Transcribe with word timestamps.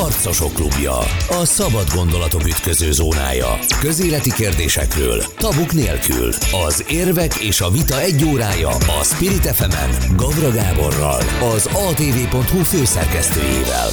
Harcosok 0.00 0.52
klubja. 0.52 0.98
A 1.28 1.44
szabad 1.44 1.88
gondolatok 1.94 2.46
ütköző 2.46 2.92
zónája. 2.92 3.58
Közéleti 3.80 4.32
kérdésekről, 4.32 5.22
tabuk 5.36 5.72
nélkül. 5.72 6.32
Az 6.66 6.84
érvek 6.88 7.34
és 7.34 7.60
a 7.60 7.70
vita 7.70 8.00
egy 8.00 8.24
órája 8.24 8.68
a 8.68 9.04
Spirit 9.04 9.46
fm 9.46 10.14
Gavra 10.16 10.50
Gáborral, 10.50 11.20
az 11.54 11.66
atv.hu 11.66 12.62
főszerkesztőjével. 12.62 13.88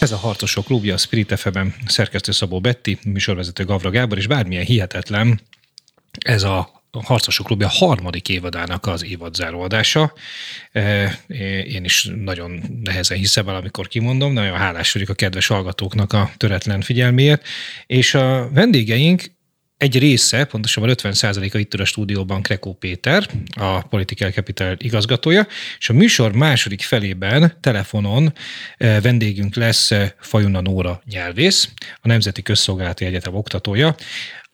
Ez 0.00 0.12
a 0.12 0.16
Harcosok 0.16 0.64
klubja, 0.64 0.94
a 0.94 0.98
Spirit 0.98 1.38
fm 1.38 1.66
szerkesztő 1.86 2.32
Szabó 2.32 2.60
Betti, 2.60 2.98
műsorvezető 3.04 3.64
Gavra 3.64 3.90
Gábor, 3.90 4.18
és 4.18 4.26
bármilyen 4.26 4.64
hihetetlen, 4.64 5.40
ez 6.18 6.42
a 6.42 6.77
a 6.90 7.02
Harcosok 7.02 7.46
Klubja 7.46 7.68
harmadik 7.68 8.28
évadának 8.28 8.86
az 8.86 9.04
évadzáró 9.04 9.60
adása. 9.60 10.12
E, 10.72 11.18
én 11.64 11.84
is 11.84 12.10
nagyon 12.24 12.62
nehezen 12.82 13.18
hiszem 13.18 13.48
el, 13.48 13.56
amikor 13.56 13.88
kimondom, 13.88 14.32
nagyon 14.32 14.56
hálás 14.56 14.92
vagyok 14.92 15.08
a 15.08 15.14
kedves 15.14 15.46
hallgatóknak 15.46 16.12
a 16.12 16.30
töretlen 16.36 16.80
figyelméért, 16.80 17.46
és 17.86 18.14
a 18.14 18.48
vendégeink 18.52 19.36
egy 19.78 19.98
része, 19.98 20.44
pontosabban 20.44 20.90
50%-a 20.94 21.58
itt 21.58 21.74
a 21.74 21.84
stúdióban 21.84 22.42
Krekó 22.42 22.74
Péter, 22.74 23.26
a 23.54 23.80
Political 23.80 24.30
Capital 24.30 24.76
igazgatója, 24.78 25.46
és 25.78 25.88
a 25.88 25.92
műsor 25.92 26.32
második 26.32 26.82
felében 26.82 27.56
telefonon 27.60 28.32
e, 28.76 29.00
vendégünk 29.00 29.54
lesz 29.54 29.90
Fajuna 30.20 30.60
Nóra 30.60 31.02
nyelvész, 31.04 31.68
a 32.00 32.08
Nemzeti 32.08 32.42
Közszolgálati 32.42 33.04
Egyetem 33.04 33.34
oktatója, 33.34 33.94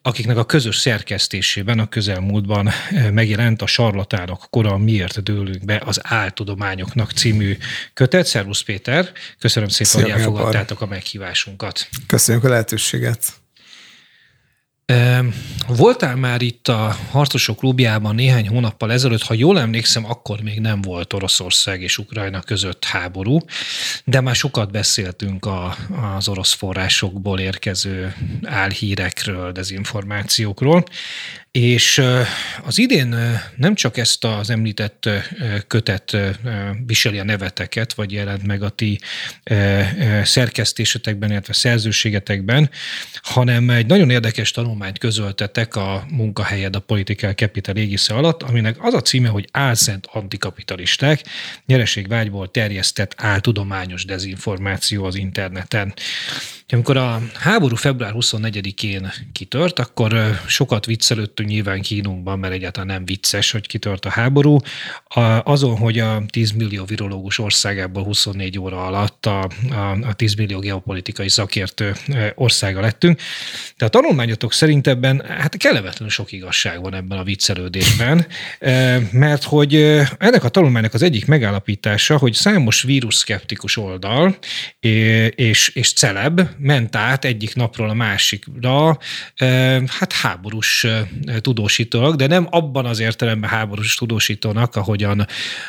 akiknek 0.05 0.37
a 0.37 0.45
közös 0.45 0.77
szerkesztésében 0.77 1.79
a 1.79 1.89
közelmúltban 1.89 2.67
eh, 2.67 3.11
megjelent 3.11 3.61
a 3.61 3.67
Sarlatánok 3.67 4.47
kora 4.49 4.77
miért 4.77 5.23
dőlünk 5.23 5.65
be 5.65 5.81
az 5.85 5.99
áltudományoknak 6.03 7.11
című 7.11 7.57
kötet. 7.93 8.25
Szervusz 8.25 8.61
Péter, 8.61 9.11
köszönöm 9.39 9.69
szépen, 9.69 9.93
Szia, 9.93 10.01
hogy 10.01 10.11
elfogadtátok 10.11 10.81
a 10.81 10.85
meghívásunkat. 10.85 11.87
Köszönjük 12.07 12.43
a 12.43 12.49
lehetőséget. 12.49 13.33
Voltál 15.67 16.15
már 16.15 16.41
itt 16.41 16.67
a 16.67 16.95
Harcosok 17.11 17.57
klubjában 17.57 18.15
néhány 18.15 18.47
hónappal 18.47 18.91
ezelőtt, 18.91 19.21
ha 19.23 19.33
jól 19.33 19.59
emlékszem, 19.59 20.05
akkor 20.05 20.41
még 20.41 20.59
nem 20.59 20.81
volt 20.81 21.13
Oroszország 21.13 21.81
és 21.81 21.97
Ukrajna 21.97 22.41
között 22.41 22.85
háború, 22.85 23.39
de 24.03 24.21
már 24.21 24.35
sokat 24.35 24.71
beszéltünk 24.71 25.45
a, 25.45 25.75
az 26.15 26.27
orosz 26.27 26.53
forrásokból 26.53 27.39
érkező 27.39 28.15
álhírekről, 28.43 29.51
dezinformációkról, 29.51 30.83
és 31.55 32.01
az 32.63 32.77
idén 32.77 33.15
nem 33.55 33.75
csak 33.75 33.97
ezt 33.97 34.23
az 34.23 34.49
említett 34.49 35.09
kötet 35.67 36.17
viseli 36.85 37.19
a 37.19 37.23
neveteket, 37.23 37.93
vagy 37.93 38.11
jelent 38.11 38.43
meg 38.43 38.63
a 38.63 38.69
ti 38.69 38.99
szerkesztésetekben, 40.23 41.31
illetve 41.31 41.53
szerzőségetekben, 41.53 42.69
hanem 43.13 43.69
egy 43.69 43.85
nagyon 43.85 44.09
érdekes 44.09 44.51
tanulmányt 44.51 44.97
közöltetek 44.97 45.75
a 45.75 46.05
munkahelyed 46.09 46.75
a 46.75 46.79
Political 46.79 47.33
Capital 47.33 47.75
égisze 47.75 48.13
alatt, 48.13 48.43
aminek 48.43 48.75
az 48.79 48.93
a 48.93 49.01
címe, 49.01 49.27
hogy 49.27 49.47
álszent 49.51 50.07
antikapitalisták, 50.11 51.21
nyereségvágyból 51.65 52.51
terjesztett 52.51 53.13
áltudományos 53.17 54.05
dezinformáció 54.05 55.03
az 55.03 55.15
interneten. 55.15 55.93
Amikor 56.69 56.97
a 56.97 57.21
háború 57.33 57.75
február 57.75 58.13
24-én 58.15 59.11
kitört, 59.31 59.79
akkor 59.79 60.39
sokat 60.47 60.85
viccelődtünk 60.85 61.44
nyilván 61.45 61.81
kínunkban, 61.81 62.39
mert 62.39 62.53
egyáltalán 62.53 62.87
nem 62.87 63.05
vicces, 63.05 63.51
hogy 63.51 63.67
kitört 63.67 64.05
a 64.05 64.09
háború. 64.09 64.57
Azon, 65.43 65.77
hogy 65.77 65.99
a 65.99 66.23
10 66.27 66.51
millió 66.51 66.85
virológus 66.85 67.39
országából 67.39 68.03
24 68.03 68.59
óra 68.59 68.85
alatt 68.85 69.25
a, 69.25 69.49
a, 69.69 69.97
a 70.01 70.13
10 70.13 70.33
millió 70.33 70.59
geopolitikai 70.59 71.29
szakértő 71.29 71.93
országa 72.35 72.81
lettünk. 72.81 73.19
De 73.77 73.85
a 73.85 73.89
tanulmányotok 73.89 74.53
szerint 74.53 74.87
ebben 74.87 75.25
hát 75.27 75.57
kellemetlenül 75.57 76.09
sok 76.09 76.31
igazság 76.31 76.81
van 76.81 76.93
ebben 76.93 77.17
a 77.17 77.23
viccelődésben, 77.23 78.27
mert 79.11 79.43
hogy 79.43 79.75
ennek 80.17 80.43
a 80.43 80.49
tanulmánynak 80.49 80.93
az 80.93 81.01
egyik 81.01 81.25
megállapítása, 81.25 82.17
hogy 82.17 82.33
számos 82.33 82.81
vírusszkeptikus 82.81 83.77
oldal 83.77 84.37
és, 85.35 85.69
és 85.69 85.93
celeb 85.93 86.41
ment 86.57 86.95
át 86.95 87.25
egyik 87.25 87.55
napról 87.55 87.89
a 87.89 87.93
másikra, 87.93 88.97
hát 89.87 90.13
háborús 90.13 90.87
tudósítónak, 91.41 92.15
de 92.15 92.27
nem 92.27 92.47
abban 92.49 92.85
az 92.85 92.99
értelemben 92.99 93.49
háborús 93.49 93.95
tudósítónak, 93.95 94.75
ahogyan 94.75 95.27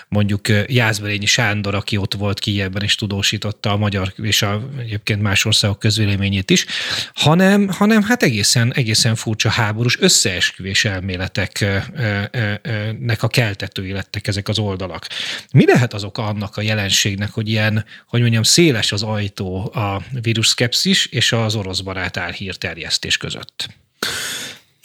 mondjuk 0.08 0.48
Jászberényi 0.66 1.26
Sándor, 1.26 1.74
aki 1.74 1.96
ott 1.96 2.14
volt 2.14 2.38
Kijevben 2.38 2.82
és 2.82 2.94
tudósította 2.94 3.70
a 3.70 3.76
magyar 3.76 4.12
és 4.16 4.42
a, 4.42 4.68
egyébként 4.78 5.22
más 5.22 5.44
országok 5.44 5.78
közvéleményét 5.78 6.50
is, 6.50 6.66
hanem, 7.14 7.68
hanem 7.68 8.02
hát 8.02 8.22
egészen, 8.22 8.74
egészen 8.74 9.14
furcsa 9.14 9.48
háborús 9.48 10.00
összeesküvés 10.00 10.84
elméleteknek 10.84 13.22
a 13.22 13.28
keltetői 13.28 13.92
lettek 13.92 14.26
ezek 14.26 14.48
az 14.48 14.58
oldalak. 14.58 15.06
Mi 15.52 15.66
lehet 15.66 15.94
az 15.94 16.04
oka 16.04 16.26
annak 16.26 16.56
a 16.56 16.62
jelenségnek, 16.62 17.30
hogy 17.30 17.48
ilyen, 17.48 17.84
hogy 18.08 18.20
mondjam, 18.20 18.42
széles 18.42 18.92
az 18.92 19.02
ajtó 19.02 19.72
a 19.74 20.02
vírus 20.22 20.46
szkepszis 20.46 21.06
és 21.06 21.32
az 21.32 21.54
orosz 21.54 21.80
barát 21.80 22.16
álhírterjesztés 22.16 23.16
között. 23.16 23.68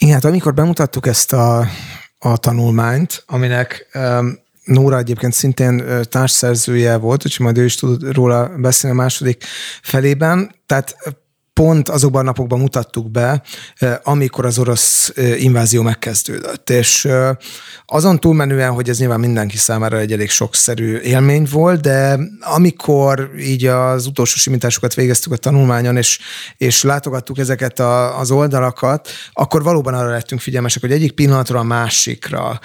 Igen, 0.02 0.14
hát 0.14 0.24
amikor 0.24 0.54
bemutattuk 0.54 1.06
ezt 1.06 1.32
a, 1.32 1.66
a 2.18 2.36
tanulmányt, 2.36 3.24
aminek 3.26 3.88
um, 3.94 4.38
Nóra 4.64 4.98
egyébként 4.98 5.32
szintén 5.32 5.84
társszerzője 6.02 6.96
volt, 6.96 7.24
úgyhogy 7.24 7.44
majd 7.44 7.58
ő 7.58 7.64
is 7.64 7.74
tud 7.74 8.12
róla 8.12 8.48
beszélni 8.56 8.98
a 8.98 9.00
második 9.00 9.44
felében. 9.82 10.54
Tehát 10.66 10.96
pont 11.52 11.88
azokban 11.88 12.20
a 12.20 12.24
napokban 12.24 12.60
mutattuk 12.60 13.10
be, 13.10 13.42
amikor 14.02 14.46
az 14.46 14.58
orosz 14.58 15.12
invázió 15.38 15.82
megkezdődött. 15.82 16.70
És 16.70 17.08
azon 17.86 18.20
túlmenően, 18.20 18.70
hogy 18.70 18.88
ez 18.88 18.98
nyilván 18.98 19.20
mindenki 19.20 19.56
számára 19.56 19.98
egy 19.98 20.12
elég 20.12 20.30
sokszerű 20.30 20.96
élmény 20.96 21.46
volt, 21.50 21.80
de 21.80 22.18
amikor 22.40 23.30
így 23.38 23.66
az 23.66 24.06
utolsó 24.06 24.36
simításokat 24.36 24.94
végeztük 24.94 25.32
a 25.32 25.36
tanulmányon, 25.36 25.96
és, 25.96 26.18
és 26.56 26.82
látogattuk 26.82 27.38
ezeket 27.38 27.78
a, 27.78 28.18
az 28.18 28.30
oldalakat, 28.30 29.08
akkor 29.32 29.62
valóban 29.62 29.94
arra 29.94 30.10
lettünk 30.10 30.40
figyelmesek, 30.40 30.80
hogy 30.80 30.92
egyik 30.92 31.12
pillanatra 31.12 31.58
a 31.58 31.62
másikra, 31.62 32.60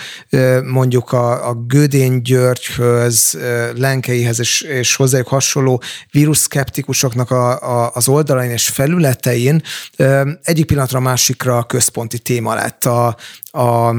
mondjuk 0.63 1.11
a, 1.11 1.49
a 1.49 1.53
Gödény 1.53 2.21
Györgyhöz, 2.21 3.37
Lenkeihez 3.75 4.39
és, 4.39 4.61
és 4.61 4.95
hozzájuk 4.95 5.27
hasonló 5.27 5.81
vírusszkeptikusoknak 6.11 7.31
a, 7.31 7.61
a, 7.61 7.91
az 7.93 8.07
oldalain 8.07 8.49
és 8.49 8.69
felületein 8.77 9.61
egyik 10.43 10.65
pillanatra 10.65 10.99
a 10.99 11.01
másikra 11.01 11.63
központi 11.63 12.19
téma 12.19 12.53
lett 12.53 12.85
a, 12.85 13.17
a 13.51 13.95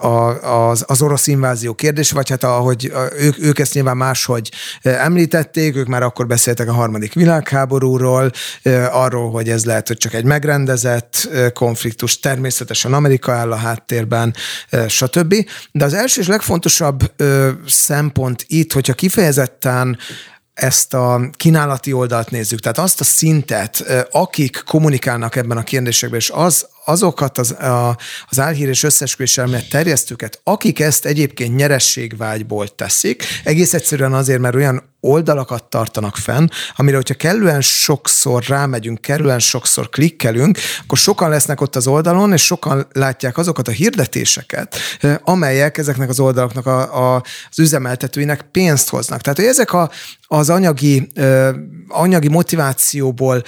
a, 0.00 0.68
az, 0.68 0.84
az 0.86 1.02
orosz 1.02 1.26
invázió 1.26 1.74
kérdése, 1.74 2.14
vagy 2.14 2.30
hát 2.30 2.44
ahogy 2.44 2.92
ők, 3.18 3.38
ők 3.38 3.58
ezt 3.58 3.74
nyilván 3.74 3.96
máshogy 3.96 4.52
említették, 4.82 5.76
ők 5.76 5.86
már 5.86 6.02
akkor 6.02 6.26
beszéltek 6.26 6.68
a 6.68 6.72
harmadik 6.72 7.12
világháborúról, 7.12 8.30
arról, 8.90 9.30
hogy 9.30 9.48
ez 9.48 9.64
lehet, 9.64 9.88
hogy 9.88 9.96
csak 9.96 10.14
egy 10.14 10.24
megrendezett 10.24 11.28
konfliktus, 11.54 12.20
természetesen 12.20 12.94
Amerika 12.94 13.32
áll 13.32 13.52
a 13.52 13.56
háttérben, 13.56 14.34
stb. 14.88 15.34
De 15.72 15.84
az 15.84 15.94
első 15.94 16.20
és 16.20 16.26
legfontosabb 16.26 17.12
szempont 17.66 18.44
itt, 18.46 18.72
hogyha 18.72 18.92
kifejezetten 18.92 19.98
ezt 20.58 20.94
a 20.94 21.20
kínálati 21.32 21.92
oldalt 21.92 22.30
nézzük, 22.30 22.60
tehát 22.60 22.78
azt 22.78 23.00
a 23.00 23.04
szintet, 23.04 23.84
akik 24.10 24.62
kommunikálnak 24.66 25.36
ebben 25.36 25.56
a 25.56 25.62
kérdésekben, 25.62 26.18
és 26.18 26.30
az, 26.30 26.68
azokat 26.88 27.38
az, 27.38 27.50
a, 27.50 27.96
az 28.28 28.38
álhír 28.38 28.68
és 28.68 28.82
összesküvés 28.82 29.38
elmélet 29.38 29.68
terjesztőket, 29.68 30.40
akik 30.44 30.80
ezt 30.80 31.04
egyébként 31.04 31.56
nyerességvágyból 31.56 32.68
teszik, 32.68 33.24
egész 33.44 33.74
egyszerűen 33.74 34.12
azért, 34.12 34.40
mert 34.40 34.54
olyan 34.54 34.82
oldalakat 35.00 35.64
tartanak 35.64 36.16
fenn, 36.16 36.48
amire, 36.76 36.96
hogyha 36.96 37.14
kellően 37.14 37.60
sokszor 37.60 38.44
rámegyünk, 38.44 39.00
kellően 39.00 39.38
sokszor 39.38 39.88
klikkelünk, 39.88 40.58
akkor 40.82 40.98
sokan 40.98 41.30
lesznek 41.30 41.60
ott 41.60 41.76
az 41.76 41.86
oldalon, 41.86 42.32
és 42.32 42.44
sokan 42.44 42.86
látják 42.92 43.38
azokat 43.38 43.68
a 43.68 43.70
hirdetéseket, 43.70 44.76
amelyek 45.22 45.78
ezeknek 45.78 46.08
az 46.08 46.20
oldalaknak 46.20 46.66
a, 46.66 47.14
a, 47.14 47.22
az 47.50 47.58
üzemeltetőinek 47.58 48.42
pénzt 48.42 48.88
hoznak. 48.88 49.20
Tehát, 49.20 49.38
hogy 49.38 49.48
ezek 49.48 49.72
a, 49.72 49.90
az 50.26 50.50
anyagi, 50.50 51.12
anyagi 51.88 52.28
motivációból 52.28 53.42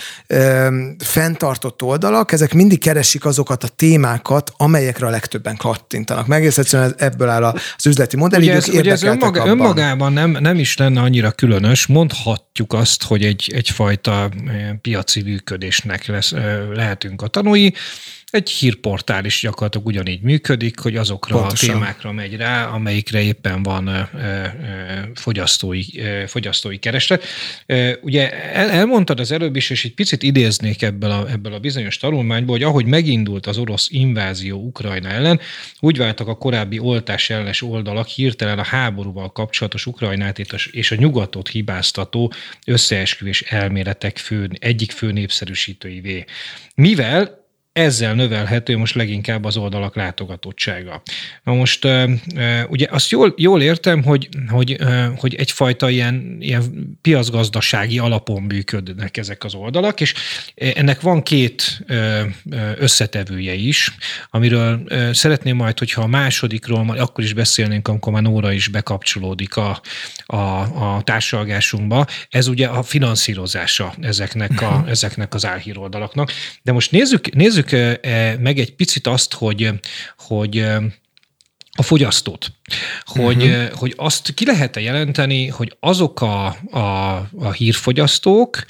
fenntartott 0.98 1.82
oldalak, 1.82 2.32
ezek 2.32 2.54
mindig 2.54 2.80
keresik 2.80 3.24
azokat 3.30 3.64
a 3.64 3.68
témákat, 3.68 4.52
amelyekre 4.56 5.06
a 5.06 5.10
legtöbben 5.10 5.56
kattintanak. 5.56 6.26
Meg 6.26 6.46
egyszerűen 6.46 6.94
ebből 6.98 7.28
áll 7.28 7.44
az 7.44 7.86
üzleti 7.86 8.16
modell. 8.16 8.40
Ugye 8.40 8.54
ez, 8.54 8.68
ugye 8.68 8.90
ez 8.90 9.02
önmaga, 9.02 9.46
önmagában 9.46 10.12
nem, 10.12 10.30
nem 10.30 10.58
is 10.58 10.76
lenne 10.76 11.00
annyira 11.00 11.30
különös. 11.30 11.86
Mondhatjuk 11.86 12.72
azt, 12.72 13.02
hogy 13.02 13.24
egy, 13.24 13.50
egyfajta 13.54 14.30
piaci 14.80 15.22
működésnek 15.22 16.06
lesz, 16.06 16.34
lehetünk 16.74 17.22
a 17.22 17.26
tanúi. 17.26 17.74
Egy 18.34 18.50
hírportál 18.50 19.24
is 19.24 19.40
gyakorlatilag 19.40 19.86
ugyanígy 19.86 20.20
működik, 20.20 20.78
hogy 20.78 20.96
azokra 20.96 21.38
Pontosan. 21.38 21.68
a 21.68 21.72
témákra 21.72 22.12
megy 22.12 22.36
rá, 22.36 22.66
amelyikre 22.66 23.22
éppen 23.22 23.62
van 23.62 24.08
fogyasztói, 25.14 25.82
fogyasztói 26.26 26.78
kereslet. 26.78 27.24
Ugye 28.00 28.52
el, 28.52 28.70
elmondtad 28.70 29.20
az 29.20 29.32
előbb 29.32 29.56
is, 29.56 29.70
és 29.70 29.84
egy 29.84 29.94
picit 29.94 30.22
idéznék 30.22 30.82
ebből 30.82 31.10
a, 31.10 31.30
ebből 31.30 31.52
a 31.52 31.58
bizonyos 31.58 31.96
tanulmányból, 31.96 32.56
hogy 32.56 32.64
ahogy 32.64 32.86
megindult 32.86 33.46
az 33.46 33.58
orosz 33.58 33.88
invázió 33.90 34.58
Ukrajna 34.58 35.08
ellen, 35.08 35.40
úgy 35.80 35.96
váltak 35.96 36.28
a 36.28 36.36
korábbi 36.36 36.78
oltás 36.78 37.30
ellenes 37.30 37.62
oldalak 37.62 38.06
hirtelen 38.06 38.58
a 38.58 38.64
háborúval 38.64 39.32
kapcsolatos 39.32 39.86
Ukrajnát 39.86 40.38
és 40.70 40.90
a 40.90 40.94
nyugatot 40.94 41.48
hibáztató 41.48 42.32
összeesküvés 42.66 43.42
elméletek 43.42 44.18
fő, 44.18 44.50
egyik 44.58 44.90
fő 44.90 45.12
népszerűsítőivé. 45.12 46.24
Mivel 46.74 47.39
ezzel 47.80 48.14
növelhető 48.14 48.76
most 48.76 48.94
leginkább 48.94 49.44
az 49.44 49.56
oldalak 49.56 49.96
látogatottsága. 49.96 51.02
Na 51.44 51.54
most 51.54 51.88
ugye 52.68 52.86
azt 52.90 53.10
jól, 53.10 53.34
jól 53.36 53.62
értem, 53.62 54.02
hogy, 54.02 54.28
hogy, 54.48 54.76
hogy 55.16 55.34
egyfajta 55.34 55.90
ilyen, 55.90 56.36
ilyen 56.40 56.98
piacgazdasági 57.02 57.98
alapon 57.98 58.42
működnek 58.42 59.16
ezek 59.16 59.44
az 59.44 59.54
oldalak, 59.54 60.00
és 60.00 60.14
ennek 60.54 61.00
van 61.00 61.22
két 61.22 61.84
összetevője 62.76 63.54
is, 63.54 63.94
amiről 64.30 64.82
szeretném 65.12 65.56
majd, 65.56 65.78
hogyha 65.78 66.02
a 66.02 66.06
másodikról 66.06 66.84
majd 66.84 67.00
akkor 67.00 67.24
is 67.24 67.32
beszélnénk, 67.32 67.88
amikor 67.88 68.12
már 68.12 68.22
Nóra 68.22 68.52
is 68.52 68.68
bekapcsolódik 68.68 69.56
a, 69.56 69.80
a, 70.26 70.36
a 70.96 71.02
társalgásunkba. 71.04 72.06
Ez 72.28 72.46
ugye 72.46 72.66
a 72.66 72.82
finanszírozása 72.82 73.94
ezeknek, 74.00 74.62
a, 74.62 74.84
ezeknek 74.88 75.34
az 75.34 75.46
álhíroldalaknak. 75.46 76.32
De 76.62 76.72
most 76.72 76.90
nézzük, 76.90 77.34
nézzük 77.34 77.69
nézzük 77.70 78.40
meg 78.40 78.58
egy 78.58 78.74
picit 78.74 79.06
azt, 79.06 79.34
hogy, 79.34 79.70
hogy 80.18 80.66
a 81.72 81.82
fogyasztót, 81.82 82.52
hogy, 83.04 83.42
uh-huh. 83.42 83.72
hogy 83.72 83.94
azt 83.96 84.34
ki 84.34 84.44
lehet-e 84.44 84.80
jelenteni, 84.80 85.46
hogy 85.46 85.76
azok 85.80 86.20
a, 86.20 86.46
a, 86.70 87.16
a 87.38 87.52
hírfogyasztók, 87.52 88.64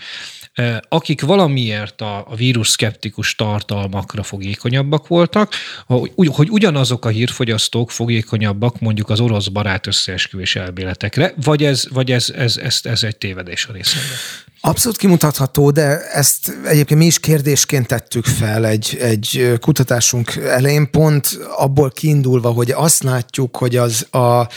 akik 0.89 1.21
valamiért 1.21 2.01
a, 2.01 2.27
a 2.29 2.35
vírus 2.35 2.69
szkeptikus 2.69 3.35
tartalmakra 3.35 4.23
fogékonyabbak 4.23 5.07
voltak, 5.07 5.55
hogy, 5.87 6.29
hogy 6.33 6.51
ugyanazok 6.51 7.05
a 7.05 7.09
hírfogyasztók 7.09 7.91
fogékonyabbak 7.91 8.81
mondjuk 8.81 9.11
az 9.11 9.21
orosz 9.21 9.49
barát 9.49 9.87
összeesküvés 9.87 10.57
elméletekre, 10.57 11.35
vagy 11.45 11.65
ez, 11.65 11.85
vagy 11.91 12.13
ez, 12.13 12.33
ez, 12.37 12.57
ez, 12.57 12.81
ez 12.83 13.03
egy 13.03 13.17
tévedés 13.17 13.67
a 13.67 13.73
részemben? 13.73 14.17
Abszolút 14.63 14.97
kimutatható, 14.97 15.71
de 15.71 16.11
ezt 16.11 16.57
egyébként 16.65 17.01
mi 17.01 17.07
is 17.07 17.21
kérdésként 17.21 17.87
tettük 17.87 18.25
fel 18.25 18.67
egy, 18.67 18.99
egy 19.01 19.53
kutatásunk 19.61 20.35
elején, 20.35 20.91
pont 20.91 21.39
abból 21.57 21.91
kiindulva, 21.91 22.51
hogy 22.51 22.71
azt 22.71 23.03
látjuk, 23.03 23.57
hogy 23.57 23.77
az, 23.77 24.07
a, 24.11 24.49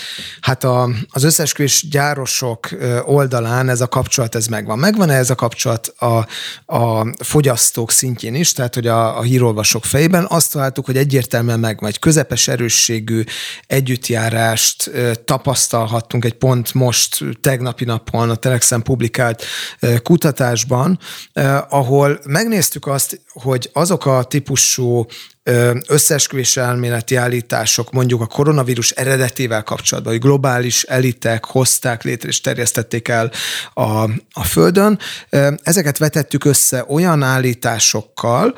hát 0.42 0.64
a, 0.64 0.90
az 1.10 1.24
összesküvés 1.24 1.88
gyárosok 1.90 2.70
oldalán 3.06 3.70
ez 3.70 3.82
a 3.82 3.88
kapcsolat 3.88 4.36
ez 4.36 4.48
megvan. 4.48 4.80
Megvan-e 4.80 5.14
ez 5.14 5.30
a 5.30 5.36
kapcsolat 5.36 5.88
a, 5.98 6.28
a 6.66 7.14
fogyasztók 7.24 7.92
szintjén 7.92 8.36
is, 8.36 8.54
tehát 8.54 8.74
hogy 8.74 8.88
a, 8.88 9.18
a 9.18 9.22
hírolvasók 9.22 9.86
fejében? 9.86 10.26
Azt 10.30 10.52
találtuk, 10.52 10.86
hogy 10.86 10.98
egyértelműen 10.98 11.60
megvan 11.60 11.90
egy 11.90 12.00
közepes 12.00 12.48
erősségű 12.48 13.24
együttjárást 13.68 14.92
tapasztalhattunk 15.26 16.26
egy 16.26 16.34
pont 16.34 16.74
most 16.74 17.24
tegnapi 17.42 17.86
napon 17.86 18.30
a 18.30 18.36
Telexen 18.36 18.82
publikált 18.82 19.44
kutatásban, 19.98 21.00
eh, 21.34 21.74
ahol 21.74 22.19
megnéztük 22.25 22.88
azt, 22.88 23.22
hogy 23.28 23.69
azok 23.74 24.06
a 24.06 24.24
típusú 24.24 25.06
összeesküvés 25.88 26.57
elméleti 26.57 27.16
állítások 27.16 27.92
mondjuk 27.92 28.22
a 28.22 28.25
koronavírus 28.25 28.92
eredetével 28.92 29.63
kapcsolatban, 29.63 30.13
hogy 30.13 30.22
globális 30.22 30.84
elitek 30.84 31.45
hozták 31.45 32.04
létre 32.04 32.30
és 32.30 32.42
terjesztették 32.42 33.07
el 33.07 33.31
a, 33.74 34.04
a 34.31 34.44
Földön. 34.44 35.00
Ezeket 35.63 35.98
vetettük 35.98 36.45
össze 36.45 36.86
olyan 36.88 37.24
állításokkal, 37.24 38.56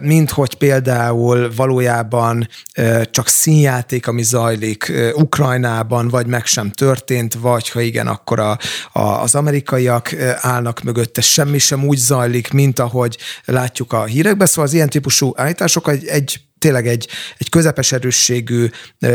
mint 0.00 0.30
hogy 0.30 0.54
például 0.54 1.52
valójában 1.56 2.48
csak 3.10 3.28
színjáték, 3.28 4.06
ami 4.06 4.22
zajlik 4.22 4.92
Ukrajnában, 5.14 6.08
vagy 6.08 6.26
meg 6.26 6.46
sem 6.46 6.70
történt, 6.70 7.34
vagy 7.34 7.68
ha 7.68 7.80
igen, 7.80 8.06
akkor 8.06 8.40
a, 8.40 8.58
a, 8.92 9.00
az 9.00 9.34
amerikaiak 9.34 10.14
állnak 10.36 10.82
mögötte, 10.82 11.20
semmi 11.20 11.58
sem 11.58 11.84
úgy 11.84 11.98
zajlik, 11.98 12.52
mint 12.52 12.78
ahogy 12.78 13.18
látjuk 13.44 13.92
a 13.92 14.04
hírekben. 14.04 14.46
Szóval 14.46 14.64
az 14.64 14.72
ilyen 14.72 14.88
típusú 14.88 15.32
állítások 15.36 15.88
egy, 15.88 16.06
egy 16.06 16.23
tényleg 16.64 16.86
egy, 16.86 17.08
egy 17.38 17.48
közepes 17.48 17.92
erősségű 17.92 18.66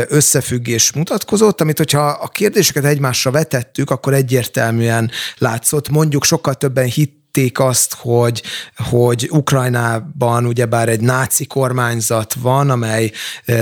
összefüggés 0.08 0.92
mutatkozott, 0.92 1.60
amit 1.60 1.76
hogyha 1.76 2.06
a 2.08 2.28
kérdéseket 2.28 2.84
egymásra 2.84 3.30
vetettük, 3.30 3.90
akkor 3.90 4.14
egyértelműen 4.14 5.10
látszott. 5.38 5.88
Mondjuk 5.88 6.24
sokkal 6.24 6.54
többen 6.54 6.84
hit 6.84 7.19
azt, 7.54 7.94
hogy, 7.94 8.42
hogy 8.90 9.28
Ukrajnában 9.32 10.46
ugyebár 10.46 10.88
egy 10.88 11.00
náci 11.00 11.46
kormányzat 11.46 12.34
van, 12.34 12.70
amely 12.70 13.10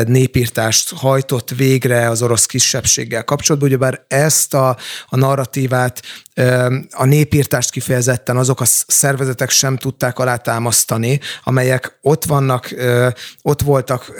népírtást 0.06 0.92
hajtott 0.94 1.50
végre 1.50 2.08
az 2.08 2.22
orosz 2.22 2.46
kisebbséggel 2.46 3.24
kapcsolatban, 3.24 3.68
ugyebár 3.68 4.04
ezt 4.08 4.54
a, 4.54 4.76
a 5.08 5.16
narratívát 5.16 6.02
a 6.90 7.04
népírtást 7.04 7.70
kifejezetten 7.70 8.36
azok 8.36 8.60
a 8.60 8.64
szervezetek 8.86 9.50
sem 9.50 9.76
tudták 9.76 10.18
alátámasztani, 10.18 11.20
amelyek 11.44 11.98
ott 12.02 12.24
vannak, 12.24 12.74
ott 13.42 13.62
voltak 13.62 14.12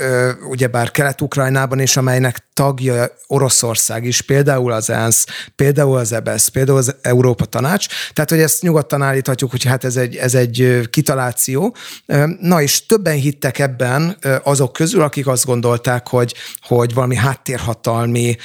ugyebár 0.48 0.90
Kelet-Ukrajnában, 0.90 1.78
és 1.78 1.96
amelynek 1.96 2.46
tagja 2.54 3.06
Oroszország 3.26 4.04
is, 4.04 4.20
például 4.20 4.72
az 4.72 4.90
ENSZ, 4.90 5.26
például 5.56 5.96
az 5.96 6.12
EBSZ, 6.12 6.46
e 6.46 6.50
például 6.52 6.78
az 6.78 6.94
Európa 7.02 7.44
Tanács. 7.44 7.86
Tehát, 8.12 8.30
hogy 8.30 8.40
ezt 8.40 8.62
nyugodtan 8.62 9.02
állíthatjuk, 9.38 9.50
hogy 9.50 9.64
hát 9.64 9.84
ez 9.84 9.96
egy, 9.96 10.16
ez 10.16 10.34
egy 10.34 10.88
kitaláció. 10.90 11.76
Na 12.40 12.62
és 12.62 12.86
többen 12.86 13.14
hittek 13.14 13.58
ebben 13.58 14.18
azok 14.42 14.72
közül, 14.72 15.02
akik 15.02 15.26
azt 15.26 15.46
gondolták, 15.46 16.08
hogy, 16.08 16.34
hogy 16.60 16.94
valami 16.94 17.16
háttérhatalmi 17.16 18.36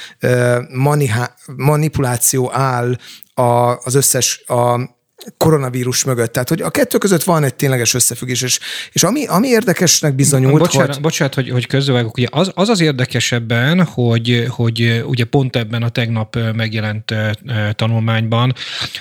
manipuláció 1.56 2.50
áll 2.52 2.96
a, 3.34 3.76
az 3.84 3.94
összes 3.94 4.42
a 4.46 4.92
koronavírus 5.36 6.04
mögött. 6.04 6.32
Tehát, 6.32 6.48
hogy 6.48 6.60
a 6.60 6.70
kettő 6.70 6.98
között 6.98 7.22
van 7.22 7.44
egy 7.44 7.54
tényleges 7.54 7.94
összefüggés, 7.94 8.42
és, 8.42 8.58
és 8.92 9.02
ami, 9.02 9.26
ami 9.26 9.48
érdekesnek 9.48 10.14
bizonyult, 10.14 10.58
bocsánat, 10.58 10.92
hogy... 10.92 11.02
Bocsánat, 11.02 11.34
hogy, 11.34 11.50
hogy 11.50 11.66
közbevágok. 11.66 12.16
Ugye 12.16 12.26
az, 12.30 12.50
az 12.54 12.68
az 12.68 12.80
érdekesebben, 12.80 13.84
hogy, 13.84 14.46
hogy 14.48 15.02
ugye 15.06 15.24
pont 15.24 15.56
ebben 15.56 15.82
a 15.82 15.88
tegnap 15.88 16.38
megjelent 16.54 17.14
tanulmányban, 17.72 18.54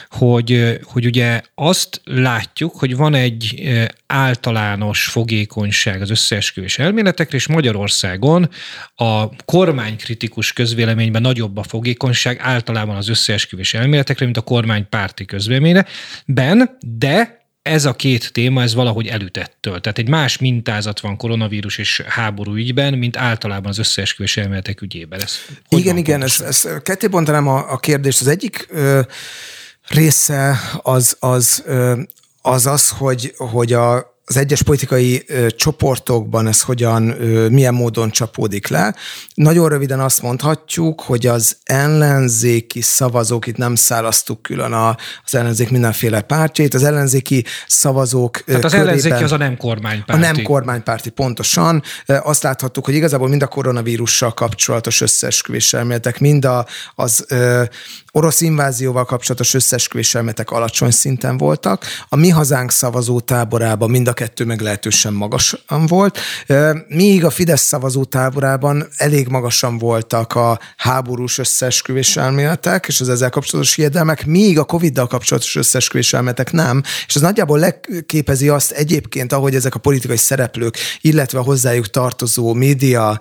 hogy, 0.10 0.80
hogy 0.84 1.06
ugye 1.06 1.42
azt 1.56 2.02
látjuk, 2.04 2.76
hogy 2.76 2.96
van 2.96 3.14
egy 3.14 3.62
általános 4.08 5.06
fogékonyság 5.06 6.02
az 6.02 6.10
összeesküvés 6.10 6.80
elméletekre, 6.80 7.38
és 7.38 7.48
Magyarországon 7.48 8.50
a 8.96 9.36
kormánykritikus 9.46 10.54
közvéleményben 10.54 11.22
nagyobb 11.22 11.58
a 11.58 11.64
fogékonyság 11.64 12.40
általában 12.42 12.96
az 12.96 13.10
összeesküvés 13.10 13.74
elméletekre, 13.74 14.26
mint 14.26 14.38
a 14.38 14.42
kormánypárti 14.42 15.26
közvéleményre. 15.26 15.86
Ben, 16.26 16.78
de 16.80 17.42
ez 17.62 17.86
a 17.86 17.94
két 17.94 18.32
téma, 18.34 18.62
ez 18.62 18.74
valahogy 18.74 19.08
elütettől. 19.08 19.82
Tehát 19.82 19.98
egy 19.98 20.10
más 20.10 20.38
mintázat 20.38 21.00
van 21.00 21.18
koronavírus 21.18 21.78
és 21.78 22.02
háború 22.08 22.56
ügyben, 22.56 22.94
mint 22.94 23.18
általában 23.18 23.70
az 23.70 23.78
összeesküvés 23.78 24.38
elméletek 24.38 24.82
ügyében. 24.82 25.22
Ez 25.22 25.36
igen, 25.70 25.98
igen, 25.98 26.22
ez, 26.22 26.42
ez 26.42 26.68
ketté 26.84 27.08
bontanám 27.08 27.48
a, 27.48 27.72
a 27.72 27.78
kérdést. 27.78 28.22
Az 28.22 28.28
egyik 28.28 28.68
ö, 28.70 29.02
része 29.88 30.60
az 30.82 31.18
az, 31.20 31.64
ö, 31.66 32.02
az, 32.42 32.66
az 32.66 32.90
hogy, 32.90 33.34
hogy 33.38 33.74
a, 33.74 34.13
az 34.34 34.40
egyes 34.40 34.62
politikai 34.62 35.24
ö, 35.28 35.50
csoportokban 35.50 36.48
ez 36.48 36.62
hogyan, 36.62 37.22
ö, 37.22 37.50
milyen 37.50 37.74
módon 37.74 38.10
csapódik 38.10 38.68
le. 38.68 38.96
Nagyon 39.34 39.70
röviden 39.70 40.00
azt 40.00 40.22
mondhatjuk, 40.22 41.02
hogy 41.02 41.28
az 41.28 41.58
ellenzéki 41.64 42.82
szavazók, 42.82 43.48
itt 43.48 43.58
nem 43.58 43.76
szálasztuk 43.76 44.42
külön 44.42 44.72
a, 44.72 44.98
az 45.26 45.36
ellenzék 45.36 45.70
mindenféle 45.70 46.22
pártjait, 46.22 46.74
az 46.74 46.84
ellenzéki 46.84 47.46
szavazók 47.68 48.44
Tehát 48.44 48.64
az 48.64 48.72
körében, 48.72 48.90
ellenzéki 48.90 49.24
az 49.24 49.32
a 49.32 49.38
nem 49.38 49.58
kormánypárti. 49.58 50.24
A 50.24 50.32
nem 50.32 50.44
kormánypárti, 50.44 51.10
pontosan. 51.10 51.84
Azt 52.06 52.44
láthattuk, 52.44 52.86
hogy 52.86 52.96
igazából 52.96 53.30
mind 53.30 53.42
a 53.42 53.48
koronavírussal 53.48 54.34
kapcsolatos 54.34 55.02
összeesküvés 55.02 55.74
elméletek, 55.74 56.20
mind 56.20 56.46
a, 56.46 56.66
az 56.96 57.26
ö, 57.28 57.64
orosz 58.12 58.42
invázióval 58.42 59.06
kapcsolatos 59.06 59.54
összeesküvés 59.54 60.16
elméletek 60.16 60.52
alacsony 60.52 60.92
szinten 60.92 61.38
voltak. 61.38 61.86
A 62.10 62.16
mi 62.16 62.30
hazánk 62.30 62.72
szavazó 62.72 63.20
táborában 63.20 63.90
mind 63.90 64.08
a 64.08 64.14
kettő 64.24 64.46
meglehetősen 64.46 65.14
magasan 65.14 65.86
volt, 65.88 66.20
míg 66.88 67.26
a 67.26 67.30
Fidesz 67.30 67.62
szavazó 67.62 68.04
táborában 68.04 68.88
elég 68.98 69.28
magasan 69.28 69.78
voltak 69.78 70.36
a 70.36 70.60
háborús 70.78 71.38
összeesküvés 71.38 72.18
elméletek, 72.18 72.86
és 72.88 73.02
az 73.02 73.10
ezzel 73.10 73.30
kapcsolatos 73.30 73.76
hiedelmek, 73.76 74.26
míg 74.26 74.60
a 74.60 74.64
Covid-dal 74.64 75.08
kapcsolatos 75.08 75.56
összeesküvés 75.56 76.14
elméletek 76.14 76.52
nem, 76.52 76.84
és 77.08 77.16
ez 77.16 77.22
nagyjából 77.22 77.60
leképezi 77.60 78.50
azt 78.50 78.72
egyébként, 78.72 79.34
ahogy 79.34 79.56
ezek 79.56 79.76
a 79.76 79.80
politikai 79.80 80.18
szereplők, 80.18 80.78
illetve 81.02 81.40
a 81.40 81.44
hozzájuk 81.44 81.90
tartozó 81.90 82.54
média 82.54 83.20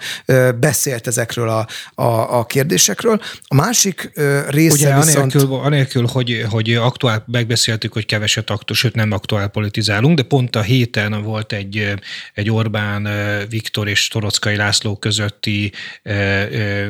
beszélt 0.61 1.07
ezekről 1.07 1.49
a, 1.49 1.67
a, 2.03 2.39
a 2.39 2.45
kérdésekről. 2.45 3.21
A 3.47 3.55
másik 3.55 4.11
része 4.49 4.75
Ugye 4.75 4.97
viszont... 4.97 5.35
anélkül, 5.35 5.55
anélkül 5.55 6.07
hogy, 6.07 6.45
hogy 6.51 6.75
aktuál, 6.75 7.25
megbeszéltük, 7.27 7.93
hogy 7.93 8.07
keveset 8.07 8.51
aktuál, 8.51 8.79
sőt 8.79 8.95
nem 8.95 9.13
aktuál 9.13 9.49
politizálunk, 9.49 10.17
de 10.17 10.23
pont 10.23 10.57
a 10.57 10.61
héten 10.83 11.23
volt 11.23 11.53
egy, 11.53 11.95
egy 12.35 12.51
Orbán 12.51 13.09
Viktor 13.49 13.89
és 13.89 14.09
Torockai 14.09 14.57
László 14.57 14.97
közötti 14.97 15.73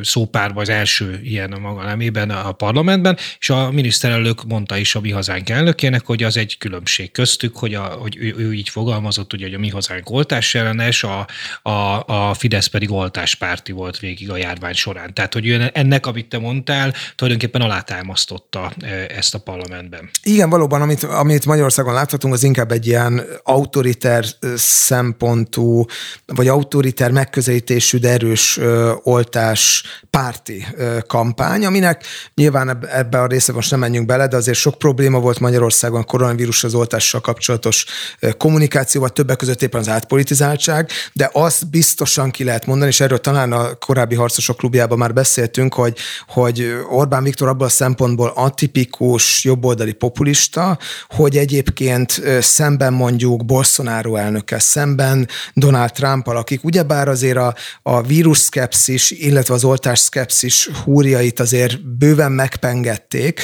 szópárba 0.03 0.61
az 0.61 0.69
első 0.69 1.21
ilyen 1.23 1.53
a 1.53 1.59
maga 1.59 1.85
nemében 1.85 2.31
a 2.31 2.53
parlamentben, 2.53 3.19
és 3.39 3.51
a 3.51 3.71
miniszterelnök 3.71 4.45
mondta 4.45 4.77
is 4.77 4.95
a 4.95 5.01
mi 5.01 5.11
hazánk 5.11 5.49
elnökének, 5.49 6.07
hogy 6.07 6.23
az 6.23 6.37
egy 6.37 6.59
különbség 6.59 7.13
köztük, 7.13 7.57
hogy, 7.57 7.75
a, 7.75 7.83
hogy 7.83 8.17
ő, 8.21 8.35
ő 8.37 8.53
így 8.53 8.69
fogalmazott, 8.69 9.33
ugye, 9.33 9.45
hogy 9.45 9.55
a 9.55 9.59
mi 9.59 9.69
hazánk 9.69 10.11
oltás 10.11 10.55
ellenes, 10.55 11.05
a, 11.05 11.27
a, 11.63 12.05
a 12.07 12.35
Fidesz 12.35 12.67
pedig 12.67 12.91
oltáspárti 12.91 13.73
volt 13.73 13.99
végig 13.99 14.31
a 14.31 14.37
járvány 14.37 14.75
során. 14.75 15.15
Tehát, 15.15 15.33
hogy 15.33 15.71
ennek, 15.73 16.07
amit 16.07 16.29
te 16.29 16.39
mondtál, 16.39 16.95
tulajdonképpen 17.15 17.61
alátámasztotta 17.61 18.73
ezt 19.09 19.35
a 19.35 19.39
parlamentben. 19.39 20.11
Igen, 20.23 20.51
valóban, 20.51 20.83
amit, 20.83 21.03
amit 21.03 21.47
Magyarországon 21.47 21.95
láthatunk, 21.95 22.35
az 22.35 22.43
inkább 22.43 22.71
egy 22.73 22.87
ilyen 22.87 23.23
autoriter 23.83 24.25
szempontú, 24.57 25.85
vagy 26.27 26.49
autoriter 26.49 27.11
megközelítésű, 27.11 27.99
de 27.99 28.09
erős 28.09 28.61
oltás 29.03 29.85
párti 30.11 30.67
kampány, 31.07 31.65
aminek 31.65 32.05
nyilván 32.35 32.87
ebbe 32.87 33.21
a 33.21 33.27
része 33.27 33.53
most 33.53 33.71
nem 33.71 33.81
menjünk 33.81 34.07
bele, 34.07 34.27
de 34.27 34.37
azért 34.37 34.59
sok 34.59 34.79
probléma 34.79 35.21
volt 35.21 35.41
Magyarországon 35.41 36.05
koronavírus 36.05 36.65
az 36.65 36.75
oltással 36.75 37.21
kapcsolatos 37.21 37.85
kommunikációval, 38.37 39.11
többek 39.11 39.37
között 39.37 39.63
éppen 39.63 39.81
az 39.81 39.89
átpolitizáltság, 39.89 40.91
de 41.13 41.31
azt 41.33 41.71
biztosan 41.71 42.31
ki 42.31 42.45
lehet 42.45 42.67
mondani, 42.67 42.91
és 42.91 43.01
erről 43.01 43.21
talán 43.21 43.53
a 43.53 43.75
korábbi 43.75 44.15
harcosok 44.15 44.57
klubjában 44.57 44.99
már 44.99 45.13
beszéltünk, 45.13 45.75
hogy, 45.75 45.99
hogy 46.27 46.75
Orbán 46.91 47.23
Viktor 47.23 47.49
abban 47.49 47.67
a 47.67 47.71
szempontból 47.71 48.33
atipikus 48.35 49.45
jobboldali 49.45 49.93
populista, 49.93 50.79
hogy 51.09 51.37
egyébként 51.37 52.23
szemben 52.41 52.93
mondjuk 52.93 53.45
Bolsonaro 53.77 54.17
elnökkel, 54.17 54.59
szemben 54.59 55.29
Donald 55.55 55.93
trump 55.93 56.27
akik 56.27 56.65
ugyebár 56.65 57.09
azért 57.09 57.37
a, 57.37 57.55
a 57.83 58.03
vírus 58.03 58.39
szkepszis, 58.39 59.11
illetve 59.11 59.55
az 59.55 59.65
oltás 59.65 59.99
szkepszis 59.99 60.71
húrjait 60.85 61.41
azért 61.41 61.85
bőven 61.99 62.33
megpengették. 62.33 63.41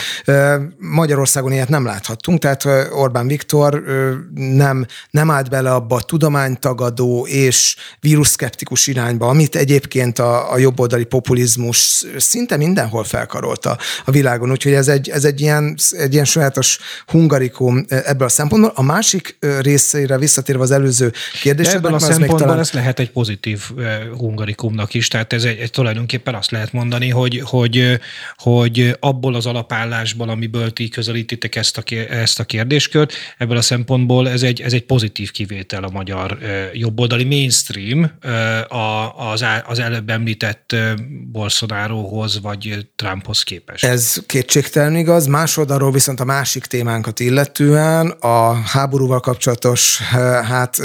Magyarországon 0.78 1.52
ilyet 1.52 1.68
nem 1.68 1.84
láthattunk, 1.84 2.38
tehát 2.38 2.64
Orbán 2.92 3.26
Viktor 3.26 3.82
nem, 4.34 4.86
nem 5.10 5.30
állt 5.30 5.50
bele 5.50 5.74
abba 5.74 5.96
a 5.96 6.02
tudománytagadó 6.02 7.26
és 7.26 7.76
vírusszkeptikus 8.00 8.86
irányba, 8.86 9.28
amit 9.28 9.56
egyébként 9.56 10.18
a, 10.18 10.52
a 10.52 10.58
jobboldali 10.58 11.04
populizmus 11.04 12.04
szinte 12.16 12.56
mindenhol 12.56 13.04
felkarolta 13.04 13.78
a 14.04 14.10
világon, 14.10 14.50
úgyhogy 14.50 14.72
ez 14.72 14.88
egy, 14.88 15.08
ez 15.08 15.24
egy 15.24 15.40
ilyen, 15.40 15.76
egy 15.90 16.12
ilyen 16.12 16.24
sajátos 16.24 16.78
hungarikum 17.06 17.84
ebből 17.88 18.26
a 18.26 18.30
szempontból. 18.30 18.72
A 18.74 18.82
másik 18.82 19.38
részére 19.60 20.17
visszatérve 20.18 20.62
az 20.62 20.70
előző 20.70 21.12
kérdésre. 21.42 21.72
Ebből 21.72 21.94
a 21.94 21.98
szempontból 21.98 22.38
talán... 22.38 22.58
ez 22.58 22.72
lehet 22.72 22.98
egy 22.98 23.10
pozitív 23.10 23.62
hungarikumnak 24.16 24.94
is, 24.94 25.08
tehát 25.08 25.32
ez 25.32 25.44
egy, 25.44 25.58
egy 25.58 25.70
tulajdonképpen 25.70 26.34
azt 26.34 26.50
lehet 26.50 26.72
mondani, 26.72 27.08
hogy, 27.10 27.40
hogy, 27.44 28.00
hogy 28.36 28.96
abból 29.00 29.34
az 29.34 29.46
alapállásból, 29.46 30.28
amiből 30.28 30.72
ti 30.72 30.88
közelítitek 30.88 31.56
ezt 31.56 31.78
a, 31.78 31.94
ezt 32.10 32.40
a 32.40 32.44
kérdéskört, 32.44 33.12
ebből 33.38 33.56
a 33.56 33.62
szempontból 33.62 34.28
ez 34.28 34.42
egy, 34.42 34.60
ez 34.60 34.72
egy 34.72 34.84
pozitív 34.84 35.30
kivétel 35.30 35.84
a 35.84 35.90
magyar 35.90 36.38
jobboldali 36.72 37.24
mainstream 37.24 38.10
az, 39.32 39.44
az 39.66 39.78
előbb 39.78 40.10
említett 40.10 40.76
Bolsonarohoz 41.32 42.40
vagy 42.40 42.86
Trumphoz 42.96 43.42
képest. 43.42 43.84
Ez 43.84 44.16
kétségtelen 44.26 44.96
igaz. 44.96 45.26
Más 45.26 45.56
oldalról 45.56 45.92
viszont 45.92 46.20
a 46.20 46.24
másik 46.24 46.64
témánkat 46.64 47.20
illetően 47.20 48.10
a 48.10 48.52
háborúval 48.52 49.20
kapcsolatos 49.20 50.00
hát 50.44 50.80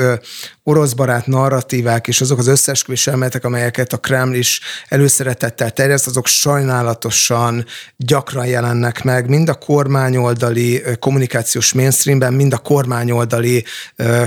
orosz 0.63 0.93
barát 0.93 1.27
narratívák 1.27 2.07
és 2.07 2.21
azok 2.21 2.39
az 2.39 2.47
összeesküvés 2.47 3.07
elméletek, 3.07 3.43
amelyeket 3.43 3.93
a 3.93 3.97
Kreml 3.97 4.35
is 4.35 4.61
előszeretettel 4.87 5.71
terjeszt, 5.71 6.07
azok 6.07 6.27
sajnálatosan 6.27 7.65
gyakran 7.97 8.45
jelennek 8.45 9.03
meg, 9.03 9.29
mind 9.29 9.49
a 9.49 9.53
kormányoldali 9.53 10.81
kommunikációs 10.99 11.73
mainstreamben, 11.73 12.33
mind 12.33 12.53
a 12.53 12.57
kormányoldali 12.57 13.65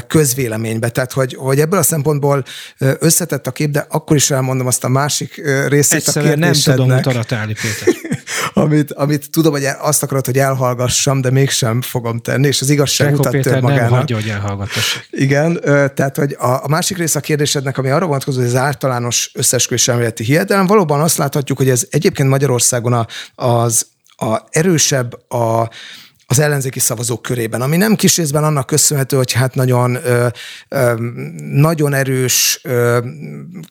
közvéleményben. 0.07 0.93
Tehát, 0.93 1.13
hogy, 1.13 1.35
hogy 1.35 1.61
ebből 1.61 1.79
a 1.79 1.83
szempontból 1.83 2.45
összetett 2.79 3.47
a 3.47 3.53
kép, 3.53 3.71
de 3.71 3.87
akkor 3.89 4.17
is 4.17 4.31
elmondom 4.31 4.67
azt 4.67 4.85
a 4.85 4.89
másik 4.89 5.43
részét 5.69 5.99
Egyszerűen 5.99 6.33
a 6.33 6.37
nem 6.37 6.53
tudom 6.53 6.91
utarat 6.91 7.33
állni, 7.33 7.53
Péter. 7.53 7.95
amit, 8.53 8.93
amit 8.93 9.31
tudom, 9.31 9.53
hogy 9.53 9.65
azt 9.79 10.03
akarod, 10.03 10.27
hogy 10.27 10.39
elhallgassam, 10.39 11.21
de 11.21 11.31
mégsem 11.31 11.83
fogom 11.83 12.19
tenni, 12.19 12.47
és 12.47 12.61
az 12.61 12.71
igazság 12.71 13.07
Rekó 13.07 13.17
mutat 13.17 13.33
Péter 13.33 13.61
magának. 13.61 13.91
nem 13.91 13.99
hagyja, 13.99 14.17
hogy 14.17 14.29
elhallgatassak. 14.29 15.07
Igen, 15.11 15.61
tehát, 15.95 16.17
hogy 16.17 16.37
a, 16.39 16.65
a 16.65 16.69
másik 16.69 16.97
része 16.97 17.19
a 17.19 17.23
kérdésednek, 17.23 17.79
ami 17.79 17.91
arra 17.91 18.07
vonatkozó, 18.07 18.39
hogy 18.39 18.49
az 18.49 18.57
általános 18.57 19.31
összesküvés 19.35 19.89
elméleti 19.89 20.25
hiedelem, 20.25 20.67
valóban 20.67 21.01
azt 21.01 21.17
láthatjuk, 21.17 21.59
hogy 21.59 21.69
ez 21.69 21.87
egyébként 21.91 22.29
Magyarországon 22.29 22.93
a, 22.93 23.07
az 23.35 23.87
a 24.17 24.41
erősebb 24.51 25.31
a 25.31 25.71
az 26.29 26.39
ellenzéki 26.39 26.81
szavazók 26.81 27.23
körében, 27.23 27.61
ami 27.61 27.77
nem 27.77 27.95
kis 27.95 28.17
részben 28.17 28.45
annak 28.45 28.67
köszönhető, 28.67 29.17
hogy 29.17 29.33
hát 29.33 29.55
nagyon, 29.55 29.95
ö, 29.95 30.27
ö, 30.69 30.93
nagyon 31.53 31.95
erős 31.95 32.61
ö, 32.63 32.99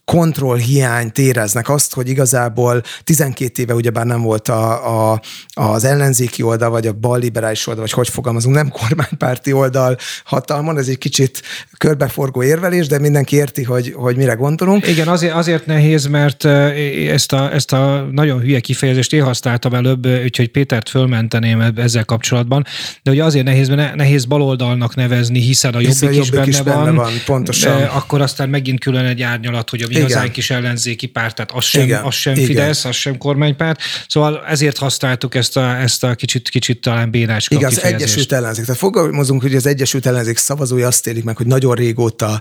kontrollhiányt 0.05 1.17
éreznek 1.17 1.69
azt, 1.69 1.93
hogy 1.93 2.09
igazából 2.09 2.81
12 3.03 3.61
éve 3.61 3.73
ugyebár 3.73 4.05
nem 4.05 4.21
volt 4.21 4.47
a, 4.47 5.11
a, 5.13 5.21
az 5.53 5.83
ellenzéki 5.83 6.41
oldal, 6.41 6.69
vagy 6.69 6.87
a 6.87 6.93
balliberális 6.93 7.67
oldal, 7.67 7.83
vagy 7.83 7.91
hogy 7.91 8.09
fogalmazunk, 8.09 8.55
nem 8.55 8.69
kormánypárti 8.69 9.53
oldal 9.53 9.97
hatalmon, 10.23 10.77
ez 10.77 10.87
egy 10.87 10.97
kicsit 10.97 11.41
körbeforgó 11.77 12.43
érvelés, 12.43 12.87
de 12.87 12.99
mindenki 12.99 13.35
érti, 13.35 13.63
hogy, 13.63 13.93
hogy 13.95 14.15
mire 14.15 14.33
gondolunk. 14.33 14.87
Igen, 14.87 15.07
azért, 15.07 15.33
azért 15.33 15.65
nehéz, 15.65 16.05
mert 16.05 16.45
ezt 16.45 17.33
a, 17.33 17.53
ezt 17.53 17.73
a 17.73 18.07
nagyon 18.11 18.39
hülye 18.39 18.59
kifejezést 18.59 19.13
én 19.13 19.23
használtam 19.23 19.73
előbb, 19.73 20.07
úgyhogy 20.07 20.51
Pétert 20.51 20.89
fölmenteném 20.89 21.73
ezzel 21.75 22.05
kapcsolatban 22.05 22.43
kapcsolatban, 22.47 22.65
de 23.03 23.11
ugye 23.11 23.23
azért 23.23 23.45
nehéz, 23.45 23.67
mert 23.67 23.95
nehéz 23.95 24.25
baloldalnak 24.25 24.95
nevezni, 24.95 25.39
hiszen 25.39 25.73
a 25.73 25.77
hiszen 25.77 26.13
jobbik, 26.13 26.33
jobbik 26.33 26.47
is, 26.47 26.61
benne, 26.61 26.71
is 26.71 26.75
benne 26.75 26.91
van, 26.91 26.95
van 26.95 27.13
pontosan. 27.25 27.77
De 27.77 27.85
akkor 27.85 28.21
aztán 28.21 28.49
megint 28.49 28.79
külön 28.79 29.05
egy 29.05 29.21
árnyalat, 29.21 29.69
hogy 29.69 29.81
a 29.81 29.87
mi 29.87 29.99
hazánk 30.01 30.37
is 30.37 30.49
ellenzéki 30.49 31.07
párt, 31.07 31.35
tehát 31.35 31.51
az 31.51 31.63
sem, 31.63 31.83
Igen. 31.83 32.03
az 32.03 32.13
sem 32.13 32.33
Igen. 32.33 32.45
Fidesz, 32.45 32.85
az 32.85 32.95
sem 32.95 33.17
kormánypárt. 33.17 33.81
Szóval 34.07 34.43
ezért 34.47 34.77
használtuk 34.77 35.35
ezt 35.35 35.57
a, 35.57 35.79
ezt 35.79 36.03
a 36.03 36.15
kicsit, 36.15 36.49
kicsit 36.49 36.81
talán 36.81 37.11
bénácska 37.11 37.55
Igen, 37.55 37.69
az 37.69 37.83
Egyesült 37.83 38.31
Ellenzék. 38.31 38.65
Tehát 38.65 38.79
fogalmazunk, 38.79 39.41
hogy 39.41 39.55
az 39.55 39.65
Egyesült 39.65 40.05
Ellenzék 40.05 40.37
szavazói 40.37 40.83
azt 40.83 41.07
élik 41.07 41.23
meg, 41.23 41.37
hogy 41.37 41.47
nagyon 41.47 41.75
régóta 41.75 42.39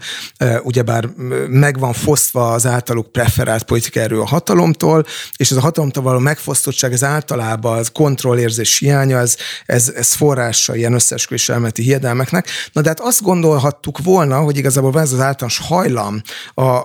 ugyebár 0.62 1.08
meg 1.48 1.78
van 1.78 1.92
fosztva 1.92 2.52
az 2.52 2.66
általuk 2.66 3.12
preferált 3.12 3.62
politikai 3.62 4.02
erő 4.02 4.20
a 4.20 4.26
hatalomtól, 4.26 5.04
és 5.36 5.50
ez 5.50 5.56
a 5.56 5.60
hatalomtól 5.60 6.02
való 6.02 6.18
megfosztottság, 6.18 6.92
ez 6.92 7.04
általában 7.04 7.78
az 7.78 7.90
kontrollérzés 7.92 8.78
hiánya, 8.78 9.18
ez, 9.18 9.36
ez, 9.66 9.92
ez 9.94 10.12
forrása 10.12 10.74
ilyen 10.74 10.92
összeesküvés 10.92 11.48
elméleti 11.48 11.82
hiedelmeknek. 11.82 12.48
Na 12.72 12.80
de 12.80 12.88
hát 12.88 13.00
azt 13.00 13.22
gondolhattuk 13.22 13.98
volna, 14.02 14.38
hogy 14.38 14.56
igazából 14.56 15.00
ez 15.00 15.12
az 15.12 15.20
általános 15.20 15.58
hajlam 15.58 16.22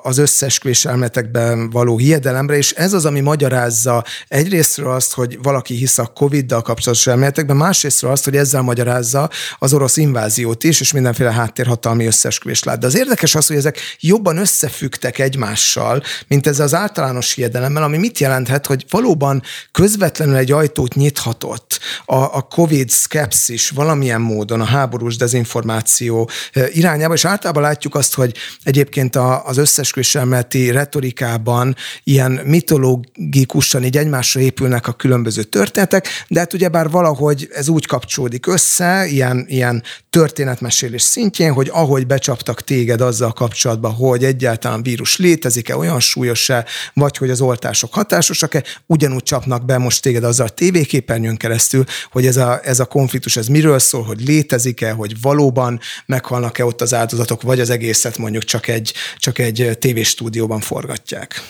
az 0.02 0.18
összeesküvés 0.18 0.86
elméletekben 0.86 1.70
való 1.70 1.98
hiedelemre, 1.98 2.58
és 2.58 2.72
ez 2.72 2.94
az, 2.94 3.06
ami 3.06 3.20
magyarázza 3.20 4.04
egyrésztről 4.28 4.92
azt, 4.92 5.14
hogy 5.14 5.40
valaki 5.42 5.74
hisz 5.74 5.98
a 5.98 6.06
Covid-dal 6.06 6.62
kapcsolatos 6.62 7.08
elméletekben, 7.08 7.56
másrésztről 7.56 8.12
azt, 8.12 8.24
hogy 8.24 8.36
ezzel 8.38 8.62
magyarázza 8.62 9.30
az 9.60 9.74
orosz 9.74 9.98
inváziót 9.98 10.64
is, 10.64 10.80
és 10.80 10.92
mindenféle 10.92 11.32
háttérhatalmi 11.32 12.06
összeesküvés 12.06 12.64
lát. 12.64 12.80
De 12.80 12.88
az 12.88 12.98
érdekes 12.98 13.36
az, 13.36 13.48
hogy 13.48 13.56
ezek 13.56 13.80
jobban 14.00 14.38
összefüggtek 14.38 15.20
egymással, 15.20 16.04
mint 16.28 16.48
ez 16.48 16.60
az 16.60 16.74
általános 16.74 17.34
hiedelemmel, 17.34 17.84
ami 17.84 17.98
mit 17.98 18.20
jelenthet, 18.20 18.66
hogy 18.66 18.86
valóban 18.90 19.42
közvetlenül 19.72 20.36
egy 20.36 20.52
ajtót 20.52 20.94
nyithatott 20.96 21.80
a, 22.06 22.16
a 22.16 22.42
COVID 22.42 22.90
szkepszis 23.00 23.70
valamilyen 23.70 24.22
módon 24.22 24.62
a 24.62 24.66
háborús 24.66 25.16
dezinformáció 25.16 26.30
irányába, 26.72 27.14
és 27.14 27.26
általában 27.26 27.64
látjuk 27.64 27.96
azt, 27.96 28.14
hogy 28.14 28.36
egyébként 28.64 29.16
az 29.44 29.58
összesküvés 29.58 30.16
elméleti 30.16 30.72
retorikában 30.72 31.76
ilyen 32.04 32.32
mitológikusan 32.32 33.84
így 33.84 33.98
egymásra 33.98 34.40
épülnek 34.40 34.88
a 34.88 34.92
különböző 34.92 35.44
történetek, 35.44 36.08
de 36.28 36.40
hát 36.40 36.54
ugyebár 36.54 36.90
valahogy 36.90 37.50
ez 37.54 37.68
úgy 37.68 37.86
kapcsolódik 37.86 38.48
össze, 38.48 39.06
ilyen, 39.08 39.46
ilyen 39.48 39.84
történetmesélés 40.10 41.02
szintjén, 41.02 41.54
hogy 41.54 41.70
ahogy 41.74 42.08
becsaptak 42.08 42.62
téged 42.62 43.02
azzal 43.02 43.34
kapcsolatban, 43.34 43.94
hogy 43.94 44.24
egyáltalán 44.24 44.84
vírus 44.84 45.18
létezik-e, 45.18 45.78
olyan 45.78 46.00
súlyos-e, 46.00 46.66
vagy 46.94 47.18
hogy 47.18 47.30
az 47.30 47.42
oltások 47.42 47.94
hatásosak-e, 47.94 48.64
ugyanúgy 48.86 49.24
csapnak 49.24 49.66
be 49.66 49.78
most 49.78 50.02
téged 50.02 50.24
azzal 50.24 50.46
a 50.46 50.50
tévéképernyőn 50.50 51.38
keresztül, 51.38 51.84
hogy 52.12 52.26
ez 52.26 52.38
a, 52.38 52.60
ez 52.64 52.80
a 52.80 52.86
konfliktus, 52.90 53.38
ez 53.38 53.48
miről 53.48 53.80
szól, 53.80 54.04
hogy 54.04 54.22
létezik-e, 54.22 54.92
hogy 54.92 55.22
valóban 55.22 55.80
meghalnak-e 56.06 56.66
ott 56.66 56.82
az 56.82 56.94
áldozatok, 56.94 57.42
vagy 57.42 57.60
az 57.60 57.70
egészet 57.70 58.18
mondjuk 58.18 58.44
csak 58.44 58.68
egy, 58.68 58.94
csak 59.18 59.40
egy 59.40 59.78
tévéstúdióban 59.80 60.60
forgatják. 60.60 61.42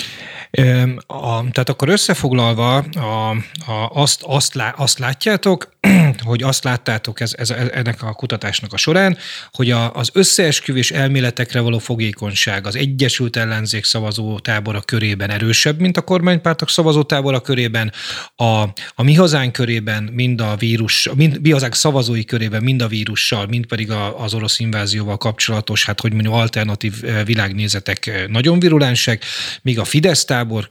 A, 1.07 1.51
tehát 1.51 1.69
akkor 1.69 1.89
összefoglalva 1.89 2.75
a, 2.77 3.29
a, 3.71 3.89
azt, 3.93 4.21
azt, 4.23 4.53
lá, 4.53 4.73
azt 4.77 4.99
látjátok, 4.99 5.69
hogy 6.25 6.43
azt 6.43 6.63
láttátok 6.63 7.19
ez, 7.19 7.33
ez, 7.37 7.49
ennek 7.49 8.03
a 8.03 8.13
kutatásnak 8.13 8.73
a 8.73 8.77
során, 8.77 9.17
hogy 9.51 9.71
a, 9.71 9.93
az 9.93 10.09
összeesküvés 10.13 10.91
elméletekre 10.91 11.59
való 11.59 11.77
fogékonyság 11.77 12.67
az 12.67 12.75
Egyesült 12.75 13.35
Ellenzék 13.35 13.83
szavazó 13.83 14.39
tábora 14.39 14.81
körében 14.81 15.29
erősebb, 15.29 15.79
mint 15.79 15.97
a 15.97 16.01
kormánypártok 16.01 16.69
szavazó 16.69 17.03
tábora 17.03 17.39
körében, 17.39 17.91
a, 18.35 18.61
a 18.95 19.03
mi 19.03 19.13
hazánk 19.13 19.51
körében, 19.51 20.03
mind 20.03 20.41
a 20.41 20.55
vírus, 20.55 21.09
mind, 21.15 21.41
mi 21.41 21.51
hazánk 21.51 21.75
szavazói 21.75 22.25
körében, 22.25 22.63
mind 22.63 22.81
a 22.81 22.87
vírussal, 22.87 23.45
mind 23.45 23.65
pedig 23.65 23.91
a, 23.91 24.23
az 24.23 24.33
orosz 24.33 24.59
invázióval 24.59 25.17
kapcsolatos, 25.17 25.85
hát 25.85 25.99
hogy 26.01 26.13
mondjuk 26.13 26.33
alternatív 26.33 26.93
világnézetek 27.25 28.27
nagyon 28.27 28.59
virulensek, 28.59 29.23
míg 29.61 29.79
a 29.79 29.83
Fidesz 29.83 30.25
tábor 30.25 30.67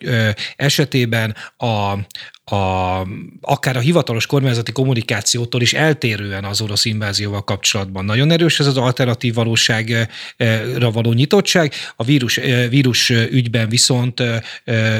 esetében 0.56 1.36
a, 1.56 1.98
a, 2.50 3.06
akár 3.40 3.76
a 3.76 3.80
hivatalos 3.80 4.26
kormányzati 4.26 4.72
kommunikációtól 4.72 5.60
is 5.60 5.74
eltérően 5.74 6.44
az 6.44 6.60
orosz 6.60 6.84
invázióval 6.84 7.44
kapcsolatban. 7.44 8.04
Nagyon 8.04 8.30
erős 8.30 8.60
ez 8.60 8.66
az 8.66 8.76
alternatív 8.76 9.34
valóságra 9.34 10.90
való 10.92 11.12
nyitottság, 11.12 11.72
a 11.96 12.04
vírus, 12.04 12.40
vírus 12.68 13.10
ügyben 13.10 13.68
viszont 13.68 14.22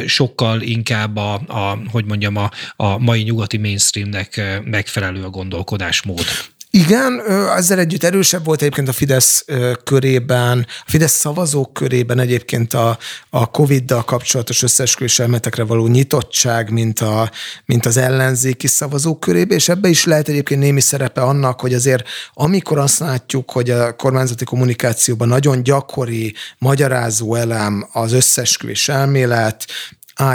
sokkal 0.07 0.61
inkább 0.61 1.17
a, 1.17 1.33
a 1.35 1.79
hogy 1.91 2.05
mondjam, 2.05 2.37
a, 2.37 2.51
a 2.77 2.99
mai 2.99 3.23
nyugati 3.23 3.57
mainstreamnek 3.57 4.61
megfelelő 4.65 5.25
a 5.25 5.31
gondolkodásmód. 5.31 6.25
Igen, 6.71 7.23
ezzel 7.57 7.79
együtt 7.79 8.03
erősebb 8.03 8.45
volt 8.45 8.61
egyébként 8.61 8.89
a 8.89 8.93
Fidesz 8.93 9.45
körében, 9.85 10.67
a 10.69 10.91
Fidesz 10.91 11.13
szavazók 11.13 11.73
körében 11.73 12.19
egyébként 12.19 12.75
a, 12.75 12.99
a 13.31 13.51
Covid-dal 13.51 14.05
kapcsolatos 14.05 14.63
összeesküvés 14.63 15.19
elmetekre 15.19 15.63
való 15.63 15.87
nyitottság, 15.87 16.71
mint, 16.71 17.01
a, 17.01 17.31
mint 17.65 17.87
az 17.87 17.97
ellenzéki 17.97 18.67
szavazók 18.67 19.21
körében, 19.21 19.57
és 19.57 19.69
ebbe 19.69 19.89
is 19.89 20.05
lehet 20.05 20.29
egyébként 20.29 20.61
némi 20.61 20.81
szerepe 20.81 21.21
annak, 21.21 21.61
hogy 21.61 21.75
azért 21.75 22.09
amikor 22.35 22.79
azt 22.79 22.99
látjuk, 22.99 23.51
hogy 23.51 23.71
a 23.71 23.97
kormányzati 23.97 24.45
kommunikációban 24.45 25.29
nagyon 25.29 25.63
gyakori 25.63 26.35
magyarázó 26.59 27.35
elem 27.35 27.89
az 27.93 28.13
összeesküvés 28.13 28.89
elmélet, 28.89 29.67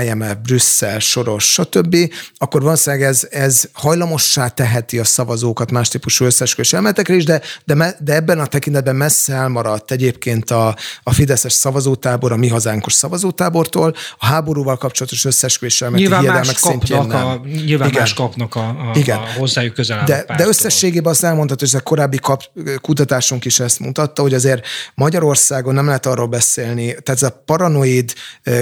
IMF, 0.04 0.36
Brüsszel, 0.44 1.00
Soros, 1.00 1.52
stb., 1.52 1.96
akkor 2.38 2.62
valószínűleg 2.62 3.06
ez, 3.06 3.28
ez 3.32 3.64
hajlamossá 3.74 4.48
teheti 4.48 5.00
a 5.00 5.04
szavazókat 5.04 5.72
más 5.72 5.88
típusú 5.88 6.26
összesküvés 6.26 6.74
elmetekre 6.74 7.16
is, 7.16 7.24
de, 7.26 7.42
de, 7.66 7.74
me, 7.74 7.96
de 8.00 8.14
ebben 8.14 8.40
a 8.40 8.46
tekintetben 8.46 8.96
messze 8.96 9.34
elmaradt 9.34 9.92
egyébként 9.92 10.52
a, 10.52 10.76
a 11.04 11.14
Fideszes 11.14 11.54
szavazótábor, 11.54 12.32
a 12.32 12.36
mi 12.38 12.48
hazánkos 12.48 12.94
szavazótábortól, 12.94 13.96
a 14.20 14.26
háborúval 14.26 14.78
kapcsolatos 14.78 15.26
összesküvés 15.26 15.82
elmeti 15.82 16.08
hiedelmek 16.08 16.58
szintjén 16.58 17.06
nem. 17.06 17.26
A, 17.26 17.42
nyilván 17.46 17.88
Igen. 17.88 18.02
más 18.02 18.14
kapnak 18.14 18.56
a, 18.56 18.68
a, 18.68 18.92
Igen. 18.94 19.18
a 19.18 19.26
hozzájuk 19.38 19.74
közel 19.74 20.04
de, 20.06 20.26
de 20.38 20.48
összességében 20.48 21.12
azt 21.12 21.24
elmondható, 21.24 21.66
hogy 21.70 21.80
a 21.80 21.84
korábbi 21.84 22.18
kap, 22.18 22.44
kutatásunk 22.82 23.46
is 23.46 23.60
ezt 23.60 23.80
mutatta, 23.80 24.22
hogy 24.22 24.34
azért 24.34 24.66
Magyarországon 24.96 25.74
nem 25.74 25.86
lehet 25.86 26.06
arról 26.06 26.28
beszélni, 26.28 26.86
tehát 26.86 27.10
ez 27.10 27.24
a 27.24 27.42
paranoid 27.46 28.14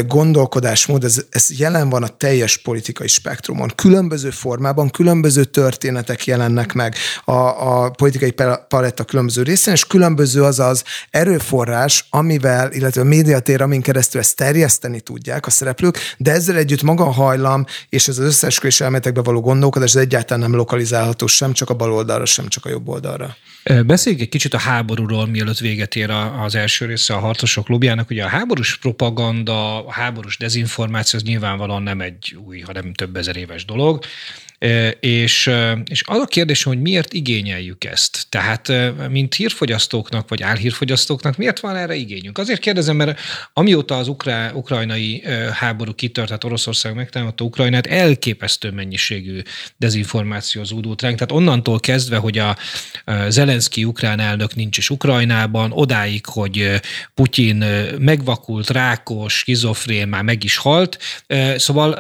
gondolkodásmód, 0.08 1.04
ez, 1.18 1.26
ez 1.30 1.60
jelen 1.60 1.90
van 1.90 2.04
a 2.04 2.08
teljes 2.08 2.58
politikai 2.58 3.08
spektrumon. 3.08 3.72
Különböző 3.76 4.30
formában, 4.30 4.90
különböző 4.90 5.44
történetek 5.44 6.26
jelennek 6.26 6.74
meg 6.74 6.96
a, 7.26 7.32
a 7.32 7.90
politikai 7.90 8.34
paletta 8.68 9.04
különböző 9.04 9.44
részén, 9.44 9.74
és 9.74 9.86
különböző 9.86 10.44
az 10.44 10.60
az 10.60 10.84
erőforrás, 11.10 12.06
amivel, 12.10 12.72
illetve 12.72 13.02
a 13.02 13.06
médiatér, 13.06 13.62
amin 13.62 13.82
keresztül 13.82 14.22
ezt 14.22 14.36
terjeszteni 14.36 15.02
tudják 15.02 15.46
a 15.46 15.50
szereplők, 15.50 15.98
de 16.18 16.32
ezzel 16.32 16.56
együtt 16.56 16.82
maga 16.82 17.06
a 17.06 17.12
hajlam 17.12 17.66
és 17.90 18.08
ez 18.08 18.18
az 18.18 18.26
összeesküvés 18.26 18.82
elméletekbe 18.82 19.22
való 19.22 19.42
gondolkodás 19.42 19.96
egyáltalán 19.96 20.50
nem 20.50 20.56
lokalizálható 20.56 21.28
sem 21.28 21.54
csak 21.54 21.70
a 21.70 21.74
bal 21.74 21.94
oldalra, 21.94 22.26
sem 22.26 22.48
csak 22.48 22.66
a 22.66 22.70
jobb 22.70 22.88
oldalra. 22.88 23.36
Beszéljünk 23.86 24.24
egy 24.24 24.30
kicsit 24.30 24.54
a 24.54 24.58
háborúról, 24.58 25.28
mielőtt 25.28 25.58
véget 25.58 25.96
ér 25.96 26.10
az 26.44 26.56
első 26.56 26.86
része 26.86 27.14
a 27.14 27.20
harcosok 27.20 27.66
klubjának. 27.66 28.10
Ugye 28.10 28.24
a 28.24 28.28
háborús 28.28 28.78
propaganda, 28.78 29.86
a 29.86 29.92
háborús 29.92 30.38
dezinformáció 30.38 31.01
az 31.14 31.24
nyilvánvalóan 31.24 31.84
nem 31.84 32.02
egy 32.02 32.38
új, 32.46 32.60
hanem 32.60 32.94
több 32.94 33.16
ezer 33.16 33.36
éves 33.36 33.66
dolog. 33.66 34.04
És, 35.00 35.52
és 35.86 36.04
az 36.06 36.20
a 36.20 36.26
kérdés, 36.26 36.64
hogy 36.64 36.82
miért 36.82 37.14
igényeljük 37.14 37.84
ezt? 37.84 38.26
Tehát, 38.30 38.72
mint 39.10 39.34
hírfogyasztóknak, 39.34 40.30
vagy 40.30 40.42
álhírfogyasztóknak, 40.42 41.38
miért 41.38 41.60
van 41.60 41.76
erre 41.76 41.96
igényünk? 41.96 42.38
Azért 42.38 42.60
kérdezem, 42.60 42.96
mert 42.96 43.20
amióta 43.54 43.98
az 43.98 44.08
ukrá, 44.08 44.52
ukrajnai 44.52 45.24
háború 45.54 45.94
kitört, 45.94 46.28
tehát 46.28 46.44
Oroszország 46.44 46.96
megtámadta 46.96 47.44
Ukrajnát, 47.44 47.88
elképesztő 47.88 48.72
mennyiségű 48.72 49.42
dezinformáció 49.78 50.64
zúdult 50.64 51.02
ránk. 51.02 51.16
Tehát 51.16 51.32
onnantól 51.32 51.80
kezdve, 51.80 52.18
hogy 52.18 52.38
a 52.38 52.58
Zelenszky 53.28 53.84
ukrán 53.84 54.20
elnök 54.20 54.56
nincs 54.56 54.78
is 54.78 54.90
Ukrajnában, 54.90 55.72
odáig, 55.72 56.26
hogy 56.26 56.82
Putyin 57.14 57.66
megvakult, 58.00 58.70
rákos, 58.70 59.38
skizofrén, 59.38 60.08
már 60.08 60.24
meg 60.24 60.44
is 60.44 60.58
halt. 60.58 60.98
Szóval 61.56 61.92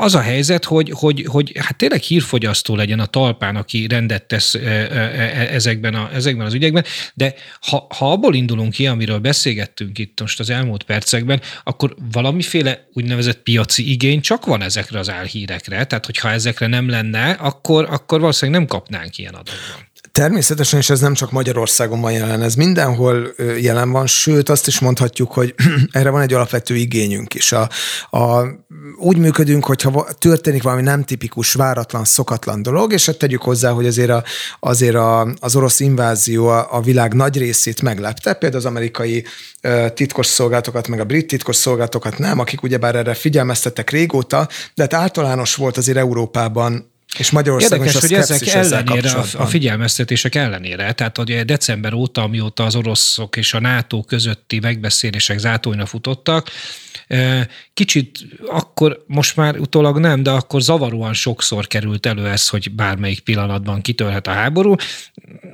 az 0.00 0.14
a 0.14 0.20
helyzet, 0.20 0.64
hogy, 0.64 0.90
hogy, 0.90 1.24
hogy 1.28 1.52
hát 1.58 1.76
tényleg 1.76 2.02
hírfogyasztó 2.04 2.76
legyen 2.76 3.00
a 3.00 3.06
talpán, 3.06 3.56
aki 3.56 3.86
rendet 3.86 4.26
tesz 4.26 4.54
ezekben, 4.54 5.94
a, 5.94 6.10
ezekben 6.12 6.46
az 6.46 6.54
ügyekben, 6.54 6.84
de 7.14 7.34
ha, 7.60 7.86
ha 7.96 8.12
abból 8.12 8.34
indulunk 8.34 8.72
ki, 8.72 8.86
amiről 8.86 9.18
beszélgettünk 9.18 9.98
itt 9.98 10.20
most 10.20 10.40
az 10.40 10.50
elmúlt 10.50 10.82
percekben, 10.82 11.40
akkor 11.64 11.96
valamiféle 12.12 12.88
úgynevezett 12.92 13.42
piaci 13.42 13.90
igény 13.90 14.20
csak 14.20 14.46
van 14.46 14.62
ezekre 14.62 14.98
az 14.98 15.10
álhírekre, 15.10 15.84
tehát 15.84 16.06
hogyha 16.06 16.30
ezekre 16.30 16.66
nem 16.66 16.88
lenne, 16.88 17.30
akkor, 17.30 17.86
akkor 17.90 18.20
valószínűleg 18.20 18.60
nem 18.60 18.68
kapnánk 18.68 19.18
ilyen 19.18 19.34
adatban. 19.34 19.92
Természetesen, 20.14 20.78
és 20.78 20.90
ez 20.90 21.00
nem 21.00 21.14
csak 21.14 21.30
Magyarországon 21.30 22.00
van 22.00 22.12
jelen, 22.12 22.42
ez 22.42 22.54
mindenhol 22.54 23.34
jelen 23.60 23.90
van, 23.90 24.06
sőt 24.06 24.48
azt 24.48 24.66
is 24.66 24.78
mondhatjuk, 24.80 25.32
hogy 25.32 25.54
erre 25.92 26.10
van 26.10 26.20
egy 26.20 26.32
alapvető 26.32 26.76
igényünk 26.76 27.34
is. 27.34 27.52
A, 27.52 27.68
a, 28.10 28.44
úgy 28.98 29.18
működünk, 29.18 29.64
hogyha 29.64 30.06
történik 30.18 30.62
valami 30.62 30.82
nem 30.82 31.04
tipikus, 31.04 31.52
váratlan, 31.52 32.04
szokatlan 32.04 32.62
dolog, 32.62 32.92
és 32.92 33.06
hát 33.06 33.18
tegyük 33.18 33.42
hozzá, 33.42 33.70
hogy 33.70 33.86
azért, 33.86 34.10
a, 34.10 34.24
azért 34.60 34.94
a, 34.94 35.28
az 35.40 35.56
orosz 35.56 35.80
invázió 35.80 36.46
a, 36.46 36.74
a 36.74 36.80
világ 36.80 37.14
nagy 37.14 37.38
részét 37.38 37.82
meglepte, 37.82 38.32
például 38.32 38.62
az 38.62 38.68
amerikai 38.68 39.24
titkos 39.94 40.26
szolgálatokat, 40.26 40.88
meg 40.88 41.00
a 41.00 41.04
brit 41.04 41.26
titkos 41.26 41.56
szolgálatokat 41.56 42.18
nem, 42.18 42.38
akik 42.38 42.62
ugyebár 42.62 42.94
erre 42.94 43.14
figyelmeztettek 43.14 43.90
régóta, 43.90 44.48
de 44.74 44.82
hát 44.82 44.94
általános 44.94 45.54
volt 45.54 45.76
azért 45.76 45.98
Európában 45.98 46.92
és 47.18 47.30
Magyarországon 47.30 47.86
Érdekes, 47.86 48.02
is 48.02 48.10
hogy 48.10 48.18
ezek 48.18 48.54
ellenére, 48.54 49.10
a, 49.10 49.24
a 49.36 49.46
figyelmeztetések 49.46 50.34
ellenére, 50.34 50.92
tehát 50.92 51.18
ugye 51.18 51.44
december 51.44 51.92
óta, 51.92 52.22
amióta 52.22 52.64
az 52.64 52.76
oroszok 52.76 53.36
és 53.36 53.54
a 53.54 53.60
NATO 53.60 54.02
közötti 54.02 54.58
megbeszélések 54.58 55.38
zátóina 55.38 55.86
futottak, 55.86 56.50
Kicsit 57.74 58.18
akkor, 58.46 59.04
most 59.06 59.36
már 59.36 59.58
utólag 59.58 59.98
nem, 59.98 60.22
de 60.22 60.30
akkor 60.30 60.62
zavaróan 60.62 61.12
sokszor 61.12 61.66
került 61.66 62.06
elő 62.06 62.28
ez, 62.28 62.48
hogy 62.48 62.72
bármelyik 62.72 63.20
pillanatban 63.20 63.80
kitörhet 63.80 64.26
a 64.26 64.30
háború. 64.30 64.74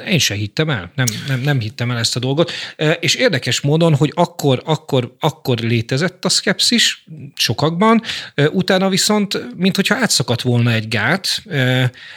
Én 0.08 0.18
se 0.18 0.34
hittem 0.34 0.70
el, 0.70 0.92
nem, 0.94 1.06
nem, 1.28 1.40
nem 1.40 1.60
hittem 1.60 1.90
el 1.90 1.98
ezt 1.98 2.16
a 2.16 2.18
dolgot. 2.18 2.52
És 3.00 3.14
érdekes 3.14 3.60
módon, 3.60 3.94
hogy 3.94 4.12
akkor, 4.14 4.62
akkor, 4.64 5.14
akkor 5.20 5.58
létezett 5.58 6.24
a 6.24 6.28
szkepszis 6.28 7.04
sokakban, 7.34 8.02
utána 8.50 8.88
viszont, 8.88 9.56
mintha 9.56 9.94
átszakadt 9.94 10.42
volna 10.42 10.72
egy 10.72 10.88
gát, 10.88 11.42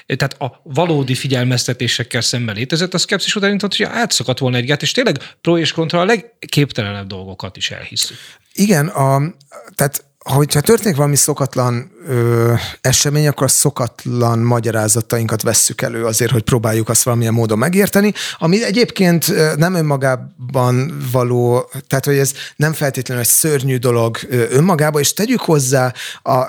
tehát 0.06 0.36
a 0.40 0.62
valódi 0.64 1.16
figyelmeztetésekkel 1.16 2.22
szemben 2.22 2.56
létezett 2.56 2.94
a 2.94 2.98
szkepszis 2.98 3.36
után, 3.36 3.50
mint 3.50 3.62
hogyha 3.62 3.90
átszakadt 3.90 4.40
volna 4.40 4.58
egy 4.58 4.66
gát, 4.66 4.82
és 4.82 4.92
tényleg 4.92 5.18
pro 5.42 5.58
és 5.58 5.72
kontra 5.72 6.00
a 6.00 6.06
legképtelenebb 6.06 7.08
dolgokat 7.08 7.58
is 7.58 7.72
elhiszük. 7.72 8.18
Igen, 8.54 8.88
a, 8.88 9.22
tehát 9.76 10.04
hogyha 10.24 10.62
történik 10.62 10.96
valami 10.96 11.16
szokatlan 11.16 11.92
ö, 12.08 12.54
esemény, 12.82 13.28
akkor 13.28 13.46
a 13.46 13.50
szokatlan 13.50 14.40
magyarázatainkat 14.40 15.42
vesszük 15.42 15.82
elő 15.82 16.06
azért, 16.06 16.32
hogy 16.32 16.44
próbáljuk 16.44 16.90
azt 16.90 17.04
valamilyen 17.04 17.34
módon 17.34 17.58
megérteni, 17.58 18.14
ami 18.38 18.64
egyébként 18.64 19.56
nem 19.58 19.74
önmagában 19.74 21.04
való, 21.12 21.70
tehát 21.88 22.06
hogy 22.06 22.18
ez 22.18 22.34
nem 22.56 22.74
feltétlenül 22.74 23.24
egy 23.24 23.30
szörnyű 23.30 23.78
dolog 23.78 24.18
önmagában, 24.30 25.02
és 25.02 25.14
tegyük 25.14 25.42
hozzá, 25.42 25.94
a, 26.24 26.44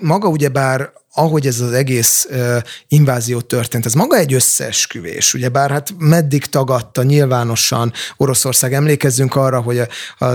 maga 0.00 0.28
ugyebár 0.28 0.92
ahogy 1.14 1.46
ez 1.46 1.60
az 1.60 1.72
egész 1.72 2.26
uh, 2.30 2.56
invázió 2.88 3.40
történt, 3.40 3.86
ez 3.86 3.92
maga 3.92 4.16
egy 4.16 4.34
összeesküvés, 4.34 5.34
ugye? 5.34 5.48
Bár 5.48 5.70
hát 5.70 5.94
meddig 5.98 6.44
tagadta 6.44 7.02
nyilvánosan 7.02 7.92
Oroszország, 8.16 8.72
emlékezzünk 8.72 9.34
arra, 9.34 9.60
hogy 9.60 9.80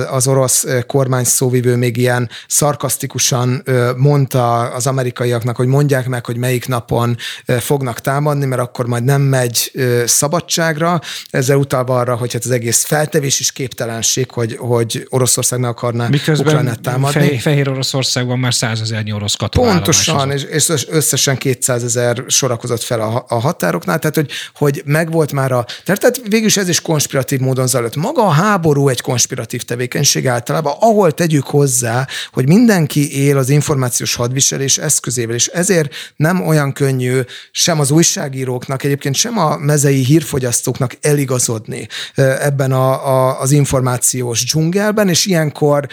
az 0.09 0.27
orosz 0.27 0.65
kormány 0.87 1.23
szóvivő 1.23 1.75
még 1.75 1.97
ilyen 1.97 2.29
szarkasztikusan 2.47 3.63
mondta 3.97 4.59
az 4.59 4.87
amerikaiaknak, 4.87 5.55
hogy 5.55 5.67
mondják 5.67 6.07
meg, 6.07 6.25
hogy 6.25 6.37
melyik 6.37 6.67
napon 6.67 7.17
fognak 7.45 7.99
támadni, 7.99 8.45
mert 8.45 8.61
akkor 8.61 8.85
majd 8.85 9.03
nem 9.03 9.21
megy 9.21 9.71
szabadságra, 10.05 11.01
ezzel 11.29 11.57
utalva 11.57 11.99
arra, 11.99 12.15
hogy 12.15 12.33
hát 12.33 12.43
az 12.43 12.51
egész 12.51 12.83
feltevés 12.83 13.39
is 13.39 13.51
képtelenség, 13.51 14.31
hogy, 14.31 14.55
hogy 14.59 15.07
Oroszország 15.09 15.59
meg 15.59 15.69
akarná 15.69 16.07
Miközben 16.07 16.47
Ukrajnát 16.47 16.81
támadni. 16.81 17.37
Fehér 17.37 17.69
Oroszországban 17.69 18.39
már 18.39 18.53
százezernyi 18.53 19.11
orosz 19.11 19.35
katona 19.35 19.71
Pontosan, 19.71 20.31
és, 20.31 20.43
és 20.43 20.68
összesen 20.89 21.37
200 21.37 21.83
ezer 21.83 22.23
sorakozott 22.27 22.81
fel 22.81 23.01
a, 23.01 23.25
a 23.27 23.39
határoknál, 23.39 23.99
tehát 23.99 24.15
hogy, 24.15 24.31
hogy 24.55 24.81
megvolt 24.85 25.31
már 25.31 25.51
a... 25.51 25.65
Tehát, 25.85 26.01
tehát 26.01 26.21
végül 26.27 26.47
is 26.47 26.57
ez 26.57 26.69
is 26.69 26.81
konspiratív 26.81 27.39
módon 27.39 27.67
zajlott. 27.67 27.95
Maga 27.95 28.25
a 28.25 28.29
háború 28.29 28.87
egy 28.87 29.01
konspiratív 29.01 29.63
tevékenység 29.63 30.27
általában, 30.27 30.73
ahol 30.79 31.11
tegyük 31.11 31.45
hozzá, 31.45 32.07
hogy 32.31 32.47
mindenki 32.47 33.23
él 33.25 33.37
az 33.37 33.49
információs 33.49 34.15
hadviselés 34.15 34.77
eszközével, 34.77 35.35
és 35.35 35.47
ezért 35.47 35.93
nem 36.15 36.47
olyan 36.47 36.73
könnyű 36.73 37.19
sem 37.51 37.79
az 37.79 37.91
újságíróknak, 37.91 38.83
egyébként 38.83 39.15
sem 39.15 39.37
a 39.37 39.57
mezei 39.57 40.03
hírfogyasztóknak 40.03 40.97
eligazodni 41.01 41.87
ebben 42.15 42.71
a, 42.71 43.07
a, 43.07 43.39
az 43.41 43.51
információs 43.51 44.43
dzsungelben, 44.43 45.09
és 45.09 45.25
ilyenkor 45.25 45.87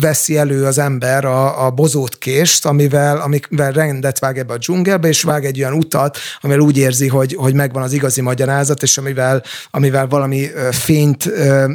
veszi 0.00 0.36
elő 0.36 0.64
az 0.64 0.78
ember 0.78 1.24
a, 1.24 1.66
a 1.66 1.70
bozótkést, 1.70 2.66
amivel, 2.66 3.20
amivel 3.62 3.86
rendet 3.86 4.18
vág 4.18 4.38
ebbe 4.38 4.52
a 4.52 4.58
dzsungelbe, 4.58 5.08
és 5.08 5.22
vág 5.22 5.44
egy 5.44 5.58
olyan 5.58 5.72
utat, 5.72 6.18
amivel 6.40 6.62
úgy 6.62 6.76
érzi, 6.76 7.08
hogy, 7.08 7.34
hogy 7.34 7.54
megvan 7.54 7.82
az 7.82 7.92
igazi 7.92 8.20
magyarázat, 8.20 8.82
és 8.82 8.98
amivel, 8.98 9.42
amivel 9.70 10.06
valami 10.06 10.48
fényt 10.70 11.30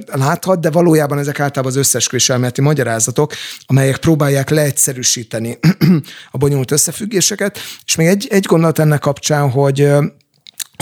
láthat, 0.05 0.59
de 0.59 0.69
valójában 0.69 1.17
ezek 1.17 1.39
általában 1.39 1.71
az 1.71 1.77
összesküvés 1.77 2.29
elméleti 2.29 2.61
magyarázatok, 2.61 3.33
amelyek 3.65 3.97
próbálják 3.97 4.49
leegyszerűsíteni 4.49 5.59
a 6.31 6.37
bonyolult 6.37 6.71
összefüggéseket. 6.71 7.59
És 7.85 7.95
még 7.95 8.07
egy, 8.07 8.27
egy 8.29 8.45
gondolat 8.45 8.79
ennek 8.79 8.99
kapcsán, 8.99 9.49
hogy 9.49 9.89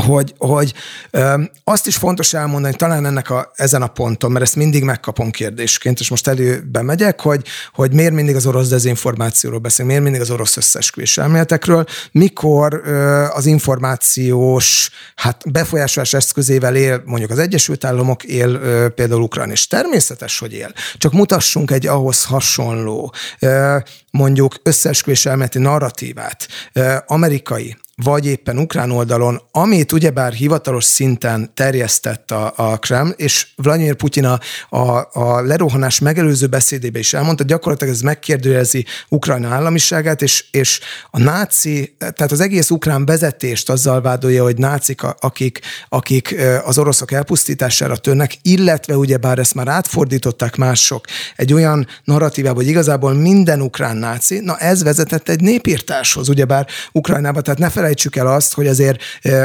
hogy, 0.03 0.33
hogy 0.37 0.73
ö, 1.11 1.43
azt 1.63 1.87
is 1.87 1.95
fontos 1.95 2.33
elmondani, 2.33 2.75
talán 2.75 3.05
ennek 3.05 3.29
a, 3.29 3.51
ezen 3.55 3.81
a 3.81 3.87
ponton, 3.87 4.31
mert 4.31 4.45
ezt 4.45 4.55
mindig 4.55 4.83
megkapom 4.83 5.31
kérdésként, 5.31 5.99
és 5.99 6.09
most 6.09 6.27
előbe 6.27 6.81
megyek, 6.81 7.21
hogy, 7.21 7.47
hogy 7.73 7.93
miért 7.93 8.13
mindig 8.13 8.35
az 8.35 8.45
orosz 8.45 8.67
dezinformációról 8.67 9.59
beszélünk, 9.59 9.89
miért 9.89 10.03
mindig 10.03 10.21
az 10.21 10.31
orosz 10.31 10.57
összesküvés 10.57 11.17
elméletekről, 11.17 11.85
mikor 12.11 12.81
ö, 12.85 13.23
az 13.33 13.45
információs 13.45 14.89
hát 15.15 15.51
befolyásolás 15.51 16.13
eszközével 16.13 16.75
él 16.75 17.01
mondjuk 17.05 17.31
az 17.31 17.39
Egyesült 17.39 17.83
Államok, 17.85 18.23
él 18.23 18.49
ö, 18.49 18.89
például 18.89 19.21
Ukrán, 19.21 19.51
és 19.51 19.67
természetes, 19.67 20.39
hogy 20.39 20.53
él. 20.53 20.73
Csak 20.97 21.13
mutassunk 21.13 21.71
egy 21.71 21.87
ahhoz 21.87 22.25
hasonló, 22.25 23.13
ö, 23.39 23.77
mondjuk 24.11 24.55
összeesküvés 24.63 25.25
elméleti 25.25 25.59
narratívát, 25.59 26.47
ö, 26.73 26.95
amerikai, 27.07 27.75
vagy 28.03 28.25
éppen 28.25 28.57
ukrán 28.57 28.91
oldalon, 28.91 29.41
amit 29.51 29.91
ugyebár 29.91 30.33
hivatalos 30.33 30.83
szinten 30.83 31.51
terjesztett 31.53 32.31
a, 32.31 32.53
a 32.55 32.77
Kreml, 32.77 33.09
és 33.09 33.47
Vladimir 33.55 33.95
Putyin 33.95 34.25
a, 34.25 34.39
a, 34.69 35.09
a 35.13 35.41
lerohanás 35.41 35.99
megelőző 35.99 36.47
beszédébe 36.47 36.99
is 36.99 37.13
elmondta, 37.13 37.43
gyakorlatilag 37.43 37.93
ez 37.93 38.01
megkérdőjelezi 38.01 38.85
Ukrajna 39.09 39.47
államiságát, 39.47 40.21
és, 40.21 40.45
és 40.51 40.79
a 41.11 41.19
náci, 41.19 41.95
tehát 41.97 42.31
az 42.31 42.39
egész 42.39 42.69
ukrán 42.69 43.05
vezetést 43.05 43.69
azzal 43.69 44.01
vádolja, 44.01 44.43
hogy 44.43 44.57
nácik, 44.57 45.01
akik, 45.03 45.59
akik 45.89 46.35
az 46.63 46.77
oroszok 46.77 47.11
elpusztítására 47.11 47.97
törnek, 47.97 48.37
illetve 48.41 48.97
ugyebár 48.97 49.39
ezt 49.39 49.53
már 49.53 49.67
átfordították 49.67 50.55
mások 50.55 51.05
egy 51.35 51.53
olyan 51.53 51.87
narratívába, 52.03 52.55
hogy 52.55 52.67
igazából 52.67 53.13
minden 53.13 53.61
ukrán 53.61 53.97
náci, 53.97 54.39
na 54.39 54.57
ez 54.57 54.83
vezetett 54.83 55.29
egy 55.29 55.41
népírtáshoz, 55.41 56.29
ugyebár 56.29 56.67
Ukrajnába, 56.91 57.41
tehát 57.41 57.59
ne 57.59 57.69
felejtsük 57.85 58.15
el 58.15 58.27
azt, 58.27 58.53
hogy 58.53 58.67
azért, 58.67 59.01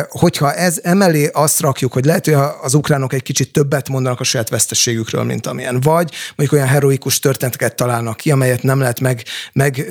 hogyha 0.09 0.53
ez 0.53 0.79
emellé 0.83 1.31
azt 1.33 1.61
rakjuk, 1.61 1.93
hogy 1.93 2.05
lehet, 2.05 2.25
hogy 2.25 2.37
az 2.63 2.75
ukránok 2.75 3.13
egy 3.13 3.23
kicsit 3.23 3.53
többet 3.53 3.89
mondanak 3.89 4.21
a 4.21 4.25
saját 4.25 4.49
veszteségükről, 4.49 5.23
mint 5.23 5.47
amilyen, 5.47 5.81
vagy 5.81 6.13
mondjuk 6.37 6.61
olyan 6.61 6.73
heroikus 6.73 7.19
történeteket 7.19 7.75
találnak 7.75 8.17
ki, 8.17 8.31
amelyet 8.31 8.63
nem 8.63 8.79
lehet 8.79 9.01
meg, 9.01 9.23
meg 9.53 9.87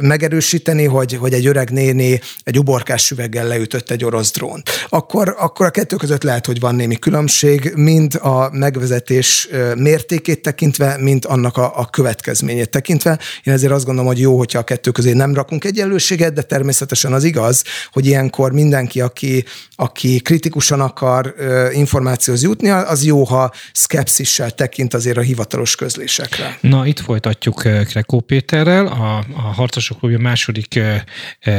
megerősíteni, 0.00 0.84
hogy, 0.84 1.14
hogy 1.14 1.32
egy 1.32 1.46
öreg 1.46 1.70
néni 1.70 2.20
egy 2.42 2.58
uborkás 2.58 3.04
süveggel 3.04 3.46
leütött 3.46 3.90
egy 3.90 4.04
orosz 4.04 4.32
drónt. 4.32 4.70
Akkor, 4.88 5.34
akkor 5.38 5.66
a 5.66 5.70
kettő 5.70 5.96
között 5.96 6.22
lehet, 6.22 6.46
hogy 6.46 6.60
van 6.60 6.74
némi 6.74 6.98
különbség, 6.98 7.72
mind 7.74 8.14
a 8.14 8.50
megvezetés 8.52 9.48
mértékét 9.76 10.42
tekintve, 10.42 10.96
mind 10.98 11.24
annak 11.28 11.56
a, 11.56 11.78
a 11.78 11.86
következményét 11.86 12.70
tekintve. 12.70 13.18
Én 13.44 13.52
ezért 13.52 13.72
azt 13.72 13.84
gondolom, 13.84 14.10
hogy 14.10 14.20
jó, 14.20 14.38
hogyha 14.38 14.58
a 14.58 14.62
kettő 14.62 14.90
közé 14.90 15.12
nem 15.12 15.34
rakunk 15.34 15.64
egyenlőséget, 15.64 16.32
de 16.32 16.42
természetesen 16.42 17.12
az 17.12 17.24
igaz, 17.24 17.49
hogy 17.92 18.06
ilyenkor 18.06 18.52
mindenki, 18.52 19.00
aki, 19.00 19.44
aki 19.76 20.20
kritikusan 20.20 20.80
akar 20.80 21.34
információhoz 21.72 22.42
jutni, 22.42 22.68
az 22.68 23.04
jó, 23.04 23.24
ha 23.24 23.52
szkepszissel 23.72 24.50
tekint 24.50 24.94
azért 24.94 25.16
a 25.16 25.20
hivatalos 25.20 25.74
közlésekre. 25.74 26.58
Na, 26.60 26.86
itt 26.86 27.00
folytatjuk 27.00 27.62
Krekó 27.88 28.20
Péterrel, 28.20 28.86
a, 28.86 29.24
a 29.36 29.40
harcosok 29.40 29.98
klubja 29.98 30.18
második 30.18 30.80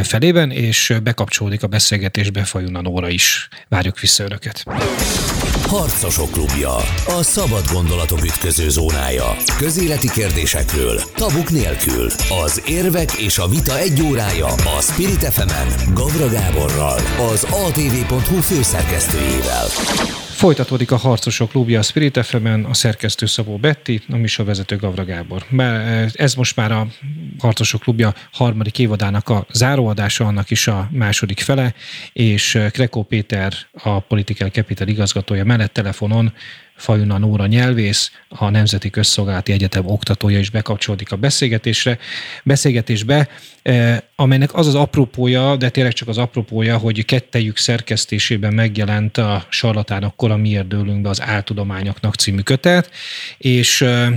felében, 0.03 0.51
és 0.51 0.93
bekapcsolódik 1.03 1.63
a 1.63 1.67
beszélgetésbe 1.67 2.43
Fajuna 2.43 2.81
Nóra 2.81 3.09
is. 3.09 3.47
Várjuk 3.69 3.99
vissza 3.99 4.23
önöket. 4.23 4.63
Harcosok 5.71 6.31
klubja. 6.31 6.75
A 7.05 7.23
szabad 7.23 7.71
gondolatok 7.73 8.23
ütköző 8.23 8.69
zónája. 8.69 9.35
Közéleti 9.57 10.09
kérdésekről, 10.09 11.01
tabuk 11.15 11.49
nélkül. 11.49 12.07
Az 12.43 12.61
érvek 12.65 13.11
és 13.11 13.37
a 13.37 13.47
vita 13.47 13.77
egy 13.77 14.01
órája 14.01 14.47
a 14.47 14.81
Spirit 14.81 15.23
fm 15.33 15.93
Gavra 15.93 16.29
Gáborral, 16.29 16.99
az 17.31 17.43
atv.hu 17.43 18.41
főszerkesztőjével. 18.41 19.67
Folytatódik 20.41 20.91
a 20.91 20.95
Harcosok 20.95 21.49
Klubja 21.49 21.79
a 21.79 21.81
Spirit 21.81 22.25
fm 22.25 22.47
a 22.69 22.73
szerkesztő 22.73 23.25
Szabó 23.25 23.57
Betti, 23.57 24.01
a 24.37 24.43
vezető 24.43 24.75
Gavra 24.75 25.05
Gábor. 25.05 25.45
Ez 26.13 26.33
most 26.33 26.55
már 26.55 26.71
a 26.71 26.87
Harcosok 27.39 27.81
Klubja 27.81 28.13
harmadik 28.31 28.79
évadának 28.79 29.29
a 29.29 29.45
záróadása, 29.51 30.25
annak 30.25 30.49
is 30.49 30.67
a 30.67 30.89
második 30.91 31.39
fele, 31.39 31.73
és 32.13 32.59
Krekó 32.71 33.03
Péter, 33.03 33.53
a 33.71 33.99
Political 33.99 34.49
Capital 34.49 34.87
igazgatója 34.87 35.45
mellett 35.45 35.73
telefonon 35.73 36.33
Fajuna 36.75 37.17
Nóra 37.17 37.45
nyelvész, 37.45 38.11
a 38.29 38.49
Nemzeti 38.49 38.89
Közszolgálati 38.89 39.51
Egyetem 39.51 39.87
oktatója 39.87 40.39
is 40.39 40.49
bekapcsolódik 40.49 41.11
a 41.11 41.15
beszélgetésre, 41.15 41.97
beszélgetésbe, 42.43 43.27
eh, 43.61 43.97
amelynek 44.15 44.53
az 44.53 44.67
az 44.67 44.75
apropója, 44.75 45.55
de 45.55 45.69
tényleg 45.69 45.93
csak 45.93 46.07
az 46.07 46.17
apropója, 46.17 46.77
hogy 46.77 47.05
kettejük 47.05 47.57
szerkesztésében 47.57 48.53
megjelent 48.53 49.17
a 49.17 49.45
Sarlatánok 49.49 50.15
kora 50.15 50.37
miért 50.37 50.67
dőlünk 50.67 51.01
be 51.01 51.09
az 51.09 51.21
áltudományoknak 51.21 52.15
című 52.15 52.41
kötet, 52.41 52.89
és 53.37 53.81
eh, 53.81 54.11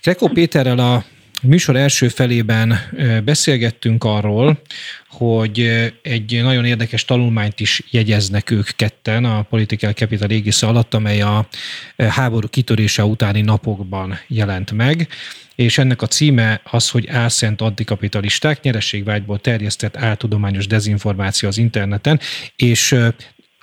Krekó 0.00 0.28
Péterrel 0.28 1.04
a 1.42 1.46
műsor 1.46 1.76
első 1.76 2.08
felében 2.08 2.78
beszélgettünk 3.24 4.04
arról, 4.04 4.60
hogy 5.08 5.60
egy 6.02 6.42
nagyon 6.42 6.64
érdekes 6.64 7.04
tanulmányt 7.04 7.60
is 7.60 7.82
jegyeznek 7.90 8.50
ők 8.50 8.68
ketten 8.76 9.24
a 9.24 9.42
Political 9.42 9.92
Capital 9.92 10.30
égisze 10.30 10.66
alatt, 10.66 10.94
amely 10.94 11.20
a 11.20 11.48
háború 11.96 12.48
kitörése 12.48 13.04
utáni 13.04 13.40
napokban 13.40 14.18
jelent 14.26 14.72
meg, 14.72 15.08
és 15.54 15.78
ennek 15.78 16.02
a 16.02 16.06
címe 16.06 16.60
az, 16.64 16.90
hogy 16.90 17.08
álszent 17.08 17.60
antikapitalisták, 17.60 18.62
nyerességvágyból 18.62 19.38
terjesztett 19.38 19.96
áltudományos 19.96 20.66
dezinformáció 20.66 21.48
az 21.48 21.58
interneten, 21.58 22.20
és 22.56 22.96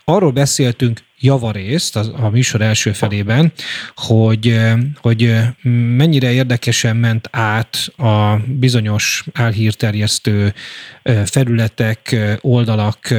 arról 0.03 0.31
beszéltünk 0.31 0.99
javarészt 1.23 1.95
a, 1.95 2.25
a 2.25 2.29
műsor 2.29 2.61
első 2.61 2.91
felében, 2.91 3.51
hogy, 3.95 4.59
hogy 4.95 5.35
mennyire 5.97 6.31
érdekesen 6.31 6.95
ment 6.95 7.27
át 7.31 7.91
a 7.97 8.37
bizonyos 8.45 9.25
álhírterjesztő 9.33 10.53
felületek, 11.25 12.15
oldalak 12.41 13.13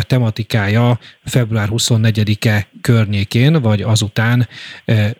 tematikája 0.00 0.98
február 1.24 1.68
24-e 1.70 2.66
környékén, 2.80 3.60
vagy 3.60 3.82
azután 3.82 4.48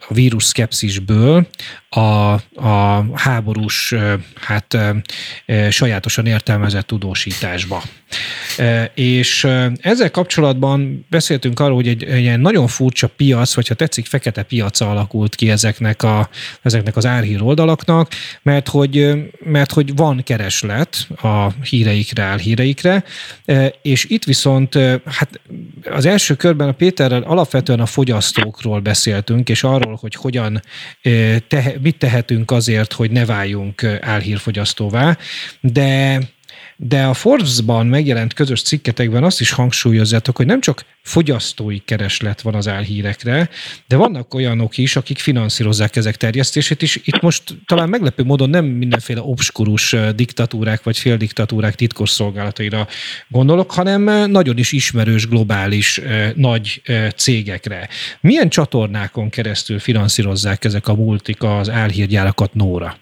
a 0.08 0.14
vírus 0.14 0.44
szkepszisből 0.44 1.46
a, 1.88 2.32
a 2.54 3.06
háborús, 3.14 3.94
hát 4.34 4.76
sajátosan 5.70 6.26
értelmezett 6.26 6.86
tudósításba. 6.86 7.82
És 8.94 9.44
ezzel 9.80 10.10
kapcsolatban 10.10 11.06
beszéltünk 11.10 11.60
arról, 11.60 11.74
hogy 11.74 11.88
egy, 11.88 12.04
egy 12.04 12.20
ilyen 12.20 12.40
nagyon 12.40 12.66
furcsa 12.66 13.08
piac, 13.08 13.54
vagy 13.54 13.68
ha 13.68 13.74
tetszik, 13.74 14.06
fekete 14.06 14.42
piaca 14.42 14.90
alakult 14.90 15.34
ki 15.34 15.50
ezeknek, 15.50 16.02
a, 16.02 16.28
ezeknek 16.62 16.96
az 16.96 17.06
árhír 17.06 17.42
oldalaknak, 17.42 18.10
mert 18.42 18.68
hogy, 18.68 19.14
mert 19.44 19.72
hogy 19.72 19.96
van 19.96 20.22
kereslet 20.22 21.06
a 21.22 21.48
híreikre, 21.86 22.22
álhíreikre, 22.22 23.04
és 23.82 24.04
itt 24.04 24.24
viszont 24.24 24.74
hát 25.04 25.40
az 25.90 26.06
első 26.06 26.34
körben 26.34 26.68
a 26.68 26.72
Péterrel 26.72 27.22
alapvetően 27.22 27.80
a 27.80 27.86
fogyasztókról 27.86 28.80
beszéltünk, 28.80 29.48
és 29.48 29.62
arról, 29.62 29.98
hogy 30.00 30.14
hogyan 30.14 30.62
mit 31.80 31.98
tehetünk 31.98 32.50
azért, 32.50 32.92
hogy 32.92 33.10
ne 33.10 33.24
váljunk 33.24 33.84
álhírfogyasztóvá, 34.00 35.16
de 35.60 36.18
de 36.76 37.04
a 37.04 37.14
Forbes-ban 37.14 37.86
megjelent 37.86 38.32
közös 38.32 38.62
cikketekben 38.62 39.24
azt 39.24 39.40
is 39.40 39.50
hangsúlyozzátok, 39.50 40.36
hogy 40.36 40.46
nem 40.46 40.60
csak 40.60 40.84
fogyasztói 41.02 41.78
kereslet 41.78 42.40
van 42.40 42.54
az 42.54 42.68
álhírekre, 42.68 43.48
de 43.86 43.96
vannak 43.96 44.34
olyanok 44.34 44.78
is, 44.78 44.96
akik 44.96 45.18
finanszírozzák 45.18 45.96
ezek 45.96 46.16
terjesztését 46.16 46.82
is. 46.82 47.00
Itt 47.04 47.20
most 47.20 47.42
talán 47.66 47.88
meglepő 47.88 48.24
módon 48.24 48.50
nem 48.50 48.64
mindenféle 48.64 49.20
obskurus 49.20 49.96
diktatúrák 50.14 50.82
vagy 50.82 50.98
féldiktatúrák 50.98 51.74
titkos 51.74 52.10
szolgálataira 52.10 52.86
gondolok, 53.28 53.70
hanem 53.70 54.30
nagyon 54.30 54.58
is 54.58 54.72
ismerős 54.72 55.28
globális 55.28 56.00
nagy 56.34 56.82
cégekre. 57.16 57.88
Milyen 58.20 58.48
csatornákon 58.48 59.30
keresztül 59.30 59.78
finanszírozzák 59.78 60.64
ezek 60.64 60.88
a 60.88 60.94
multik 60.94 61.42
az 61.42 61.70
álhírgyárakat 61.70 62.54
Nóra? 62.54 62.96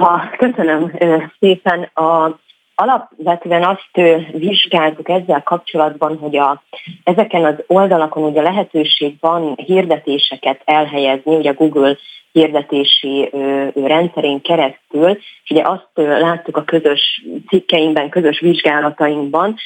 A, 0.00 0.36
köszönöm 0.36 0.92
szépen. 1.40 1.82
A, 1.82 2.38
alapvetően 2.74 3.64
azt 3.64 4.22
vizsgáltuk 4.32 5.08
ezzel 5.08 5.42
kapcsolatban, 5.42 6.18
hogy 6.18 6.36
a, 6.36 6.62
ezeken 7.04 7.44
az 7.44 7.54
oldalakon 7.66 8.22
ugye 8.22 8.42
lehetőség 8.42 9.16
van 9.20 9.54
hirdetéseket 9.54 10.60
elhelyezni, 10.64 11.36
ugye 11.36 11.50
a 11.50 11.54
Google 11.54 11.96
hirdetési 12.32 13.30
rendszerén 13.74 14.40
keresztül, 14.40 15.10
és 15.44 15.50
ugye 15.50 15.62
azt 15.62 15.88
láttuk 15.94 16.56
a 16.56 16.64
közös 16.64 17.24
cikkeinkben, 17.48 18.08
közös 18.08 18.40
vizsgálatainkban, 18.40 19.56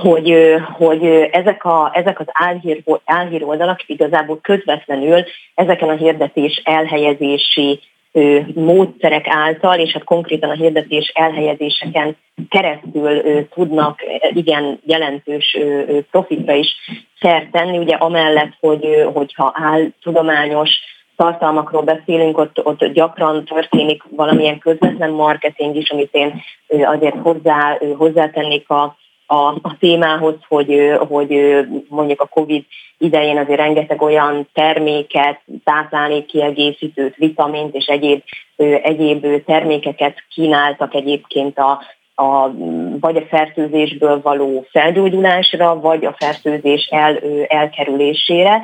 hogy, 0.00 0.56
hogy 0.72 1.04
ezek, 1.30 1.64
a, 1.64 1.90
ezek 1.94 2.20
az 2.20 2.26
álhír, 2.32 2.82
álhír 3.04 3.44
oldalak 3.44 3.88
igazából 3.88 4.40
közvetlenül 4.40 5.24
ezeken 5.54 5.88
a 5.88 5.96
hirdetés 5.96 6.62
elhelyezési 6.64 7.80
módszerek 8.54 9.26
által, 9.28 9.78
és 9.78 9.92
hát 9.92 10.04
konkrétan 10.04 10.50
a 10.50 10.54
hirdetés 10.54 11.12
elhelyezéseken 11.14 12.16
keresztül 12.48 13.22
tudnak 13.48 14.00
igen 14.32 14.80
jelentős 14.84 15.58
profitra 16.10 16.54
is 16.54 16.68
szert 17.20 17.50
tenni, 17.50 17.78
ugye 17.78 17.94
amellett, 17.94 18.52
hogy, 18.60 19.10
hogyha 19.14 19.52
áll 19.54 19.86
tudományos 20.02 20.70
tartalmakról 21.16 21.82
beszélünk, 21.82 22.38
ott, 22.38 22.66
ott 22.66 22.84
gyakran 22.84 23.44
történik 23.44 24.02
valamilyen 24.10 24.58
közvetlen 24.58 25.10
marketing 25.10 25.76
is, 25.76 25.90
amit 25.90 26.14
én 26.14 26.42
azért 26.66 27.16
hozzá, 27.22 27.78
hozzátennék 27.96 28.70
a, 28.70 28.96
a, 29.32 29.58
a 29.62 29.76
témához, 29.78 30.34
hogy, 30.48 30.92
hogy 31.08 31.60
mondjuk 31.88 32.20
a 32.20 32.26
COVID 32.26 32.64
idején 32.98 33.38
azért 33.38 33.58
rengeteg 33.58 34.02
olyan 34.02 34.48
terméket, 34.52 35.40
táplálékkiegészítőt, 35.64 37.16
vitamint 37.16 37.74
és 37.74 37.86
egyéb, 37.86 38.22
egyéb 38.82 39.44
termékeket 39.44 40.14
kínáltak 40.34 40.94
egyébként 40.94 41.58
a, 41.58 41.80
a, 42.14 42.50
vagy 43.00 43.16
a 43.16 43.26
fertőzésből 43.28 44.20
való 44.22 44.66
felgyógyulásra, 44.70 45.80
vagy 45.80 46.04
a 46.04 46.16
fertőzés 46.18 46.86
el, 46.90 47.18
elkerülésére. 47.46 48.62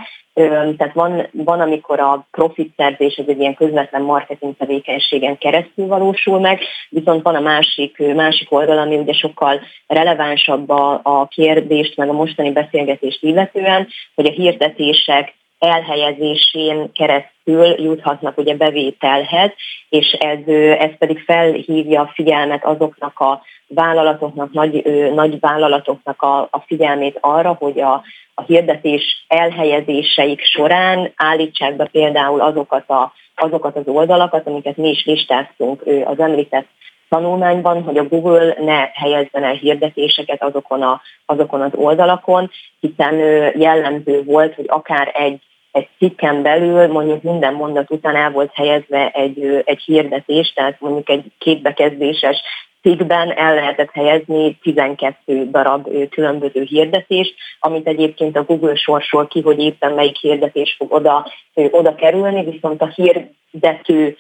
Tehát 0.77 0.95
van, 0.95 1.27
van, 1.33 1.61
amikor 1.61 2.01
a 2.01 2.27
profit 2.31 2.73
szerzés 2.77 3.17
ez 3.17 3.25
egy 3.29 3.39
ilyen 3.41 3.55
közvetlen 3.55 4.03
marketing 4.03 4.57
tevékenységen 4.57 5.39
keresztül 5.39 5.87
valósul 5.87 6.41
meg, 6.41 6.61
viszont 6.89 7.23
van 7.23 7.35
a 7.35 7.41
másik, 7.41 8.15
másik 8.15 8.53
oldal, 8.53 8.79
ami 8.79 8.97
ugye 8.97 9.13
sokkal 9.13 9.61
relevánsabb 9.87 10.71
a, 10.71 11.01
a 11.03 11.27
kérdést, 11.27 11.97
meg 11.97 12.09
a 12.09 12.13
mostani 12.13 12.53
beszélgetést 12.53 13.23
illetően, 13.23 13.89
hogy 14.15 14.27
a 14.27 14.31
hirdetések 14.31 15.35
elhelyezésén 15.59 16.93
keresztül 16.93 17.83
juthatnak 17.83 18.39
ugye 18.39 18.55
bevételhez, 18.55 19.51
és 19.89 20.13
ez, 20.13 20.55
ez 20.79 20.91
pedig 20.99 21.19
felhívja 21.19 22.01
a 22.01 22.13
figyelmet 22.15 22.65
azoknak 22.65 23.19
a 23.19 23.43
vállalatoknak, 23.69 24.53
nagy, 24.53 24.83
nagy 25.15 25.41
vállalatoknak 25.41 26.23
a, 26.23 26.39
a 26.51 26.65
figyelmét 26.67 27.19
arra, 27.21 27.57
hogy 27.59 27.81
a, 27.81 28.03
a 28.35 28.43
hirdetés 28.43 29.25
elhelyezéseik 29.29 30.41
során 30.43 31.13
állítsák 31.17 31.77
be 31.77 31.85
például 31.85 32.41
azokat, 32.41 32.91
a, 32.91 33.13
azokat 33.35 33.77
az 33.77 33.87
oldalakat, 33.87 34.47
amiket 34.47 34.77
mi 34.77 34.89
is 34.89 35.05
listáztunk 35.05 35.83
az 36.05 36.19
említett 36.19 36.67
tanulmányban, 37.09 37.83
hogy 37.83 37.99
a 37.99 38.09
Google 38.09 38.55
ne 38.59 38.91
helyezzen 38.95 39.45
el 39.45 39.55
hirdetéseket 39.55 40.43
azokon, 40.43 40.83
a, 40.83 41.01
azokon 41.27 41.61
az 41.61 41.73
oldalakon, 41.75 42.51
hiszen 42.81 43.15
jellemző 43.59 44.23
volt, 44.25 44.55
hogy 44.55 44.67
akár 44.69 45.11
egy 45.15 45.41
egy 45.71 45.89
cikken 45.99 46.43
belül 46.43 46.87
mondjuk 46.87 47.23
minden 47.23 47.55
mondat 47.55 47.91
után 47.91 48.17
el 48.17 48.31
volt 48.31 48.51
helyezve 48.55 49.09
egy, 49.09 49.63
egy 49.65 49.83
hirdetés, 49.83 50.53
tehát 50.53 50.81
mondjuk 50.81 51.09
egy 51.09 51.25
kétbekezdéses 51.39 52.43
cikkben 52.83 53.31
el 53.31 53.55
lehetett 53.55 53.91
helyezni 53.93 54.59
12 54.63 55.51
darab 55.51 55.89
különböző 56.11 56.63
hirdetést, 56.63 57.35
amit 57.61 57.87
egyébként 57.87 58.37
a 58.37 58.45
Google 58.45 58.77
sorsol 58.77 59.27
ki, 59.27 59.41
hogy 59.41 59.59
éppen 59.59 59.93
melyik 59.93 60.17
hirdetés 60.17 60.75
fog 60.79 60.93
oda, 60.93 61.33
oda 61.55 61.95
kerülni, 61.95 62.51
viszont 62.51 62.83
a 62.83 62.93
hirdető 62.95 64.17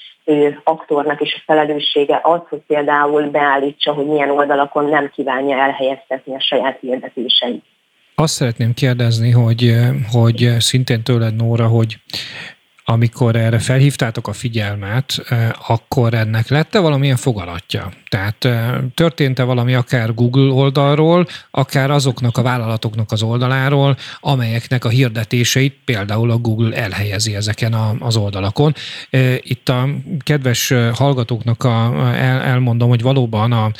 aktornak 0.64 1.20
is 1.20 1.34
a 1.34 1.42
felelőssége 1.46 2.20
az, 2.22 2.40
hogy 2.48 2.60
például 2.66 3.22
beállítsa, 3.22 3.92
hogy 3.92 4.06
milyen 4.06 4.30
oldalakon 4.30 4.84
nem 4.84 5.10
kívánja 5.14 5.56
elhelyeztetni 5.58 6.34
a 6.34 6.40
saját 6.40 6.78
hirdetéseit. 6.80 7.64
Azt 8.14 8.34
szeretném 8.34 8.74
kérdezni, 8.74 9.30
hogy, 9.30 9.74
hogy 10.12 10.48
szintén 10.58 11.02
tőled, 11.02 11.36
Nóra, 11.36 11.66
hogy 11.66 11.96
amikor 12.90 13.36
erre 13.36 13.58
felhívtátok 13.58 14.28
a 14.28 14.32
figyelmet, 14.32 15.22
akkor 15.66 16.14
ennek 16.14 16.48
lette 16.48 16.78
valamilyen 16.78 17.16
fogalatja? 17.16 17.92
Tehát 18.08 18.48
történt-e 18.94 19.42
valami 19.42 19.74
akár 19.74 20.14
Google 20.14 20.52
oldalról, 20.52 21.26
akár 21.50 21.90
azoknak 21.90 22.38
a 22.38 22.42
vállalatoknak 22.42 23.12
az 23.12 23.22
oldaláról, 23.22 23.96
amelyeknek 24.20 24.84
a 24.84 24.88
hirdetéseit 24.88 25.76
például 25.84 26.30
a 26.30 26.36
Google 26.36 26.76
elhelyezi 26.76 27.34
ezeken 27.34 27.72
a, 27.72 27.94
az 27.98 28.16
oldalakon. 28.16 28.74
Itt 29.40 29.68
a 29.68 29.88
kedves 30.18 30.74
hallgatóknak 30.92 31.64
a, 31.64 31.92
el, 32.14 32.40
elmondom, 32.40 32.88
hogy 32.88 33.02
valóban 33.02 33.52
a, 33.52 33.70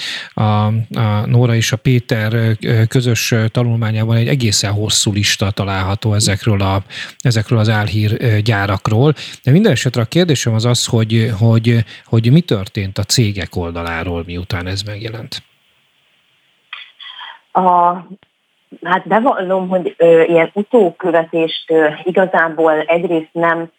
a, 0.42 0.66
a 0.99 1.27
Nóra 1.27 1.55
és 1.55 1.73
a 1.73 1.77
Péter 1.77 2.57
közös 2.88 3.35
tanulmányában 3.51 4.16
egy 4.16 4.29
egészen 4.29 4.73
hosszú 4.73 5.12
lista 5.12 5.51
található 5.51 6.14
ezekről, 6.14 6.61
a, 6.61 6.83
ezekről 7.18 7.59
az 7.59 7.68
álhír 7.68 8.40
gyárakról. 8.42 8.98
De 9.43 9.51
minden 9.51 9.73
esetre 9.73 10.03
a 10.03 10.05
kérdésem 10.05 10.55
az 10.55 10.65
az, 10.65 10.87
hogy, 10.87 11.31
hogy, 11.39 11.85
hogy 12.05 12.33
mi 12.33 12.41
történt 12.41 12.99
a 12.99 13.03
cégek 13.03 13.57
oldaláról, 13.57 14.23
miután 14.27 14.67
ez 14.67 14.83
megjelent? 14.83 15.43
A, 17.53 17.95
hát 18.83 19.09
bevallom, 19.09 19.69
hogy 19.69 19.95
ö, 19.99 20.23
ilyen 20.23 20.51
utókövetést 20.53 21.71
ö, 21.71 21.89
igazából 22.05 22.81
egyrészt 22.81 23.33
nem 23.33 23.71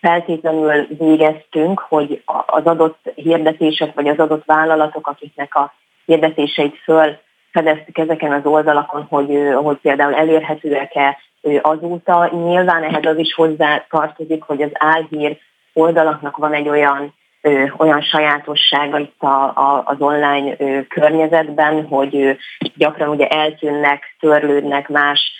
feltétlenül 0.00 0.86
végeztünk, 0.98 1.78
hogy 1.78 2.22
az 2.46 2.64
adott 2.64 3.12
hirdetések 3.14 3.94
vagy 3.94 4.08
az 4.08 4.18
adott 4.18 4.44
vállalatok, 4.44 5.06
akiknek 5.06 5.54
a 5.54 5.74
hirdetéseit 6.04 6.76
föl 6.76 7.16
fedeztük 7.52 7.98
ezeken 7.98 8.32
az 8.32 8.44
oldalakon, 8.44 9.06
hogy, 9.08 9.38
hogy 9.62 9.76
például 9.76 10.14
elérhetőek-e 10.14 11.18
azóta. 11.56 12.30
Nyilván 12.32 12.82
ehhez 12.82 13.04
az 13.04 13.18
is 13.18 13.34
hozzá 13.34 13.86
tartozik, 13.90 14.42
hogy 14.42 14.62
az 14.62 14.70
álhír 14.72 15.38
oldalaknak 15.72 16.36
van 16.36 16.54
egy 16.54 16.68
olyan 16.68 17.14
ö, 17.40 17.64
olyan 17.76 18.00
sajátossága 18.00 18.98
itt 18.98 19.22
a, 19.22 19.42
a, 19.44 19.82
az 19.84 19.96
online 19.98 20.54
ö, 20.58 20.80
környezetben, 20.88 21.86
hogy 21.86 22.16
ö, 22.16 22.30
gyakran 22.74 23.08
ugye 23.08 23.26
eltűnnek, 23.26 24.16
törlődnek 24.20 24.88
más 24.88 25.32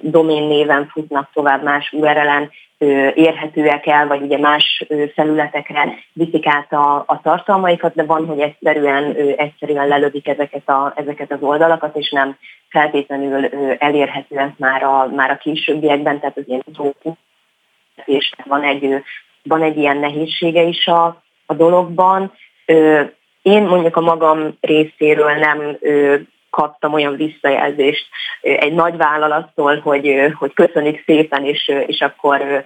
domén 0.00 0.42
néven 0.42 0.88
futnak 0.92 1.30
tovább 1.32 1.62
más 1.62 1.92
URL-en, 1.92 2.50
érhetőek 3.14 3.86
el, 3.86 4.06
vagy 4.06 4.22
ugye 4.22 4.38
más 4.38 4.84
felületekre 5.14 5.94
viszik 6.12 6.46
át 6.46 6.72
a, 6.72 7.04
a 7.06 7.20
tartalmaikat, 7.22 7.94
de 7.94 8.04
van, 8.04 8.26
hogy 8.26 8.40
egyszerűen, 8.40 9.16
egyszerűen 9.36 9.88
lelövik 9.88 10.28
ezeket, 10.28 10.68
a, 10.68 10.92
ezeket 10.96 11.32
az 11.32 11.42
oldalakat, 11.42 11.96
és 11.96 12.10
nem 12.10 12.36
feltétlenül 12.68 13.44
elérhetőek 13.78 14.58
már 14.58 14.82
a, 14.82 15.06
már 15.06 15.30
a 15.30 15.36
későbbiekben, 15.36 16.20
tehát 16.20 16.36
az 16.36 16.44
ilyen 16.46 16.62
és 18.04 18.32
van 18.44 18.62
egy, 18.62 19.02
van 19.42 19.62
egy 19.62 19.76
ilyen 19.76 19.96
nehézsége 19.96 20.62
is 20.62 20.86
a, 20.86 21.22
a 21.46 21.54
dologban. 21.54 22.32
Én 23.42 23.62
mondjuk 23.62 23.96
a 23.96 24.00
magam 24.00 24.56
részéről 24.60 25.32
nem 25.32 25.78
kaptam 26.52 26.92
olyan 26.92 27.16
visszajelzést 27.16 28.06
egy 28.40 28.72
nagy 28.72 28.96
vállalattól, 28.96 29.80
hogy, 29.80 30.32
hogy 30.38 30.52
köszönik 30.52 31.02
szépen, 31.06 31.44
és, 31.44 31.72
és 31.86 32.00
akkor 32.00 32.64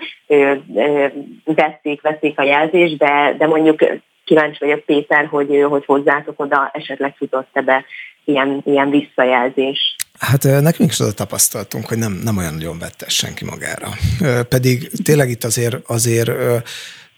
veszik, 1.44 2.00
veszik 2.00 2.38
a 2.38 2.42
jelzést, 2.42 2.96
de, 2.96 3.34
de 3.38 3.46
mondjuk 3.46 3.84
kíváncsi 4.24 4.56
vagyok 4.60 4.80
Péter, 4.80 5.26
hogy, 5.26 5.64
hogy 5.68 5.84
hozzátok 5.84 6.40
oda 6.40 6.70
esetleg 6.72 7.14
futott-e 7.16 7.60
be 7.60 7.84
ilyen, 8.24 8.62
ilyen 8.64 8.90
visszajelzés. 8.90 9.96
Hát 10.18 10.42
nekünk 10.42 10.90
is 10.90 11.00
az 11.00 11.06
a 11.06 11.12
tapasztalatunk, 11.12 11.86
hogy 11.86 11.98
nem, 11.98 12.20
nem 12.24 12.36
olyan 12.36 12.54
nagyon 12.54 12.78
vette 12.78 13.08
senki 13.08 13.44
magára. 13.44 13.88
Pedig 14.48 14.90
tényleg 15.04 15.28
itt 15.30 15.44
azért, 15.44 15.76
azért 15.86 16.30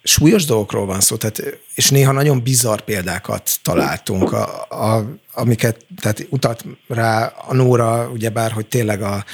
súlyos 0.03 0.45
dolgokról 0.45 0.87
van 0.87 1.01
szó, 1.01 1.17
tehát, 1.17 1.43
és 1.75 1.91
néha 1.91 2.13
nagyon 2.13 2.43
bizarr 2.43 2.81
példákat 2.81 3.59
találtunk, 3.63 4.33
a, 4.33 4.67
a, 4.69 5.05
amiket, 5.33 5.87
tehát 6.01 6.27
utalt 6.31 6.65
rá 6.89 7.27
a 7.27 7.55
Nóra, 7.55 8.11
ugyebár, 8.13 8.53
hogy 8.53 8.67
tényleg 8.67 9.03
a, 9.03 9.25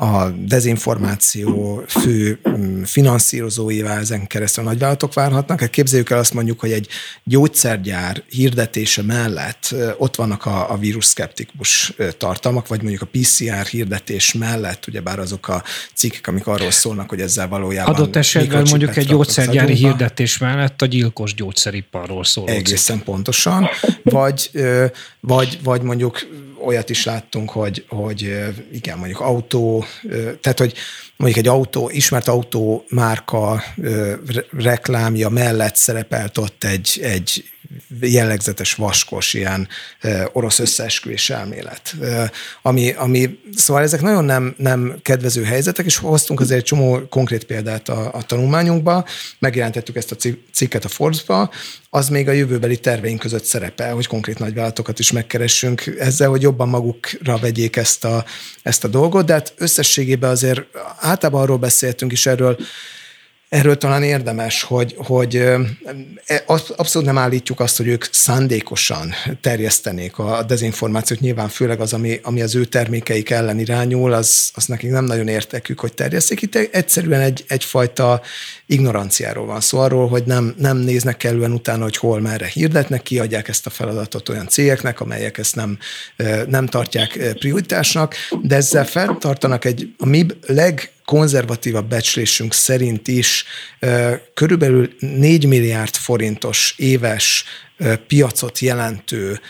a 0.00 0.30
dezinformáció 0.46 1.82
fő 1.86 2.38
mm, 2.48 2.82
finanszírozóivá 2.82 3.98
ezen 3.98 4.26
keresztül 4.26 4.64
a 4.64 4.66
nagyvállalatok 4.66 5.14
várhatnak. 5.14 5.60
Hát 5.60 5.70
képzeljük 5.70 6.10
el 6.10 6.18
azt 6.18 6.34
mondjuk, 6.34 6.60
hogy 6.60 6.72
egy 6.72 6.88
gyógyszergyár 7.24 8.22
hirdetése 8.28 9.02
mellett 9.02 9.74
ott 9.98 10.16
vannak 10.16 10.46
a, 10.46 10.70
a 10.70 10.76
vírusszkeptikus 10.76 11.92
tartalmak, 12.18 12.68
vagy 12.68 12.80
mondjuk 12.82 13.02
a 13.02 13.18
PCR 13.18 13.66
hirdetés 13.66 14.32
mellett, 14.32 14.86
ugyebár 14.86 15.18
azok 15.18 15.48
a 15.48 15.62
cikkek, 15.94 16.26
amik 16.26 16.46
arról 16.46 16.70
szólnak, 16.70 17.08
hogy 17.08 17.20
ezzel 17.20 17.48
valójában... 17.48 17.94
Adott 17.94 18.16
esetben 18.16 18.66
mondjuk 18.70 18.96
egy 18.96 19.06
gyógyszergyári 19.06 19.74
hirdetés 19.74 20.38
mellett 20.38 20.82
a 20.82 20.86
gyilkos 20.86 21.34
gyógyszeriparról 21.34 22.24
szól. 22.24 22.48
Egészen 22.48 22.96
cikk. 22.96 23.04
pontosan. 23.04 23.68
Vagy, 24.02 24.50
vagy, 25.20 25.58
vagy 25.62 25.82
mondjuk 25.82 26.18
olyat 26.62 26.90
is 26.90 27.04
láttunk, 27.04 27.50
hogy, 27.50 27.84
hogy 27.88 28.44
igen, 28.72 28.98
mondjuk 28.98 29.20
autó, 29.20 29.84
tehát 30.40 30.58
hogy 30.58 30.74
mondjuk 31.16 31.46
egy 31.46 31.52
autó, 31.52 31.90
ismert 31.92 32.28
autó 32.28 32.84
márka 32.88 33.62
reklámja 34.50 35.28
mellett 35.28 35.76
szerepelt 35.76 36.38
ott 36.38 36.64
egy, 36.64 37.00
egy 37.02 37.44
jellegzetes 38.00 38.74
vaskos 38.74 39.34
ilyen 39.34 39.68
orosz 40.32 40.58
összeesküvés 40.58 41.30
elmélet. 41.30 41.94
Ami, 42.62 42.92
ami, 42.92 43.38
szóval 43.56 43.82
ezek 43.82 44.00
nagyon 44.00 44.24
nem, 44.24 44.54
nem 44.56 44.98
kedvező 45.02 45.44
helyzetek, 45.44 45.86
és 45.86 45.96
hoztunk 45.96 46.40
azért 46.40 46.58
egy 46.60 46.66
csomó 46.66 47.00
konkrét 47.08 47.44
példát 47.44 47.88
a, 47.88 48.14
a 48.14 48.22
tanulmányunkba, 48.22 49.04
megjelentettük 49.38 49.96
ezt 49.96 50.12
a 50.12 50.16
cikket 50.52 50.84
a 50.84 50.88
Forbes-ba, 50.88 51.50
az 51.90 52.08
még 52.08 52.28
a 52.28 52.32
jövőbeli 52.32 52.78
terveink 52.78 53.18
között 53.18 53.44
szerepel, 53.44 53.94
hogy 53.94 54.06
konkrét 54.06 54.38
nagyvállalatokat 54.38 54.98
is 54.98 55.12
megkeressünk 55.12 55.94
ezzel, 55.98 56.28
hogy 56.28 56.42
jobban 56.42 56.68
magukra 56.68 57.38
vegyék 57.38 57.76
ezt 57.76 58.04
a, 58.04 58.24
ezt 58.62 58.84
a 58.84 58.88
dolgot, 58.88 59.26
de 59.26 59.32
hát 59.32 59.54
összességében 59.56 60.30
azért 60.30 60.62
általában 60.98 61.42
arról 61.42 61.58
beszéltünk 61.58 62.12
is 62.12 62.26
erről, 62.26 62.58
Erről 63.50 63.78
talán 63.78 64.02
érdemes, 64.02 64.62
hogy, 64.62 64.94
hogy 64.98 65.36
e, 65.36 66.42
abszolút 66.76 67.06
nem 67.06 67.18
állítjuk 67.18 67.60
azt, 67.60 67.76
hogy 67.76 67.86
ők 67.86 68.04
szándékosan 68.10 69.12
terjesztenék 69.40 70.18
a 70.18 70.42
dezinformációt. 70.42 71.20
Nyilván 71.20 71.48
főleg 71.48 71.80
az, 71.80 71.92
ami, 71.92 72.20
ami 72.22 72.42
az 72.42 72.54
ő 72.54 72.64
termékeik 72.64 73.30
ellen 73.30 73.58
irányul, 73.58 74.12
az, 74.12 74.50
az 74.54 74.66
nekik 74.66 74.90
nem 74.90 75.04
nagyon 75.04 75.28
értekük, 75.28 75.80
hogy 75.80 75.92
terjeszték. 75.92 76.42
Itt 76.42 76.54
egyszerűen 76.54 77.20
egy, 77.20 77.44
egyfajta 77.48 78.20
ignoranciáról 78.66 79.46
van 79.46 79.60
szó, 79.60 79.78
arról, 79.78 80.08
hogy 80.08 80.24
nem, 80.26 80.54
nem 80.58 80.76
néznek 80.76 81.16
kellően 81.16 81.52
utána, 81.52 81.82
hogy 81.82 81.96
hol, 81.96 82.20
merre 82.20 82.46
hirdetnek, 82.46 83.02
kiadják 83.02 83.48
ezt 83.48 83.66
a 83.66 83.70
feladatot 83.70 84.28
olyan 84.28 84.48
cégeknek, 84.48 85.00
amelyek 85.00 85.38
ezt 85.38 85.56
nem, 85.56 85.78
nem 86.48 86.66
tartják 86.66 87.34
prioritásnak, 87.38 88.14
de 88.42 88.56
ezzel 88.56 88.86
feltartanak 88.86 89.64
egy 89.64 89.94
a 89.98 90.06
mi 90.06 90.26
leg 90.46 90.90
konzervatívabb 91.10 91.88
becslésünk 91.88 92.52
szerint 92.52 93.08
is 93.08 93.44
körülbelül 94.34 94.90
4 94.98 95.46
milliárd 95.46 95.94
forintos 95.94 96.74
éves 96.76 97.44
piacot 98.06 98.58
jelentő 98.58 99.40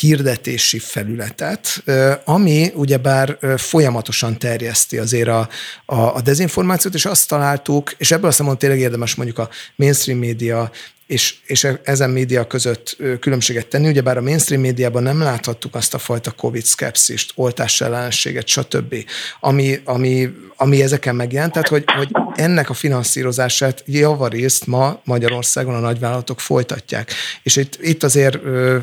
hirdetési 0.00 0.78
felületet, 0.78 1.82
ami 2.24 2.70
ugyebár 2.74 3.38
folyamatosan 3.56 4.38
terjeszti 4.38 4.98
azért 4.98 5.28
a, 5.28 5.48
a, 5.84 6.00
a 6.00 6.20
dezinformációt, 6.20 6.94
és 6.94 7.04
azt 7.04 7.28
találtuk, 7.28 7.94
és 7.96 8.10
ebből 8.10 8.28
a 8.28 8.32
szempontból 8.32 8.68
tényleg 8.68 8.86
érdemes 8.86 9.14
mondjuk 9.14 9.38
a 9.38 9.48
mainstream 9.76 10.18
média 10.18 10.70
és, 11.08 11.34
és 11.46 11.64
e, 11.64 11.80
ezen 11.84 12.10
média 12.10 12.46
között 12.46 12.96
különbséget 13.20 13.66
tenni. 13.66 13.88
Ugyebár 13.88 14.16
a 14.16 14.22
mainstream 14.22 14.60
médiában 14.60 15.02
nem 15.02 15.22
láthattuk 15.22 15.74
azt 15.74 15.94
a 15.94 15.98
fajta 15.98 16.30
COVID 16.30 16.64
szkepszist, 16.64 17.32
oltás 17.34 17.80
ellenséget, 17.80 18.46
stb., 18.46 18.94
ami, 19.40 19.80
ami, 19.84 20.28
ami 20.56 20.82
ezeken 20.82 21.14
megjelent. 21.14 21.52
Tehát, 21.52 21.68
hogy, 21.68 21.84
hogy 21.96 22.08
ennek 22.34 22.70
a 22.70 22.74
finanszírozását 22.74 23.82
javarészt 23.86 24.66
ma 24.66 25.00
Magyarországon 25.04 25.74
a 25.74 25.78
nagyvállalatok 25.78 26.40
folytatják. 26.40 27.12
És 27.42 27.56
itt, 27.56 27.78
itt 27.80 28.02
azért 28.02 28.38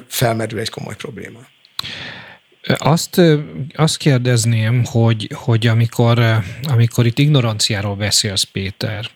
felmerül 0.07 0.59
egy 0.59 0.69
komoly 0.69 0.95
probléma. 0.95 1.39
Azt, 2.77 3.21
azt 3.75 3.97
kérdezném, 3.97 4.85
hogy, 4.85 5.29
hogy 5.33 5.67
amikor, 5.67 6.43
amikor 6.63 7.05
itt 7.05 7.19
ignoranciáról 7.19 7.95
beszélsz, 7.95 8.43
Péter, 8.43 9.09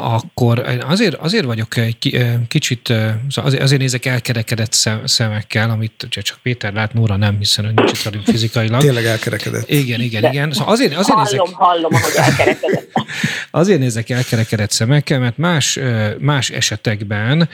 akkor 0.00 0.80
azért, 0.86 1.14
azért 1.14 1.44
vagyok 1.44 1.76
egy 1.76 2.26
kicsit, 2.48 2.86
szóval 3.28 3.52
azért, 3.60 3.80
nézek 3.80 4.06
elkerekedett 4.06 4.72
szemekkel, 5.04 5.70
amit 5.70 6.06
csak 6.08 6.38
Péter 6.42 6.72
lát, 6.72 6.92
Nóra 6.92 7.16
nem, 7.16 7.38
hiszen 7.38 7.64
ő 7.64 7.72
nincs 7.74 7.90
itt 7.90 8.02
velünk 8.02 8.24
fizikailag. 8.24 8.80
Tényleg 8.80 9.04
elkerekedett. 9.04 9.70
Igen, 9.70 10.00
igen, 10.00 10.24
igen. 10.24 10.52
Szóval 10.52 10.72
azért, 10.72 10.96
azért 10.96 11.18
hallom, 11.18 11.32
nézek, 11.32 11.54
hallom, 11.54 11.94
ahogy 11.94 12.12
elkerekedett. 12.16 12.90
Azért 13.50 13.78
nézek 13.78 14.10
elkerekedett 14.10 14.70
szemekkel, 14.70 15.18
mert 15.18 15.36
más, 15.36 15.78
más 16.18 16.50
esetekben 16.50 17.48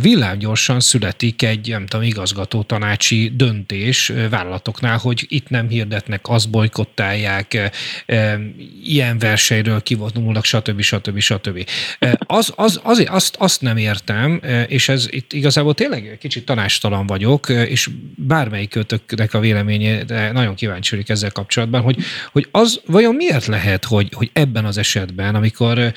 villámgyorsan 0.00 0.80
születik 0.80 1.42
egy, 1.42 1.68
nem 1.68 1.86
tudom, 1.86 2.06
igazgató 2.06 2.62
tanácsi 2.62 3.32
döntés, 3.36 4.12
vállalatoknál, 4.48 4.98
hogy 4.98 5.26
itt 5.28 5.48
nem 5.48 5.68
hirdetnek, 5.68 6.20
azt 6.28 6.50
bolykottálják, 6.50 7.54
e, 7.54 7.70
e, 8.06 8.38
ilyen 8.84 9.18
versenyről 9.18 9.82
kivonulnak, 9.82 10.44
stb. 10.44 10.80
stb. 10.80 11.18
stb. 11.18 11.68
E, 11.98 12.18
az, 12.26 12.52
az, 12.56 12.80
azért 12.82 13.08
azt, 13.08 13.36
azt 13.38 13.60
nem 13.60 13.76
értem, 13.76 14.40
és 14.66 14.88
ez 14.88 15.06
itt 15.10 15.32
igazából 15.32 15.74
tényleg 15.74 16.16
kicsit 16.20 16.44
tanástalan 16.44 17.06
vagyok, 17.06 17.48
és 17.48 17.90
bármelyik 18.14 18.70
kötöknek 18.70 19.34
a 19.34 19.40
véleményére 19.40 20.32
nagyon 20.32 20.54
kíváncsi 20.54 20.90
vagyok 20.90 21.08
ezzel 21.08 21.30
kapcsolatban, 21.30 21.80
hogy, 21.80 21.96
hogy 22.32 22.48
az 22.50 22.80
vajon 22.86 23.14
miért 23.14 23.46
lehet, 23.46 23.84
hogy, 23.84 24.08
hogy 24.12 24.30
ebben 24.32 24.64
az 24.64 24.78
esetben, 24.78 25.34
amikor 25.34 25.92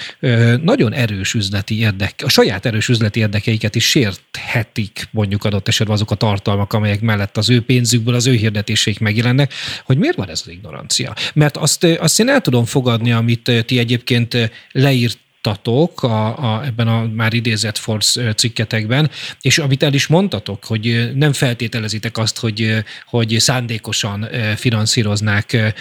nagyon 0.61 0.93
erős 0.93 1.33
üzleti 1.33 1.79
érdek, 1.79 2.13
a 2.23 2.29
saját 2.29 2.65
erős 2.65 2.87
üzleti 2.89 3.19
érdekeiket 3.19 3.75
is 3.75 3.89
sérthetik 3.89 5.07
mondjuk 5.11 5.43
adott 5.43 5.67
esetben 5.67 5.95
azok 5.95 6.11
a 6.11 6.15
tartalmak, 6.15 6.73
amelyek 6.73 7.01
mellett 7.01 7.37
az 7.37 7.49
ő 7.49 7.61
pénzükből 7.61 8.15
az 8.15 8.27
ő 8.27 8.33
hirdetéseik 8.41 8.99
megjelennek, 8.99 9.53
hogy 9.83 9.97
miért 9.97 10.17
van 10.17 10.29
ez 10.29 10.41
az 10.45 10.51
ignorancia? 10.51 11.13
Mert 11.33 11.57
azt, 11.57 11.83
azt 11.83 12.19
én 12.19 12.29
el 12.29 12.41
tudom 12.41 12.65
fogadni, 12.65 13.11
amit 13.11 13.51
ti 13.65 13.79
egyébként 13.79 14.51
leírt 14.71 15.17
tatok 15.41 16.03
a, 16.03 16.53
a, 16.55 16.65
ebben 16.65 16.87
a 16.87 17.07
már 17.07 17.33
idézett 17.33 17.77
Force 17.77 18.33
cikketekben, 18.33 19.09
és 19.41 19.57
amit 19.57 19.83
el 19.83 19.93
is 19.93 20.07
mondtatok, 20.07 20.65
hogy 20.65 21.11
nem 21.15 21.33
feltételezitek 21.33 22.17
azt, 22.17 22.39
hogy, 22.39 22.83
hogy 23.05 23.35
szándékosan 23.39 24.27
finanszíroznák 24.55 25.73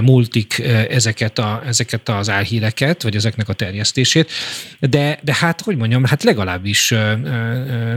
multik 0.00 0.58
ezeket, 0.90 1.38
a, 1.38 1.62
ezeket 1.66 2.08
az 2.08 2.28
álhíreket, 2.28 3.02
vagy 3.02 3.16
ezeknek 3.16 3.48
a 3.48 3.52
terjesztését, 3.52 4.30
de, 4.80 5.18
de 5.22 5.34
hát, 5.34 5.60
hogy 5.60 5.76
mondjam, 5.76 6.04
hát 6.04 6.22
legalábbis 6.22 6.94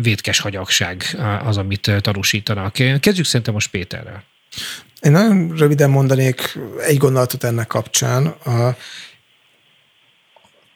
vétkes 0.02 0.40
hagyagság 0.40 1.04
az, 1.46 1.58
amit 1.58 1.92
tanúsítanak. 2.02 2.74
Kezdjük 3.00 3.26
szerintem 3.26 3.54
most 3.54 3.70
Péterrel. 3.70 4.24
Én 5.02 5.12
nagyon 5.12 5.56
röviden 5.58 5.90
mondanék 5.90 6.58
egy 6.88 6.98
gondolatot 6.98 7.44
ennek 7.44 7.68
kapcsán. 7.68 8.36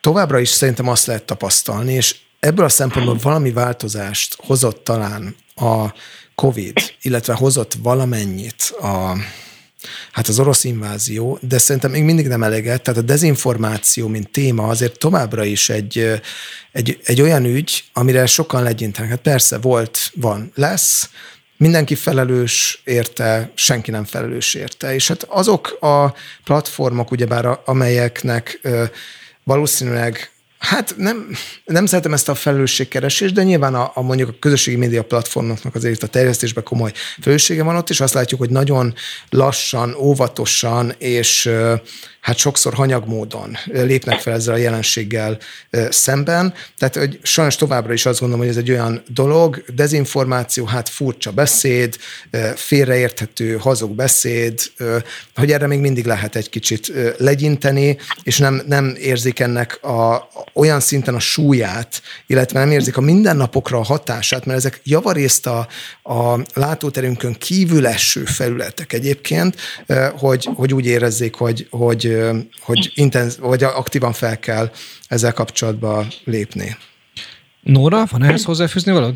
Továbbra 0.01 0.39
is 0.39 0.49
szerintem 0.49 0.87
azt 0.87 1.05
lehet 1.05 1.23
tapasztalni, 1.23 1.93
és 1.93 2.15
ebből 2.39 2.65
a 2.65 2.69
szempontból 2.69 3.17
valami 3.21 3.51
változást 3.51 4.35
hozott 4.37 4.83
talán 4.83 5.35
a 5.55 5.93
COVID, 6.35 6.73
illetve 7.01 7.33
hozott 7.33 7.73
valamennyit 7.81 8.73
a, 8.81 9.17
hát 10.11 10.27
az 10.27 10.39
orosz 10.39 10.63
invázió, 10.63 11.39
de 11.41 11.57
szerintem 11.57 11.91
még 11.91 12.03
mindig 12.03 12.27
nem 12.27 12.43
eleget, 12.43 12.81
tehát 12.81 12.99
a 12.99 13.03
dezinformáció, 13.03 14.07
mint 14.07 14.29
téma 14.29 14.67
azért 14.67 14.97
továbbra 14.97 15.43
is 15.43 15.69
egy, 15.69 16.21
egy, 16.71 16.99
egy 17.03 17.21
olyan 17.21 17.45
ügy, 17.45 17.83
amire 17.93 18.25
sokan 18.25 18.63
legyintenek. 18.63 19.09
Hát 19.09 19.19
persze 19.21 19.57
volt, 19.57 20.11
van, 20.15 20.51
lesz, 20.55 21.09
mindenki 21.57 21.95
felelős 21.95 22.81
érte, 22.83 23.51
senki 23.55 23.91
nem 23.91 24.05
felelős 24.05 24.53
érte. 24.53 24.93
És 24.93 25.07
hát 25.07 25.23
azok 25.23 25.77
a 25.81 26.13
platformok, 26.43 27.11
ugyebár 27.11 27.59
amelyeknek 27.65 28.59
valószínűleg 29.49 30.31
Hát 30.59 30.93
nem, 30.97 31.29
nem 31.65 31.85
szeretem 31.85 32.13
ezt 32.13 32.29
a 32.29 32.35
felelősségkeresést, 32.35 33.33
de 33.33 33.43
nyilván 33.43 33.75
a, 33.75 33.91
a 33.93 34.01
mondjuk 34.01 34.29
a 34.29 34.33
közösségi 34.39 34.77
média 34.77 35.03
platformoknak 35.03 35.75
azért 35.75 36.03
a 36.03 36.07
terjesztésben 36.07 36.63
komoly 36.63 36.91
felelőssége 37.21 37.63
van 37.63 37.75
ott, 37.75 37.89
és 37.89 38.01
azt 38.01 38.13
látjuk, 38.13 38.39
hogy 38.39 38.49
nagyon 38.49 38.93
lassan, 39.29 39.95
óvatosan 39.95 40.93
és 40.97 41.51
hát 42.21 42.37
sokszor 42.37 42.73
hanyag 42.73 43.07
módon 43.07 43.57
lépnek 43.65 44.19
fel 44.19 44.33
ezzel 44.33 44.53
a 44.53 44.57
jelenséggel 44.57 45.37
szemben. 45.89 46.53
Tehát 46.77 46.95
hogy 46.95 47.19
sajnos 47.21 47.55
továbbra 47.55 47.93
is 47.93 48.05
azt 48.05 48.19
gondolom, 48.19 48.45
hogy 48.45 48.53
ez 48.55 48.61
egy 48.61 48.71
olyan 48.71 49.03
dolog, 49.07 49.63
dezinformáció, 49.75 50.65
hát 50.65 50.89
furcsa 50.89 51.31
beszéd, 51.31 51.97
félreérthető, 52.55 53.57
hazug 53.57 53.95
beszéd, 53.95 54.61
hogy 55.35 55.51
erre 55.51 55.67
még 55.67 55.79
mindig 55.79 56.05
lehet 56.05 56.35
egy 56.35 56.49
kicsit 56.49 56.91
legyinteni, 57.17 57.97
és 58.23 58.37
nem, 58.37 58.61
nem 58.67 58.95
érzik 58.99 59.39
ennek 59.39 59.83
a, 59.83 60.29
olyan 60.59 60.79
szinten 60.79 61.15
a 61.15 61.19
súlyát, 61.19 62.01
illetve 62.27 62.59
nem 62.59 62.71
érzik 62.71 62.97
a 62.97 63.01
mindennapokra 63.01 63.77
a 63.77 63.83
hatását, 63.83 64.45
mert 64.45 64.57
ezek 64.57 64.81
javarészt 64.83 65.47
a, 65.47 65.67
a 66.03 66.39
látóterünkön 66.53 67.33
kívül 67.33 67.87
eső 67.87 68.23
felületek 68.23 68.93
egyébként, 68.93 69.55
hogy, 70.17 70.49
hogy 70.55 70.73
úgy 70.73 70.85
érezzék, 70.85 71.35
hogy, 71.35 71.67
hogy 71.69 72.17
hogy, 72.61 72.91
intenz, 72.95 73.39
vagy 73.39 73.63
aktívan 73.63 74.13
fel 74.13 74.39
kell 74.39 74.69
ezzel 75.07 75.33
kapcsolatban 75.33 76.07
lépni. 76.23 76.77
Nóra, 77.61 78.03
van 78.11 78.23
ehhez 78.23 78.43
hozzáfűzni 78.43 78.91
valód? 78.91 79.15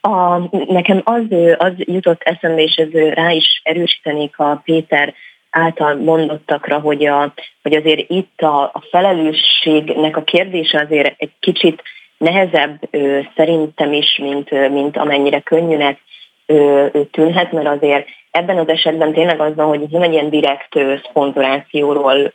A, 0.00 0.38
nekem 0.72 1.02
az, 1.04 1.22
az 1.58 1.72
jutott 1.76 2.20
eszembe, 2.22 2.62
és 2.62 2.74
ez 2.74 2.90
rá 2.90 3.30
is 3.30 3.60
erősítenék 3.62 4.38
a 4.38 4.60
Péter 4.64 5.14
által 5.54 5.94
mondottakra, 5.94 6.78
hogy, 6.78 7.06
a, 7.06 7.32
hogy 7.62 7.74
azért 7.74 8.10
itt 8.10 8.40
a, 8.40 8.62
a 8.62 8.82
felelősségnek 8.90 10.16
a 10.16 10.22
kérdése 10.22 10.80
azért 10.80 11.14
egy 11.16 11.32
kicsit 11.40 11.82
nehezebb 12.18 12.78
ö, 12.90 13.18
szerintem 13.36 13.92
is, 13.92 14.18
mint, 14.22 14.70
mint 14.70 14.96
amennyire 14.96 15.40
könnyűnek 15.40 15.98
ö, 16.46 16.86
tűnhet, 17.10 17.52
mert 17.52 17.66
azért 17.66 18.06
Ebben 18.34 18.58
az 18.58 18.68
esetben 18.68 19.12
tényleg 19.12 19.40
az 19.40 19.54
van, 19.54 19.66
hogy 19.66 19.80
nem 19.90 20.02
egy 20.02 20.12
ilyen 20.12 20.30
direkt 20.30 20.78
szponzorációról 21.08 22.32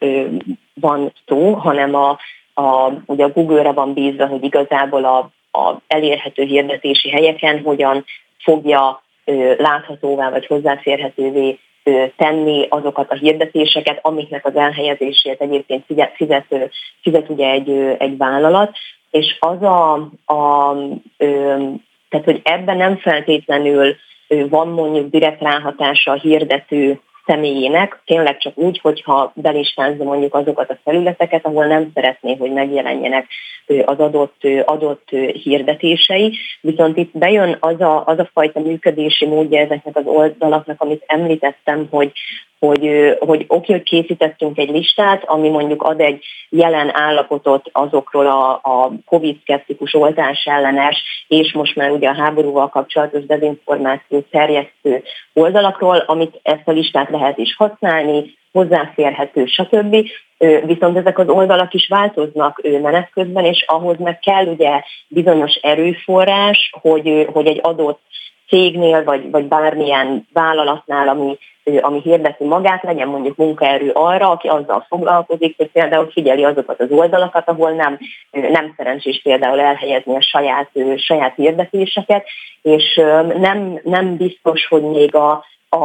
van 0.73 1.13
szó, 1.27 1.53
hanem 1.53 1.95
a, 1.95 2.17
a, 2.53 2.91
ugye 3.05 3.23
a 3.23 3.31
Google-re 3.31 3.71
van 3.71 3.93
bízva, 3.93 4.27
hogy 4.27 4.43
igazából 4.43 5.05
a, 5.05 5.17
a 5.59 5.81
elérhető 5.87 6.43
hirdetési 6.43 7.09
helyeken 7.09 7.61
hogyan 7.61 8.05
fogja 8.43 9.01
láthatóvá 9.57 10.29
vagy 10.29 10.45
hozzáférhetővé 10.45 11.59
tenni 12.17 12.65
azokat 12.69 13.11
a 13.11 13.15
hirdetéseket, 13.15 13.99
amiknek 14.01 14.45
az 14.45 14.55
elhelyezését 14.55 15.41
egyébként 15.41 15.83
fizet, 16.15 16.45
fizet, 17.01 17.29
ugye 17.29 17.49
egy, 17.49 17.69
egy 17.97 18.17
vállalat, 18.17 18.77
és 19.11 19.37
az 19.39 19.61
a, 19.61 19.93
a 20.25 20.73
tehát 22.09 22.25
hogy 22.25 22.41
ebben 22.43 22.77
nem 22.77 22.97
feltétlenül 22.97 23.95
van 24.49 24.67
mondjuk 24.67 25.09
direkt 25.09 25.41
ráhatása 25.41 26.11
a 26.11 26.19
hirdető 26.19 26.99
személyének, 27.29 28.01
tényleg 28.05 28.37
csak 28.37 28.57
úgy, 28.57 28.79
hogyha 28.81 29.31
belistázza 29.35 30.03
mondjuk 30.03 30.35
azokat 30.35 30.69
a 30.69 30.77
felületeket, 30.83 31.45
ahol 31.45 31.65
nem 31.65 31.91
szeretné, 31.93 32.35
hogy 32.35 32.51
megjelenjenek 32.51 33.27
az 33.85 33.99
adott, 33.99 34.43
adott 34.65 35.09
hirdetései, 35.43 36.37
viszont 36.61 36.97
itt 36.97 37.17
bejön 37.17 37.57
az 37.59 37.81
a, 37.81 38.05
az 38.05 38.19
a 38.19 38.29
fajta 38.33 38.59
működési 38.59 39.25
módja 39.25 39.59
ezeknek 39.59 39.95
az 39.95 40.05
oldalaknak, 40.05 40.81
amit 40.81 41.03
említettem, 41.05 41.87
hogy 41.89 42.11
hogy, 42.59 43.15
hogy 43.19 43.45
oké, 43.47 43.71
hogy 43.71 43.83
készítettünk 43.83 44.57
egy 44.57 44.69
listát, 44.69 45.23
ami 45.25 45.49
mondjuk 45.49 45.83
ad 45.83 45.99
egy 45.99 46.23
jelen 46.49 46.95
állapotot 46.95 47.69
azokról 47.71 48.27
a, 48.27 48.51
a 48.51 48.91
COVID-szkeptikus 49.05 49.93
oltás 49.93 50.45
ellenes, 50.45 51.25
és 51.27 51.53
most 51.53 51.75
már 51.75 51.91
ugye 51.91 52.09
a 52.09 52.15
háborúval 52.15 52.69
kapcsolatos 52.69 53.25
dezinformáció 53.25 54.19
terjesztő 54.31 55.03
oldalakról, 55.33 55.97
amit 55.97 56.39
ezt 56.43 56.67
a 56.67 56.71
listát 56.71 57.09
lehet 57.19 57.37
is 57.37 57.55
használni, 57.55 58.37
hozzáférhető, 58.51 59.45
stb. 59.45 59.95
Viszont 60.65 60.97
ezek 60.97 61.17
az 61.17 61.27
oldalak 61.27 61.73
is 61.73 61.87
változnak 61.87 62.61
menet 62.81 63.09
közben, 63.13 63.45
és 63.45 63.65
ahhoz 63.67 63.97
meg 63.97 64.19
kell 64.19 64.45
ugye 64.45 64.81
bizonyos 65.07 65.55
erőforrás, 65.55 66.71
hogy, 66.81 67.27
hogy 67.33 67.47
egy 67.47 67.59
adott 67.61 68.01
cégnél, 68.47 69.03
vagy, 69.03 69.31
vagy 69.31 69.45
bármilyen 69.45 70.27
vállalatnál, 70.33 71.07
ami, 71.07 71.37
ami 71.81 71.99
hirdeti 72.01 72.43
magát, 72.43 72.83
legyen 72.83 73.07
mondjuk 73.07 73.35
munkaerő 73.35 73.91
arra, 73.93 74.29
aki 74.29 74.47
azzal 74.47 74.85
foglalkozik, 74.87 75.57
hogy 75.57 75.69
például 75.71 76.09
figyeli 76.11 76.43
azokat 76.43 76.79
az 76.79 76.91
oldalakat, 76.91 77.47
ahol 77.49 77.71
nem, 77.71 77.99
nem 78.31 78.73
szerencsés 78.77 79.21
például 79.23 79.59
elhelyezni 79.59 80.15
a 80.15 80.21
saját, 80.21 80.69
saját 80.95 81.35
hirdetéseket, 81.35 82.25
és 82.61 83.01
nem, 83.39 83.79
nem 83.83 84.17
biztos, 84.17 84.67
hogy 84.67 84.83
még 84.83 85.15
a, 85.15 85.45
a, 85.69 85.77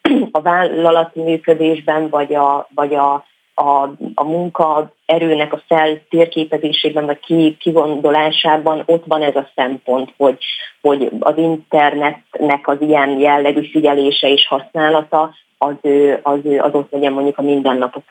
a 0.38 0.40
vállalati 0.42 1.22
működésben, 1.22 2.08
vagy 2.08 2.34
a, 2.34 2.68
vagy 2.74 2.94
a 2.94 3.24
a, 3.60 3.82
a 4.14 4.24
munka 4.24 4.92
erőnek 5.06 5.52
a 5.52 5.62
fel 5.66 6.00
térképezésében, 6.08 7.06
vagy 7.06 7.18
ki, 7.18 7.56
kigondolásában 7.60 8.82
ott 8.86 9.04
van 9.06 9.22
ez 9.22 9.36
a 9.36 9.50
szempont, 9.54 10.14
hogy, 10.16 10.38
hogy 10.80 11.10
az 11.20 11.36
internetnek 11.36 12.68
az 12.68 12.76
ilyen 12.80 13.18
jellegű 13.18 13.70
figyelése 13.70 14.28
és 14.28 14.46
használata 14.46 15.34
az, 15.58 15.74
az, 16.22 16.38
az 16.58 16.74
ott 16.74 16.90
legyen 16.90 17.12
mondjuk 17.12 17.38
a 17.38 17.42
mindennapok 17.42 18.02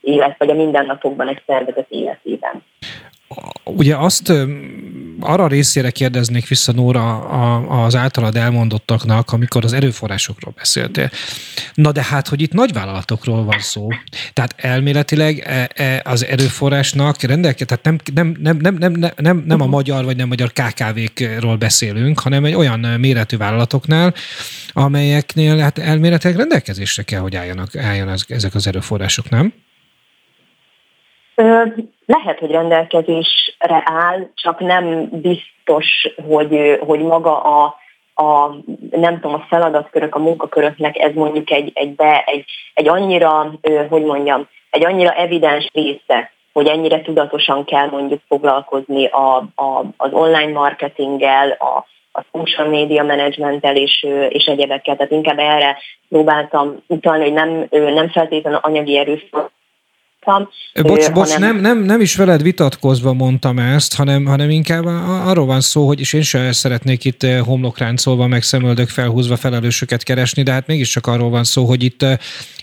élet, 0.00 0.38
vagy 0.38 0.50
a 0.50 0.54
mindennapokban 0.54 1.28
egy 1.28 1.42
szervezet 1.46 1.90
életében. 1.90 2.62
Ugye 3.64 3.96
azt 3.96 4.32
arra 5.20 5.46
részére 5.46 5.90
kérdeznék 5.90 6.48
vissza 6.48 6.72
Nóra 6.72 7.18
az 7.84 7.96
általad 7.96 8.36
elmondottaknak, 8.36 9.32
amikor 9.32 9.64
az 9.64 9.72
erőforrásokról 9.72 10.52
beszéltél. 10.56 11.10
Na 11.74 11.92
de 11.92 12.02
hát, 12.02 12.28
hogy 12.28 12.40
itt 12.40 12.52
nagyvállalatokról 12.52 13.44
van 13.44 13.58
szó. 13.58 13.88
Tehát 14.32 14.54
elméletileg 14.56 15.38
e, 15.38 15.70
e, 15.74 16.02
az 16.04 16.24
erőforrásnak 16.24 17.22
rendelke, 17.22 17.64
tehát 17.64 17.84
nem, 17.84 17.98
nem, 18.14 18.36
nem, 18.40 18.56
nem, 18.58 18.92
nem, 18.92 19.12
nem, 19.16 19.42
nem 19.46 19.60
a 19.60 19.66
magyar 19.66 20.04
vagy 20.04 20.16
nem 20.16 20.28
magyar 20.28 20.52
KKV-król 20.52 21.56
beszélünk, 21.56 22.20
hanem 22.20 22.44
egy 22.44 22.54
olyan 22.54 22.80
méretű 22.80 23.36
vállalatoknál, 23.36 24.14
amelyeknél 24.72 25.58
hát 25.58 25.78
elméletileg 25.78 26.36
rendelkezésre 26.36 27.02
kell, 27.02 27.20
hogy 27.20 27.36
álljanak, 27.36 27.76
álljanak 27.76 28.18
ezek 28.28 28.54
az 28.54 28.66
erőforrások, 28.66 29.28
nem? 29.28 29.52
Lehet, 32.18 32.38
hogy 32.38 32.50
rendelkezésre 32.50 33.82
áll, 33.84 34.30
csak 34.34 34.60
nem 34.60 35.08
biztos, 35.10 36.08
hogy, 36.28 36.78
hogy 36.86 37.00
maga 37.00 37.42
a, 37.42 37.76
a, 38.14 38.54
nem 38.90 39.20
tudom, 39.20 39.34
a 39.34 39.46
feladatkörök, 39.48 40.14
a 40.14 40.18
munkaköröknek 40.18 40.98
ez 40.98 41.14
mondjuk 41.14 41.50
egy, 41.50 41.70
egy, 41.74 41.94
be, 41.94 42.22
egy, 42.26 42.44
egy 42.74 42.88
annyira, 42.88 43.52
hogy 43.88 44.02
mondjam, 44.02 44.48
egy 44.70 44.84
annyira 44.84 45.10
evidens 45.10 45.68
része, 45.72 46.30
hogy 46.52 46.66
ennyire 46.66 47.02
tudatosan 47.02 47.64
kell 47.64 47.88
mondjuk 47.90 48.20
foglalkozni 48.28 49.06
a, 49.06 49.36
a, 49.36 49.84
az 49.96 50.12
online 50.12 50.52
marketinggel, 50.52 51.50
a, 51.50 51.86
a 52.12 52.24
social 52.32 52.68
media 52.68 53.04
managementtel 53.04 53.76
és, 53.76 54.06
és 54.28 54.44
egyebekkel. 54.44 54.96
Tehát 54.96 55.12
inkább 55.12 55.38
erre 55.38 55.78
próbáltam 56.08 56.82
utalni, 56.86 57.22
hogy 57.22 57.32
nem, 57.32 57.66
nem 57.70 58.08
feltétlenül 58.08 58.58
anyagi 58.62 58.98
erőszak 58.98 59.50
mondtam. 60.26 60.48
Bocs, 60.82 61.08
ö, 61.08 61.12
bocs 61.12 61.32
hanem... 61.32 61.52
nem, 61.52 61.60
nem, 61.60 61.84
nem 61.84 62.00
is 62.00 62.16
veled 62.16 62.42
vitatkozva 62.42 63.12
mondtam 63.12 63.58
ezt, 63.58 63.94
hanem, 63.94 64.24
hanem 64.24 64.50
inkább 64.50 64.84
arról 65.26 65.46
van 65.46 65.60
szó, 65.60 65.86
hogy 65.86 66.00
és 66.00 66.12
én 66.12 66.22
sem 66.22 66.52
szeretnék 66.52 67.04
itt 67.04 67.26
homlokráncolva, 67.44 68.26
meg 68.26 68.42
szemöldök 68.42 68.88
felhúzva 68.88 69.36
felelősöket 69.36 70.02
keresni, 70.02 70.42
de 70.42 70.52
hát 70.52 70.66
mégiscsak 70.66 71.06
arról 71.06 71.30
van 71.30 71.44
szó, 71.44 71.64
hogy 71.64 71.82
itt, 71.82 72.06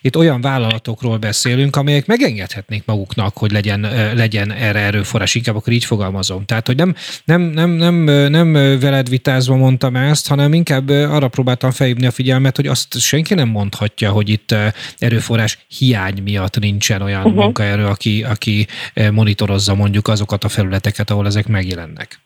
itt 0.01 0.17
olyan 0.17 0.41
vállalatokról 0.41 1.17
beszélünk, 1.17 1.75
amelyek 1.75 2.05
megengedhetnék 2.05 2.83
maguknak, 2.85 3.37
hogy 3.37 3.51
legyen, 3.51 3.87
legyen 4.15 4.51
erre 4.51 4.79
erőforrás, 4.79 5.35
inkább 5.35 5.55
akkor 5.55 5.73
így 5.73 5.85
fogalmazom. 5.85 6.45
Tehát, 6.45 6.67
hogy 6.67 6.75
nem, 6.75 6.95
nem, 7.25 7.41
nem, 7.41 7.69
nem, 7.71 7.95
nem 8.29 8.53
veled 8.79 9.09
vitázva 9.09 9.55
mondtam 9.55 9.95
ezt, 9.95 10.27
hanem 10.27 10.53
inkább 10.53 10.89
arra 10.89 11.27
próbáltam 11.27 11.71
felhívni 11.71 12.05
a 12.05 12.11
figyelmet, 12.11 12.55
hogy 12.55 12.67
azt 12.67 12.99
senki 12.99 13.33
nem 13.33 13.49
mondhatja, 13.49 14.11
hogy 14.11 14.29
itt 14.29 14.55
erőforrás 14.97 15.65
hiány 15.77 16.21
miatt 16.23 16.59
nincsen 16.59 17.01
olyan 17.01 17.25
uh-huh 17.25 17.46
munkaerő, 17.47 17.85
aki, 17.85 18.23
aki 18.23 18.67
eh, 18.93 19.11
monitorozza 19.11 19.75
mondjuk 19.75 20.07
azokat 20.07 20.43
a 20.43 20.49
felületeket, 20.49 21.09
ahol 21.09 21.25
ezek 21.25 21.47
megjelennek. 21.47 22.19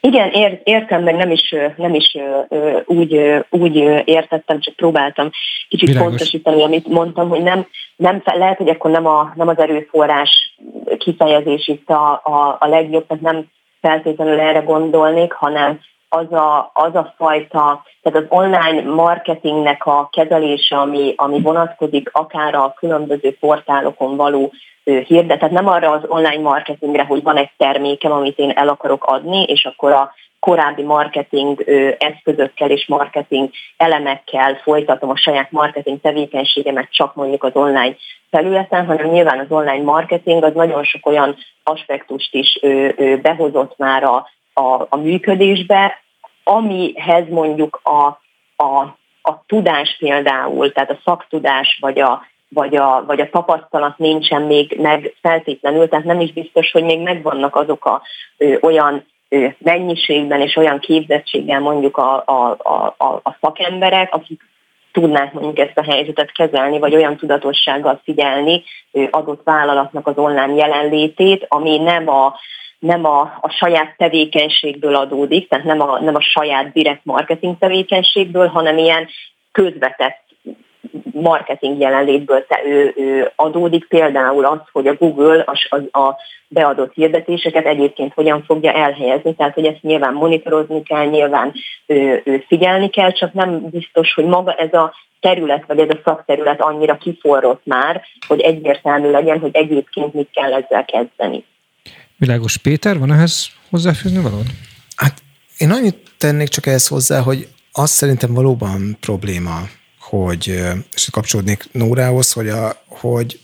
Igen, 0.00 0.30
ér, 0.30 0.60
értem, 0.64 1.02
meg 1.02 1.14
nem 1.14 1.30
is, 1.30 1.54
nem 1.76 1.94
is 1.94 2.16
úgy, 2.84 3.20
úgy 3.50 3.76
értettem, 4.04 4.60
csak 4.60 4.74
próbáltam 4.74 5.30
kicsit 5.68 5.88
Világos. 5.88 6.08
pontosítani, 6.08 6.62
amit 6.62 6.88
mondtam, 6.88 7.28
hogy 7.28 7.42
nem, 7.42 7.66
nem, 7.96 8.22
lehet, 8.24 8.56
hogy 8.56 8.68
akkor 8.68 8.90
nem, 8.90 9.06
a, 9.06 9.32
nem 9.34 9.48
az 9.48 9.58
erőforrás 9.58 10.56
kifejezés 10.98 11.68
itt 11.68 11.88
a, 11.88 12.12
a, 12.12 12.56
a 12.60 12.66
legjobb, 12.66 13.06
tehát 13.06 13.22
nem 13.22 13.44
feltétlenül 13.80 14.40
erre 14.40 14.58
gondolnék, 14.58 15.32
hanem 15.32 15.80
az 16.16 16.32
a, 16.32 16.70
az 16.74 16.94
a 16.94 17.14
fajta, 17.16 17.84
tehát 18.02 18.18
az 18.18 18.38
online 18.38 18.82
marketingnek 18.82 19.86
a 19.86 20.08
kezelése, 20.12 20.76
ami, 20.76 21.14
ami 21.16 21.40
vonatkozik 21.40 22.10
akár 22.12 22.54
a 22.54 22.74
különböző 22.78 23.36
portálokon 23.40 24.16
való 24.16 24.52
hirdet, 24.84 25.38
tehát 25.38 25.54
nem 25.54 25.68
arra 25.68 25.90
az 25.90 26.02
online 26.08 26.42
marketingre, 26.42 27.04
hogy 27.04 27.22
van 27.22 27.36
egy 27.36 27.50
termékem, 27.56 28.12
amit 28.12 28.38
én 28.38 28.50
el 28.50 28.68
akarok 28.68 29.04
adni, 29.04 29.42
és 29.42 29.64
akkor 29.64 29.92
a 29.92 30.12
korábbi 30.40 30.82
marketing 30.82 31.64
eszközökkel 31.98 32.70
és 32.70 32.86
marketing 32.86 33.50
elemekkel 33.76 34.54
folytatom 34.54 35.10
a 35.10 35.16
saját 35.16 35.50
marketing 35.50 36.00
tevékenységemet 36.00 36.88
csak 36.90 37.14
mondjuk 37.14 37.44
az 37.44 37.50
online 37.54 37.96
felületen, 38.30 38.86
hanem 38.86 39.06
nyilván 39.06 39.38
az 39.38 39.46
online 39.48 39.82
marketing 39.82 40.44
az 40.44 40.52
nagyon 40.54 40.84
sok 40.84 41.06
olyan 41.06 41.36
aspektust 41.62 42.34
is 42.34 42.60
behozott 43.22 43.76
már 43.76 44.02
a, 44.04 44.26
a, 44.60 44.86
a 44.88 44.96
működésbe, 44.96 46.04
amihez 46.48 47.28
mondjuk 47.28 47.80
a, 47.82 48.06
a, 48.64 48.96
a 49.22 49.44
tudás 49.46 49.96
például, 49.98 50.72
tehát 50.72 50.90
a 50.90 51.00
szaktudás 51.04 51.78
vagy 51.80 51.98
a, 52.00 52.26
vagy 52.48 52.76
a, 52.76 53.04
vagy 53.06 53.20
a 53.20 53.30
tapasztalat 53.30 53.98
nincsen 53.98 54.42
még 54.42 54.76
meg 54.80 55.14
feltétlenül, 55.22 55.88
tehát 55.88 56.04
nem 56.04 56.20
is 56.20 56.32
biztos, 56.32 56.70
hogy 56.70 56.84
még 56.84 57.00
megvannak 57.00 57.56
azok 57.56 57.84
a 57.84 58.02
ö, 58.36 58.54
olyan 58.60 59.04
ö, 59.28 59.46
mennyiségben 59.58 60.40
és 60.40 60.56
olyan 60.56 60.78
képzettséggel 60.78 61.60
mondjuk 61.60 61.96
a, 61.96 62.22
a, 62.26 62.56
a, 62.96 63.20
a 63.22 63.36
szakemberek, 63.40 64.14
akik 64.14 64.40
tudnák 64.92 65.32
mondjuk 65.32 65.58
ezt 65.58 65.78
a 65.78 65.92
helyzetet 65.92 66.32
kezelni, 66.32 66.78
vagy 66.78 66.94
olyan 66.94 67.16
tudatossággal 67.16 68.00
figyelni 68.04 68.62
adott 69.10 69.40
vállalatnak 69.44 70.06
az 70.06 70.16
online 70.16 70.54
jelenlétét, 70.54 71.46
ami 71.48 71.78
nem 71.78 72.08
a, 72.08 72.34
nem 72.86 73.04
a, 73.04 73.20
a 73.20 73.48
saját 73.48 73.94
tevékenységből 73.96 74.94
adódik, 74.94 75.48
tehát 75.48 75.64
nem 75.64 75.80
a, 75.80 76.00
nem 76.00 76.14
a 76.14 76.20
saját 76.20 76.72
direkt 76.72 77.04
marketing 77.04 77.58
tevékenységből, 77.58 78.46
hanem 78.46 78.78
ilyen 78.78 79.08
közvetett 79.52 80.24
marketing 81.12 81.80
jelenlétből 81.80 82.46
te, 82.46 82.60
ő, 82.66 82.92
ő 82.96 83.32
adódik, 83.36 83.88
például 83.88 84.44
az, 84.44 84.60
hogy 84.72 84.86
a 84.86 84.94
Google 84.94 85.42
az, 85.46 85.58
az 85.68 86.02
a 86.02 86.16
beadott 86.48 86.94
hirdetéseket 86.94 87.66
egyébként 87.66 88.12
hogyan 88.14 88.42
fogja 88.42 88.72
elhelyezni, 88.72 89.34
tehát 89.34 89.54
hogy 89.54 89.66
ezt 89.66 89.82
nyilván 89.82 90.14
monitorozni 90.14 90.82
kell, 90.82 91.04
nyilván 91.04 91.52
ő, 91.86 92.22
ő 92.24 92.44
figyelni 92.46 92.88
kell, 92.88 93.12
csak 93.12 93.32
nem 93.32 93.68
biztos, 93.70 94.14
hogy 94.14 94.24
maga 94.24 94.52
ez 94.52 94.72
a 94.72 94.94
terület, 95.20 95.64
vagy 95.66 95.78
ez 95.78 95.88
a 95.88 96.00
szakterület 96.04 96.60
annyira 96.60 96.96
kiforrott 96.96 97.60
már, 97.64 98.02
hogy 98.26 98.40
egyértelmű 98.40 99.10
legyen, 99.10 99.38
hogy 99.38 99.56
egyébként 99.56 100.14
mit 100.14 100.28
kell 100.32 100.52
ezzel 100.52 100.84
kezdeni. 100.84 101.44
Világos 102.18 102.56
Péter, 102.56 102.98
van 102.98 103.12
ehhez 103.12 103.46
hozzáfűzni 103.70 104.18
való? 104.18 104.42
Hát 104.96 105.22
én 105.58 105.70
annyit 105.70 105.96
tennék 106.18 106.48
csak 106.48 106.66
ehhez 106.66 106.86
hozzá, 106.86 107.20
hogy 107.20 107.48
azt 107.72 107.92
szerintem 107.92 108.32
valóban 108.32 108.96
probléma, 109.00 109.68
hogy, 109.98 110.62
és 110.94 111.08
kapcsolódnék 111.10 111.68
Nórához, 111.72 112.32
hogy, 112.32 112.48
a, 112.48 112.82
hogy 112.88 113.40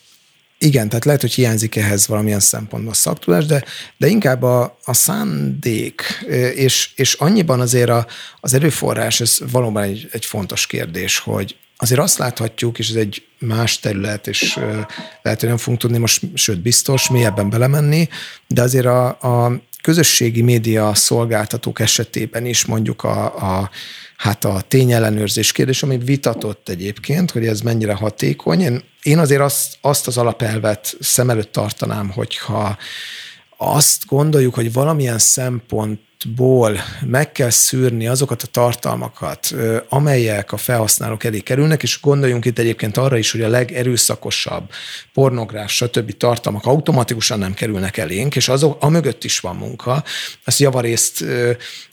igen, 0.58 0.88
tehát 0.88 1.04
lehet, 1.04 1.20
hogy 1.20 1.32
hiányzik 1.32 1.76
ehhez 1.76 2.06
valamilyen 2.06 2.40
szempontból 2.40 2.94
szaktudás, 2.94 3.46
de, 3.46 3.64
de 3.96 4.06
inkább 4.06 4.42
a, 4.42 4.78
a 4.84 4.94
szándék, 4.94 6.02
és, 6.54 6.90
és 6.94 7.14
annyiban 7.14 7.60
azért 7.60 7.90
a, 7.90 8.06
az 8.40 8.54
erőforrás, 8.54 9.20
ez 9.20 9.38
valóban 9.50 9.82
egy, 9.82 10.08
egy 10.12 10.24
fontos 10.24 10.66
kérdés, 10.66 11.18
hogy 11.18 11.56
azért 11.82 12.00
azt 12.00 12.18
láthatjuk, 12.18 12.78
és 12.78 12.88
ez 12.88 12.96
egy 12.96 13.26
más 13.38 13.80
terület, 13.80 14.26
és 14.26 14.54
lehet, 15.22 15.40
hogy 15.40 15.48
nem 15.48 15.56
fogunk 15.56 15.80
tudni 15.80 15.98
most, 15.98 16.22
sőt 16.34 16.60
biztos, 16.60 17.10
mélyebben 17.10 17.50
belemenni, 17.50 18.08
de 18.48 18.62
azért 18.62 18.86
a, 18.86 19.06
a 19.06 19.60
közösségi 19.82 20.42
média 20.42 20.94
szolgáltatók 20.94 21.80
esetében 21.80 22.46
is 22.46 22.64
mondjuk 22.64 23.04
a, 23.04 23.24
a 23.24 23.70
hát 24.16 24.44
a 24.44 24.60
tényellenőrzés 24.68 25.52
kérdés, 25.52 25.82
ami 25.82 25.98
vitatott 25.98 26.68
egyébként, 26.68 27.30
hogy 27.30 27.46
ez 27.46 27.60
mennyire 27.60 27.94
hatékony. 27.94 28.60
Én, 28.60 28.82
én 29.02 29.18
azért 29.18 29.40
azt, 29.40 29.78
azt 29.80 30.06
az 30.06 30.18
alapelvet 30.18 30.96
szem 31.00 31.30
előtt 31.30 31.52
tartanám, 31.52 32.10
hogyha 32.10 32.76
azt 33.56 34.06
gondoljuk, 34.06 34.54
hogy 34.54 34.72
valamilyen 34.72 35.18
szempont 35.18 36.00
ból 36.24 36.78
meg 37.06 37.32
kell 37.32 37.50
szűrni 37.50 38.06
azokat 38.06 38.42
a 38.42 38.46
tartalmakat, 38.46 39.54
amelyek 39.88 40.52
a 40.52 40.56
felhasználók 40.56 41.24
elé 41.24 41.40
kerülnek, 41.40 41.82
és 41.82 42.00
gondoljunk 42.00 42.44
itt 42.44 42.58
egyébként 42.58 42.96
arra 42.96 43.16
is, 43.16 43.30
hogy 43.30 43.42
a 43.42 43.48
legerőszakosabb 43.48 44.70
pornográf, 45.12 45.70
stb. 45.70 46.16
tartalmak 46.16 46.66
automatikusan 46.66 47.38
nem 47.38 47.54
kerülnek 47.54 47.96
elénk, 47.96 48.36
és 48.36 48.48
azok, 48.48 48.90
mögött 48.92 49.24
is 49.24 49.40
van 49.40 49.56
munka. 49.56 50.04
Ezt 50.44 50.58
javarészt 50.58 51.24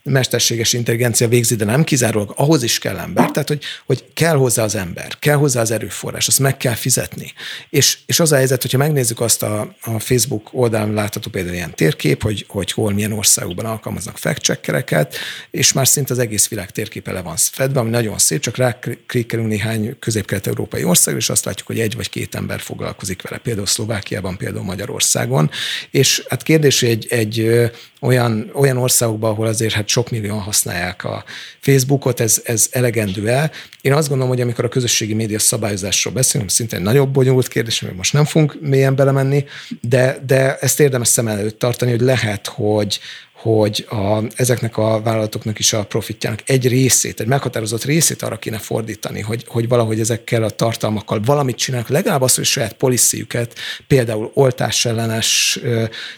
mesterséges 0.04 0.74
intelligencia 0.74 1.28
végzi, 1.28 1.56
de 1.56 1.66
nem 1.66 1.84
kizárólag, 1.84 2.34
ahhoz 2.36 2.64
is 2.64 2.80
kell 2.80 2.98
ember, 2.98 3.32
tehát 3.32 3.48
hogy, 3.48 3.64
hogy 3.86 4.04
kell 4.14 4.36
hozzá 4.36 4.64
az 4.64 4.76
ember, 4.76 5.20
kell 5.20 5.36
hozzá 5.36 5.62
az 5.62 5.72
erőforrás, 5.72 6.28
azt 6.28 6.40
meg 6.40 6.58
kell 6.58 6.74
fizetni. 6.74 7.34
És, 7.70 7.98
és 8.06 8.20
az 8.20 8.32
a 8.32 8.36
helyzet, 8.36 8.62
hogyha 8.62 8.78
megnézzük 8.78 9.22
azt 9.22 9.44
a, 9.44 9.76
a 9.82 10.00
Facebook 10.00 10.50
oldalon 10.52 10.94
látható 10.94 11.30
például 11.30 11.56
ilyen 11.56 11.76
térkép, 11.76 12.22
hogy, 12.22 12.46
hogy 12.48 12.72
hol, 12.72 12.94
milyen 12.94 13.12
országokban 13.12 13.66
alkalmaznak 13.66 14.18
fact 14.20 15.20
és 15.52 15.74
már 15.74 15.88
szinte 15.88 16.14
az 16.14 16.20
egész 16.20 16.48
világ 16.48 16.72
térképe 16.72 17.12
le 17.12 17.22
van 17.22 17.36
fedve, 17.38 17.80
ami 17.80 17.90
nagyon 17.90 18.18
szép, 18.18 18.40
csak 18.40 18.58
ráklikkelünk 18.58 19.48
néhány 19.48 19.96
közép-kelet-európai 20.00 20.84
ország, 20.84 21.16
és 21.16 21.30
azt 21.30 21.46
látjuk, 21.46 21.68
hogy 21.68 21.80
egy 21.80 21.96
vagy 21.96 22.10
két 22.10 22.36
ember 22.36 22.60
foglalkozik 22.60 23.22
vele, 23.22 23.38
például 23.38 23.66
Szlovákiában, 23.66 24.38
például 24.38 24.64
Magyarországon. 24.64 25.50
És 25.92 26.24
hát 26.30 26.44
kérdés, 26.44 26.84
egy, 26.84 27.08
egy 27.10 27.70
olyan, 28.00 28.52
olyan 28.54 28.78
országokban, 28.78 29.32
ahol 29.32 29.48
azért 29.48 29.74
hát 29.74 29.88
sok 29.88 30.10
millióan 30.10 30.42
használják 30.42 31.04
a 31.04 31.24
Facebookot, 31.60 32.20
ez, 32.20 32.42
ez 32.44 32.68
elegendő 32.72 33.28
el. 33.28 33.52
Én 33.82 33.94
azt 33.94 34.08
gondolom, 34.08 34.34
hogy 34.34 34.42
amikor 34.42 34.66
a 34.66 34.70
közösségi 34.70 35.14
média 35.14 35.40
szabályozásról 35.40 36.14
beszélünk, 36.14 36.50
szintén 36.50 36.82
nagyobb 36.82 37.10
bonyolult 37.10 37.48
kérdés, 37.48 37.82
mert 37.82 37.96
most 37.96 38.14
nem 38.14 38.26
fogunk 38.26 38.58
mélyen 38.62 38.96
belemenni, 38.96 39.46
de, 39.82 40.20
de 40.26 40.58
ezt 40.58 40.80
érdemes 40.80 41.08
szem 41.08 41.28
előtt 41.28 41.60
tartani, 41.60 41.92
hogy 41.92 42.02
lehet, 42.02 42.48
hogy, 42.48 43.00
hogy 43.42 43.86
a, 43.90 44.24
ezeknek 44.36 44.78
a 44.78 45.02
vállalatoknak 45.02 45.60
is 45.60 45.74
a 45.74 45.84
profitjának 45.84 46.40
egy 46.46 46.68
részét, 46.68 47.20
egy 47.20 47.28
meghatározott 47.28 47.84
részét 47.84 48.22
arra 48.22 48.38
kéne 48.38 48.58
fordítani, 48.58 49.22
hogy, 49.22 49.44
hogy 49.48 49.68
valahogy 49.68 50.00
ezekkel 50.00 50.44
a 50.44 50.50
tartalmakkal 50.50 51.20
valamit 51.26 51.56
csinálnak, 51.56 51.90
legalább 51.90 52.22
az, 52.22 52.36
hogy 52.36 52.44
saját 52.44 52.74
policyjüket, 52.74 53.56
például 53.88 54.32
oltás 54.34 54.86
ellenes 54.86 55.60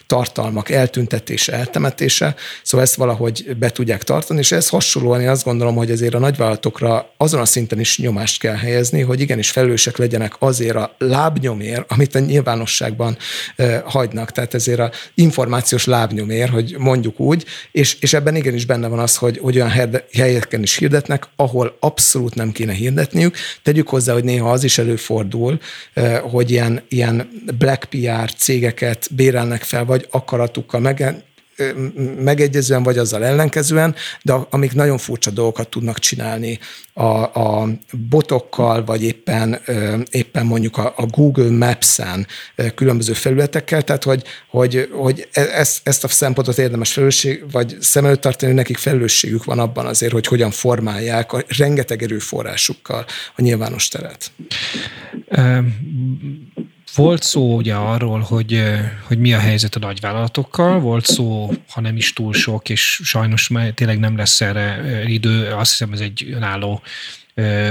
tartalmak 0.06 0.70
eltüntetése, 0.70 1.52
eltemetése, 1.52 2.34
szóval 2.62 2.86
ezt 2.86 2.94
valahogy 2.94 3.56
be 3.56 3.70
tudják 3.70 4.02
tartani, 4.02 4.38
és 4.38 4.52
ez 4.52 4.68
hasonlóan 4.68 5.20
én 5.20 5.28
azt 5.28 5.44
gondolom, 5.44 5.74
hogy 5.74 5.90
azért 5.90 6.14
a 6.14 6.18
nagyvállalatokra 6.18 7.12
azon 7.16 7.40
a 7.40 7.44
szinten 7.44 7.80
is 7.80 7.98
nyomást 7.98 8.40
kell 8.40 8.56
helyezni, 8.56 9.00
hogy 9.00 9.20
igenis 9.20 9.50
felelősek 9.50 9.96
legyenek 9.96 10.34
azért 10.38 10.76
a 10.76 10.94
lábnyomért, 10.98 11.84
amit 11.90 12.14
a 12.14 12.18
nyilvánosságban 12.18 13.16
hagynak, 13.84 14.32
tehát 14.32 14.54
ezért 14.54 14.78
a 14.80 14.90
információs 15.14 15.84
lábnyomért, 15.84 16.50
hogy 16.50 16.74
mondjuk 16.78 17.11
mondjuk 17.18 17.20
úgy, 17.20 17.44
és, 17.72 17.96
és 18.00 18.12
ebben 18.12 18.36
igenis 18.36 18.66
benne 18.66 18.88
van 18.88 18.98
az, 18.98 19.16
hogy, 19.16 19.38
hogy 19.38 19.56
olyan 19.56 19.96
helyeken 20.12 20.62
is 20.62 20.76
hirdetnek, 20.76 21.26
ahol 21.36 21.76
abszolút 21.80 22.34
nem 22.34 22.52
kéne 22.52 22.72
hirdetniük. 22.72 23.36
Tegyük 23.62 23.88
hozzá, 23.88 24.12
hogy 24.12 24.24
néha 24.24 24.50
az 24.50 24.64
is 24.64 24.78
előfordul, 24.78 25.60
eh, 25.92 26.20
hogy 26.20 26.50
ilyen, 26.50 26.82
ilyen 26.88 27.28
black 27.58 27.84
PR 27.84 28.32
cégeket 28.34 29.08
bérelnek 29.14 29.62
fel, 29.62 29.84
vagy 29.84 30.06
akaratukkal 30.10 30.80
meg, 30.80 31.24
megegyezően, 32.18 32.82
vagy 32.82 32.98
azzal 32.98 33.24
ellenkezően, 33.24 33.94
de 34.22 34.32
amik 34.50 34.72
nagyon 34.72 34.98
furcsa 34.98 35.30
dolgokat 35.30 35.68
tudnak 35.68 35.98
csinálni 35.98 36.58
a, 36.92 37.22
a 37.22 37.68
botokkal, 38.08 38.84
vagy 38.84 39.02
éppen, 39.02 39.60
éppen 40.10 40.46
mondjuk 40.46 40.76
a, 40.76 40.92
a 40.96 41.06
Google 41.06 41.50
Maps-en 41.50 42.26
különböző 42.74 43.12
felületekkel, 43.12 43.82
tehát 43.82 44.04
hogy, 44.04 44.22
hogy, 44.48 44.88
hogy 44.92 45.28
e, 45.32 45.40
ezt, 45.40 45.80
ezt 45.82 46.04
a 46.04 46.08
szempontot 46.08 46.58
érdemes 46.58 46.92
felelősség, 46.92 47.44
vagy 47.50 47.76
szem 47.80 48.04
előtt 48.04 48.20
tartani, 48.20 48.52
hogy 48.52 48.60
nekik 48.60 48.76
felelősségük 48.76 49.44
van 49.44 49.58
abban 49.58 49.86
azért, 49.86 50.12
hogy 50.12 50.26
hogyan 50.26 50.50
formálják 50.50 51.32
a 51.32 51.42
rengeteg 51.58 52.02
erőforrásukkal 52.02 53.04
a 53.36 53.42
nyilvános 53.42 53.88
teret. 53.88 54.30
Volt 56.94 57.22
szó 57.22 57.56
ugye 57.56 57.74
arról, 57.74 58.20
hogy, 58.20 58.62
hogy 59.06 59.18
mi 59.18 59.32
a 59.32 59.38
helyzet 59.38 59.74
a 59.74 59.78
nagyvállalatokkal, 59.78 60.80
volt 60.80 61.06
szó, 61.06 61.50
ha 61.70 61.80
nem 61.80 61.96
is 61.96 62.12
túl 62.12 62.32
sok, 62.32 62.68
és 62.68 63.00
sajnos 63.04 63.48
már 63.48 63.70
tényleg 63.70 63.98
nem 63.98 64.16
lesz 64.16 64.40
erre 64.40 65.02
idő, 65.06 65.52
azt 65.52 65.70
hiszem 65.70 65.92
ez 65.92 66.00
egy 66.00 66.28
önálló 66.32 66.82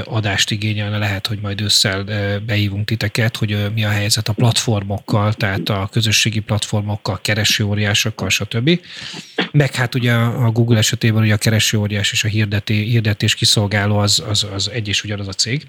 adást 0.03 0.51
igényelne, 0.51 0.97
lehet, 0.97 1.27
hogy 1.27 1.39
majd 1.41 1.61
ősszel 1.61 2.03
beívunk 2.45 2.85
titeket, 2.85 3.37
hogy 3.37 3.71
mi 3.73 3.83
a 3.83 3.89
helyzet 3.89 4.27
a 4.27 4.33
platformokkal, 4.33 5.33
tehát 5.33 5.69
a 5.69 5.89
közösségi 5.91 6.39
platformokkal, 6.39 7.19
keresőóriásokkal, 7.21 8.29
stb. 8.29 8.79
Meg 9.51 9.75
hát 9.75 9.95
ugye 9.95 10.13
a 10.13 10.51
Google 10.51 10.77
esetében 10.77 11.23
ugye 11.23 11.33
a 11.33 11.37
keresőóriás 11.37 12.11
és 12.11 12.23
a 12.23 12.27
hirdeti, 12.27 12.73
hirdetés 12.73 13.35
kiszolgáló 13.35 13.97
az, 13.97 14.23
az, 14.29 14.47
az 14.53 14.69
egy 14.69 14.87
és 14.87 15.03
ugyanaz 15.03 15.27
a 15.27 15.33
cég. 15.33 15.67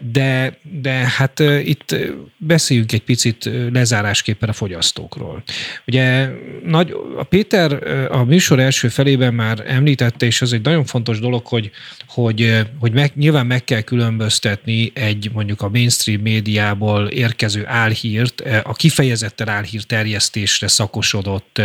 De, 0.00 0.58
de 0.80 0.92
hát 0.92 1.40
itt 1.64 1.96
beszéljünk 2.36 2.92
egy 2.92 3.02
picit 3.02 3.50
lezárásképpen 3.72 4.48
a 4.48 4.52
fogyasztókról. 4.52 5.42
Ugye 5.86 6.28
nagy, 6.64 6.94
a 7.18 7.24
Péter 7.24 7.72
a 8.12 8.24
műsor 8.24 8.58
első 8.58 8.88
felében 8.88 9.34
már 9.34 9.64
említette, 9.66 10.26
és 10.26 10.42
ez 10.42 10.52
egy 10.52 10.62
nagyon 10.62 10.84
fontos 10.84 11.20
dolog, 11.20 11.46
hogy, 11.46 11.70
hogy, 12.08 12.66
hogy 12.84 12.92
meg, 12.92 13.12
nyilván 13.14 13.46
meg 13.46 13.64
kell 13.64 13.80
különböztetni 13.80 14.90
egy 14.94 15.30
mondjuk 15.32 15.62
a 15.62 15.68
mainstream 15.68 16.20
médiából 16.20 17.06
érkező 17.06 17.66
álhírt, 17.66 18.40
a 18.62 18.72
kifejezetten 18.72 19.48
álhír 19.48 19.82
terjesztésre 19.82 20.68
szakosodott 20.68 21.62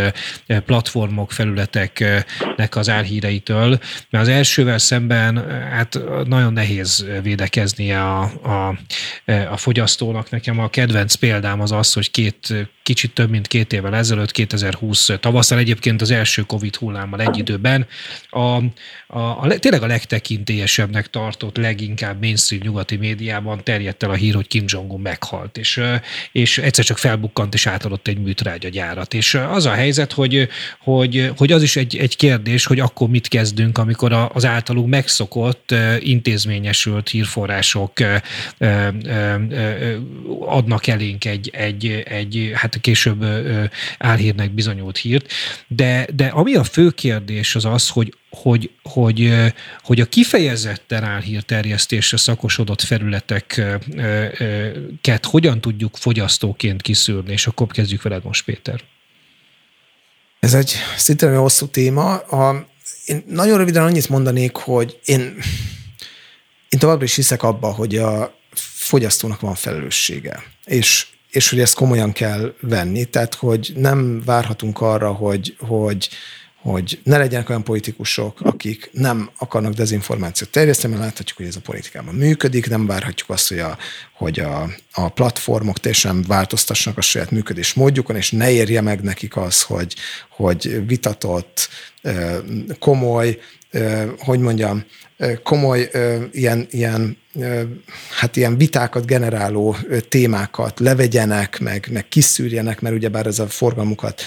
platformok, 0.65 1.32
felületeknek 1.32 2.76
az 2.76 2.89
álhíreitől, 2.89 3.80
mert 4.09 4.24
az 4.24 4.28
elsővel 4.28 4.78
szemben 4.78 5.49
hát 5.72 5.99
nagyon 6.26 6.53
nehéz 6.53 7.05
védekeznie 7.24 8.01
a, 8.01 8.22
a, 8.43 8.78
a 9.51 9.57
fogyasztónak. 9.57 10.30
Nekem 10.30 10.59
a 10.59 10.70
kedvenc 10.70 11.15
példám 11.15 11.61
az 11.61 11.72
az, 11.72 11.93
hogy 11.93 12.11
két 12.11 12.70
kicsit 12.89 13.13
több 13.13 13.30
mint 13.30 13.47
két 13.47 13.74
évvel 13.74 13.95
ezelőtt, 13.95 14.32
2020 14.32 15.09
tavasszal 15.20 15.57
egyébként 15.57 16.01
az 16.01 16.11
első 16.11 16.41
Covid 16.41 16.76
hullámmal 16.76 17.22
egy 17.22 17.38
időben 17.38 17.88
a, 18.30 18.39
a, 18.39 19.20
a, 19.20 19.57
tényleg 19.59 19.84
a 19.84 19.88
legtekintélyesebbnek 19.88 20.98
tartott, 21.07 21.57
leginkább 21.57 22.21
mainstream 22.21 22.61
nyugati 22.63 22.95
médiában 22.95 23.63
terjedt 23.63 24.03
el 24.03 24.09
a 24.09 24.13
hír, 24.13 24.33
hogy 24.33 24.47
Kim 24.47 24.63
Jong-un 24.67 24.99
meghalt, 24.99 25.57
és, 25.57 25.81
és 26.31 26.57
egyszer 26.57 26.85
csak 26.85 26.97
felbukkant 26.97 27.53
és 27.53 27.67
átadott 27.67 28.07
egy 28.07 28.19
műtrágyagyárat. 28.19 29.13
És 29.13 29.33
az 29.33 29.65
a 29.65 29.71
helyzet, 29.71 30.13
hogy, 30.13 30.47
hogy, 30.79 31.31
hogy 31.37 31.51
az 31.51 31.63
is 31.63 31.75
egy, 31.75 31.97
egy 31.97 32.15
kérdés, 32.15 32.65
hogy 32.65 32.79
akkor 32.79 33.09
mit 33.09 33.27
kezdünk, 33.27 33.77
amikor 33.77 34.29
az 34.33 34.45
általunk 34.45 34.87
megszokott, 34.87 35.73
intézményesült 35.99 37.09
hírforrások 37.09 37.93
adnak 40.39 40.87
elénk 40.87 41.25
egy, 41.25 41.49
egy, 41.53 42.03
egy 42.05 42.51
hát 42.53 42.81
később 42.81 43.25
álhírnek 43.97 44.51
bizonyult 44.51 44.97
hírt. 44.97 45.31
De, 45.67 46.07
de 46.15 46.25
ami 46.25 46.55
a 46.55 46.63
fő 46.63 46.89
kérdés 46.89 47.55
az 47.55 47.65
az, 47.65 47.89
hogy 47.89 48.13
hogy, 48.30 48.71
hogy, 48.84 49.34
hogy 49.84 49.99
a 49.99 50.05
kifejezetten 50.05 51.03
álhírterjesztésre 51.03 52.17
szakosodott 52.17 52.82
felületeket 52.82 55.25
hogyan 55.25 55.61
tudjuk 55.61 55.97
fogyasztóként 55.97 56.82
kiszűrni, 56.82 57.32
és 57.32 57.47
akkor 57.47 57.67
kezdjük 57.67 58.01
veled 58.01 58.23
most, 58.23 58.45
Péter. 58.45 58.82
Ez 60.39 60.53
egy 60.53 60.73
szintén 60.97 61.38
hosszú 61.38 61.67
téma. 61.67 62.17
A, 62.17 62.67
én 63.05 63.23
nagyon 63.27 63.57
röviden 63.57 63.84
annyit 63.84 64.09
mondanék, 64.09 64.55
hogy 64.55 64.99
én, 65.05 65.21
én 66.69 66.80
továbbra 66.80 67.03
is 67.03 67.15
hiszek 67.15 67.43
abba, 67.43 67.67
hogy 67.67 67.97
a 67.97 68.38
fogyasztónak 68.53 69.39
van 69.39 69.55
felelőssége. 69.55 70.43
És 70.65 71.07
és 71.30 71.49
hogy 71.49 71.59
ezt 71.59 71.75
komolyan 71.75 72.11
kell 72.11 72.53
venni, 72.61 73.05
tehát 73.05 73.34
hogy 73.34 73.71
nem 73.75 74.21
várhatunk 74.25 74.82
arra, 74.82 75.11
hogy, 75.11 75.55
hogy, 75.59 76.09
hogy 76.62 76.99
ne 77.03 77.18
legyenek 77.18 77.49
olyan 77.49 77.64
politikusok, 77.64 78.41
akik 78.41 78.89
nem 78.93 79.30
akarnak 79.38 79.74
dezinformációt 79.74 80.49
terjeszteni, 80.49 80.93
mert 80.93 81.05
láthatjuk, 81.05 81.38
hogy 81.38 81.47
ez 81.47 81.55
a 81.55 81.62
politikában 81.62 82.16
működik, 82.16 82.70
nem 82.70 82.86
várhatjuk 82.86 83.30
azt, 83.30 83.47
hogy 83.47 83.60
a, 83.60 83.78
hogy 84.14 84.39
a, 84.39 84.70
a 84.93 85.10
platformok 85.10 85.80
teljesen 85.80 86.24
változtassanak 86.28 86.97
a 86.97 87.01
saját 87.01 87.32
működés 87.32 87.74
módjukon, 87.74 88.16
és 88.16 88.32
ne 88.32 88.51
érje 88.51 88.82
meg 88.82 89.01
nekik 89.01 89.38
az, 89.38 89.62
hogy, 89.62 89.95
hogy 90.30 90.88
vitatott, 90.88 91.70
komoly, 92.80 93.39
hogy 94.18 94.39
mondjam, 94.39 94.84
komoly 95.43 95.89
ilyen, 96.32 96.67
ilyen, 96.70 97.17
hát 98.20 98.36
ilyen 98.36 98.57
vitákat 98.57 99.05
generáló 99.05 99.76
témákat 100.09 100.80
levegyenek, 100.80 101.59
meg, 101.59 101.88
meg 101.91 102.07
kiszűrjenek, 102.07 102.82
mert 102.82 102.95
ugyebár 102.95 103.26
ez 103.26 103.39
a 103.39 103.47
forgalmukat 103.47 104.22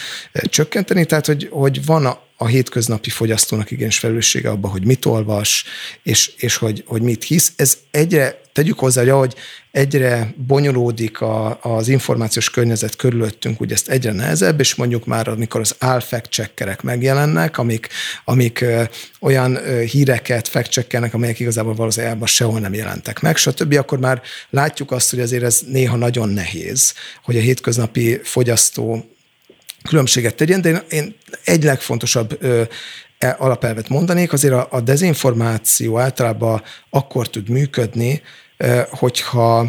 csökkenteni. 0.44 1.04
Tehát, 1.04 1.26
hogy, 1.26 1.48
hogy 1.50 1.84
van 1.84 2.06
a, 2.06 2.22
a 2.36 2.46
hétköznapi 2.46 3.10
fogyasztónak 3.10 3.70
igenis 3.70 3.98
felelőssége 3.98 4.50
abban, 4.50 4.70
hogy 4.70 4.84
mit 4.84 5.04
olvas, 5.04 5.64
és, 6.02 6.32
és 6.36 6.56
hogy, 6.56 6.84
hogy 6.86 7.02
mit 7.02 7.24
hisz. 7.24 7.52
Ez 7.56 7.78
egyre, 7.90 8.40
tegyük 8.52 8.78
hozzá, 8.78 9.00
hogy 9.00 9.10
ahogy 9.10 9.34
egyre 9.70 10.34
bonyolódik 10.46 11.20
a, 11.20 11.58
az 11.62 11.88
információs 11.88 12.50
környezet 12.50 12.96
körülöttünk, 12.96 13.60
ugye 13.60 13.74
ezt 13.74 13.88
egyre 13.88 14.12
nehezebb, 14.12 14.60
és 14.60 14.74
mondjuk 14.74 15.06
már 15.06 15.28
amikor 15.28 15.60
az 15.60 15.74
álfact 15.78 16.30
checkerek 16.30 16.82
megjelennek, 16.82 17.58
amik, 17.58 17.88
amik 18.24 18.60
ö, 18.60 18.82
olyan 19.20 19.56
ö, 19.56 19.80
híreket 19.80 20.48
fact 20.48 20.86
amelyek 21.12 21.40
igazából 21.40 21.74
valószínűleg 21.74 22.26
sehol 22.26 22.60
nem 22.60 22.74
jelentek 22.74 23.20
meg, 23.20 23.36
stb., 23.36 23.74
akkor 23.74 23.98
már 23.98 24.22
látjuk 24.50 24.90
azt, 24.90 25.10
hogy 25.10 25.20
azért 25.20 25.42
ez 25.42 25.60
néha 25.66 25.96
nagyon 25.96 26.28
nehéz, 26.28 26.94
hogy 27.24 27.36
a 27.36 27.40
hétköznapi 27.40 28.20
fogyasztó 28.22 29.06
különbséget 29.88 30.34
tegyen, 30.34 30.60
de 30.60 30.68
én, 30.68 30.82
én 30.88 31.14
egy 31.44 31.64
legfontosabb 31.64 32.36
ö, 32.40 32.62
e, 33.18 33.36
alapelvet 33.38 33.88
mondanék, 33.88 34.32
azért 34.32 34.54
a, 34.54 34.68
a 34.70 34.80
dezinformáció 34.80 35.98
általában 35.98 36.62
akkor 36.90 37.28
tud 37.30 37.48
működni, 37.48 38.22
hogyha 38.90 39.66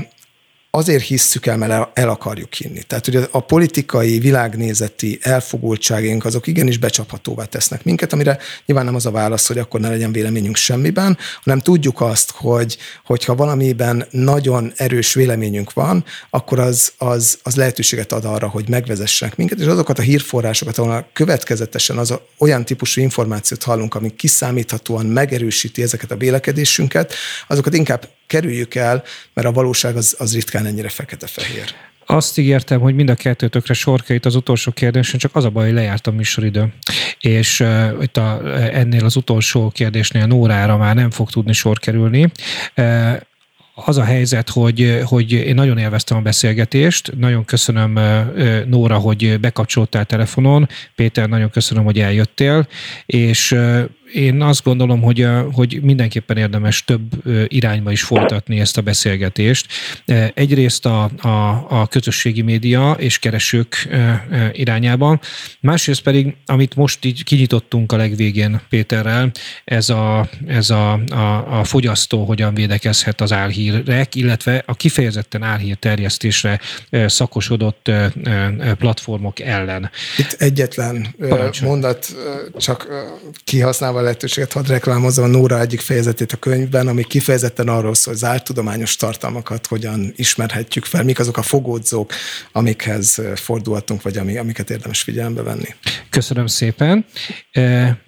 azért 0.76 1.04
hisszük 1.04 1.46
el, 1.46 1.58
mert 1.58 2.00
el 2.00 2.10
akarjuk 2.10 2.54
hinni. 2.54 2.84
Tehát, 2.84 3.06
hogy 3.06 3.28
a 3.32 3.40
politikai, 3.40 4.20
világnézeti 4.20 5.20
elfogultságunk 5.22 6.26
azok 6.26 6.48
igenis 6.48 6.78
becsaphatóvá 6.78 7.44
tesznek 7.46 7.84
minket, 7.84 8.14
amire 8.14 8.38
nyilván 8.66 8.86
nem 8.86 8.96
az 8.96 9.06
a 9.06 9.12
válasz, 9.12 9.48
hogy 9.48 9.58
akkor 9.58 9.80
ne 9.80 9.90
legyen 9.90 10.12
véleményünk 10.12 10.56
semmiben, 10.56 11.18
hanem 11.44 11.60
tudjuk 11.60 12.02
azt, 12.02 12.32
hogy 12.32 12.78
hogyha 13.06 13.36
valamiben 13.36 14.06
nagyon 14.10 14.74
erős 14.76 15.14
véleményünk 15.14 15.74
van, 15.74 16.06
akkor 16.30 16.60
az, 16.60 16.94
az, 16.98 17.40
az 17.44 17.56
lehetőséget 17.56 18.12
ad 18.12 18.26
arra, 18.26 18.48
hogy 18.48 18.70
megvezessenek 18.70 19.36
minket, 19.36 19.60
és 19.60 19.66
azokat 19.66 20.00
a 20.00 20.02
hírforrásokat, 20.02 20.78
ahol 20.78 21.10
következetesen 21.14 21.98
az 21.98 22.12
a, 22.12 22.26
olyan 22.38 22.66
típusú 22.66 23.02
információt 23.02 23.64
hallunk, 23.64 23.96
ami 23.96 24.16
kiszámíthatóan 24.16 25.06
megerősíti 25.06 25.82
ezeket 25.82 26.12
a 26.12 26.18
vélekedésünket, 26.18 27.14
azokat 27.48 27.74
inkább 27.74 28.10
kerüljük 28.34 28.76
el, 28.76 29.04
mert 29.34 29.48
a 29.48 29.52
valóság 29.52 29.96
az, 29.96 30.16
az 30.20 30.34
ritkán 30.34 30.66
ennyire 30.66 30.90
fekete-fehér. 30.90 31.74
Azt 32.06 32.38
ígértem, 32.38 32.80
hogy 32.80 32.96
mind 32.96 33.10
a 33.10 33.16
kettőtökre 33.16 33.74
sor 33.74 34.02
került 34.02 34.26
az 34.26 34.36
utolsó 34.36 34.72
kérdésen, 34.72 35.20
csak 35.20 35.36
az 35.36 35.46
a 35.46 35.50
baj, 35.50 35.66
hogy 35.66 35.74
lejárt 35.74 36.08
a 36.08 36.12
műsoridő. 36.12 36.74
És 37.20 37.60
uh, 37.60 37.94
itt 38.02 38.18
a, 38.18 38.42
ennél 38.74 39.06
az 39.06 39.16
utolsó 39.16 39.70
kérdésnél 39.70 40.26
Nórára 40.26 40.78
már 40.78 40.96
nem 40.96 41.12
fog 41.12 41.30
tudni 41.30 41.54
sor 41.54 41.80
kerülni. 41.80 42.32
Uh, 42.78 43.16
az 43.76 43.98
a 43.98 44.04
helyzet, 44.04 44.50
hogy, 44.50 45.02
hogy 45.04 45.32
én 45.32 45.56
nagyon 45.56 45.78
élveztem 45.78 46.18
a 46.18 46.22
beszélgetést, 46.22 47.14
nagyon 47.18 47.46
köszönöm 47.46 48.00
Nóra, 48.68 48.98
hogy 48.98 49.40
bekapcsoltál 49.40 50.06
telefonon, 50.06 50.68
Péter, 50.96 51.30
nagyon 51.30 51.50
köszönöm, 51.50 51.84
hogy 51.84 52.00
eljöttél, 52.00 52.68
és 53.06 53.56
én 54.14 54.42
azt 54.42 54.64
gondolom, 54.64 55.02
hogy, 55.02 55.28
hogy 55.52 55.80
mindenképpen 55.82 56.38
érdemes 56.38 56.84
több 56.86 57.02
irányba 57.48 57.92
is 57.92 58.04
folytatni 58.04 58.60
ezt 58.60 58.78
a 58.78 58.82
beszélgetést. 58.82 59.68
Egyrészt 60.34 60.86
a, 60.86 61.04
a, 61.22 61.66
a 61.70 61.88
közösségi 61.88 62.42
média 62.42 62.92
és 62.92 63.20
keresők 63.20 63.90
irányában, 64.52 65.20
másrészt 65.60 66.02
pedig, 66.02 66.36
amit 66.46 66.76
most 66.76 67.06
így 67.06 67.24
kinyitottunk 67.24 67.92
a 67.92 67.96
legvégén 67.96 68.62
Péterrel, 68.70 69.32
ez 69.66 69.90
a, 69.90 70.30
ez 70.48 70.70
a, 70.70 70.94
a, 70.94 71.60
a 71.60 71.64
fogyasztó 71.64 72.26
hogyan 72.26 72.54
védekezhet 72.54 73.22
az 73.22 73.32
álhírek, 73.32 74.16
illetve 74.16 74.64
a 74.66 74.76
kifejezetten 74.76 75.44
álhír 75.44 75.76
terjesztésre 75.76 76.60
szakosodott 77.06 77.92
platformok 78.78 79.40
ellen. 79.40 79.90
Itt 80.18 80.36
egyetlen 80.38 81.08
Parancsol. 81.20 81.68
mondat, 81.68 82.16
csak 82.58 82.88
kihasználva 83.44 84.02
lehetőséget 84.04 84.52
hadd 84.52 84.68
reklámozom 84.68 85.24
a 85.24 85.28
Nóra 85.28 85.60
egyik 85.60 85.80
fejezetét 85.80 86.32
a 86.32 86.38
könyvben, 86.38 86.88
ami 86.88 87.04
kifejezetten 87.04 87.68
arról 87.68 87.94
szól, 87.94 88.14
hogy 88.14 88.24
az 88.24 88.30
áltudományos 88.30 88.96
tartalmakat 88.96 89.68
hogyan 89.68 90.14
ismerhetjük 90.16 90.86
fel, 90.86 91.04
mik 91.04 91.20
azok 91.20 91.38
a 91.38 91.42
fogódzók, 91.42 92.14
amikhez 92.52 93.22
fordulhatunk, 93.36 94.02
vagy 94.02 94.18
ami, 94.18 94.38
amiket 94.38 94.70
érdemes 94.70 95.02
figyelembe 95.02 95.42
venni. 95.42 95.76
Köszönöm 96.10 96.48
szépen. 96.48 97.06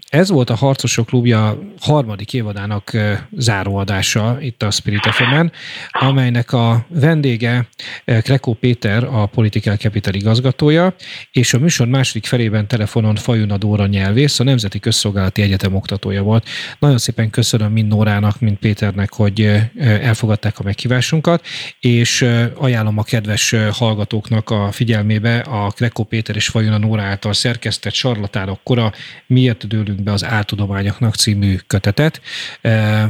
Ez 0.09 0.29
volt 0.29 0.49
a 0.49 0.55
Harcosok 0.55 1.05
Klubja 1.05 1.59
harmadik 1.79 2.33
évadának 2.33 2.91
záróadása 3.31 4.37
itt 4.39 4.63
a 4.63 4.71
Spirit 4.71 5.05
fm 5.05 5.45
amelynek 5.89 6.53
a 6.53 6.85
vendége 6.89 7.67
Krekó 8.05 8.53
Péter, 8.53 9.03
a 9.03 9.25
Political 9.25 9.75
Capital 9.75 10.13
igazgatója, 10.13 10.95
és 11.31 11.53
a 11.53 11.59
műsor 11.59 11.87
második 11.87 12.25
felében 12.25 12.67
telefonon 12.67 13.15
Fajuna 13.15 13.57
Dóra 13.57 13.85
nyelvész, 13.85 14.39
a 14.39 14.43
Nemzeti 14.43 14.79
Közszolgálati 14.79 15.41
Egyetem 15.41 15.75
oktatója 15.75 16.23
volt. 16.23 16.47
Nagyon 16.79 16.97
szépen 16.97 17.29
köszönöm 17.29 17.71
mind 17.71 17.87
Nórának, 17.87 18.39
mind 18.39 18.57
Péternek, 18.57 19.13
hogy 19.13 19.51
elfogadták 19.79 20.59
a 20.59 20.63
meghívásunkat, 20.63 21.45
és 21.79 22.21
ajánlom 22.55 22.97
a 22.97 23.03
kedves 23.03 23.55
hallgatóknak 23.71 24.49
a 24.49 24.71
figyelmébe 24.71 25.37
a 25.37 25.69
Krekó 25.69 26.03
Péter 26.03 26.35
és 26.35 26.47
Fajuna 26.47 26.77
Nóra 26.77 27.01
által 27.01 27.33
szerkesztett 27.33 27.93
Sarlatánok 27.93 28.59
kora, 28.63 28.93
miért 29.27 29.67
dőlünk 29.67 29.94
be 30.03 30.11
az 30.11 30.23
áltudományoknak 30.23 31.15
című 31.15 31.55
kötetet. 31.67 32.21
E, 32.61 33.09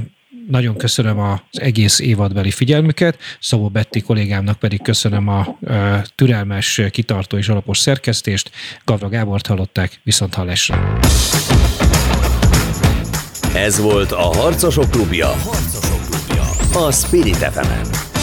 nagyon 0.49 0.77
köszönöm 0.77 1.19
az 1.19 1.39
egész 1.51 1.99
évadbeli 1.99 2.51
figyelmüket, 2.51 3.17
Szabó 3.39 3.67
Betti 3.67 4.01
kollégámnak 4.01 4.59
pedig 4.59 4.81
köszönöm 4.81 5.27
a 5.27 5.57
e, 5.67 6.05
türelmes, 6.15 6.81
kitartó 6.91 7.37
és 7.37 7.49
alapos 7.49 7.77
szerkesztést. 7.77 8.51
Gavra 8.83 9.09
Gábort 9.09 9.47
hallották, 9.47 9.99
viszont 10.03 10.33
hallásra. 10.33 10.99
Ez 13.55 13.79
volt. 13.79 14.11
A 14.11 14.37
Harcosok 14.37 14.89
Klubja. 14.89 15.31
A 16.73 16.91
Spirit 16.91 17.35
fm 17.35 18.14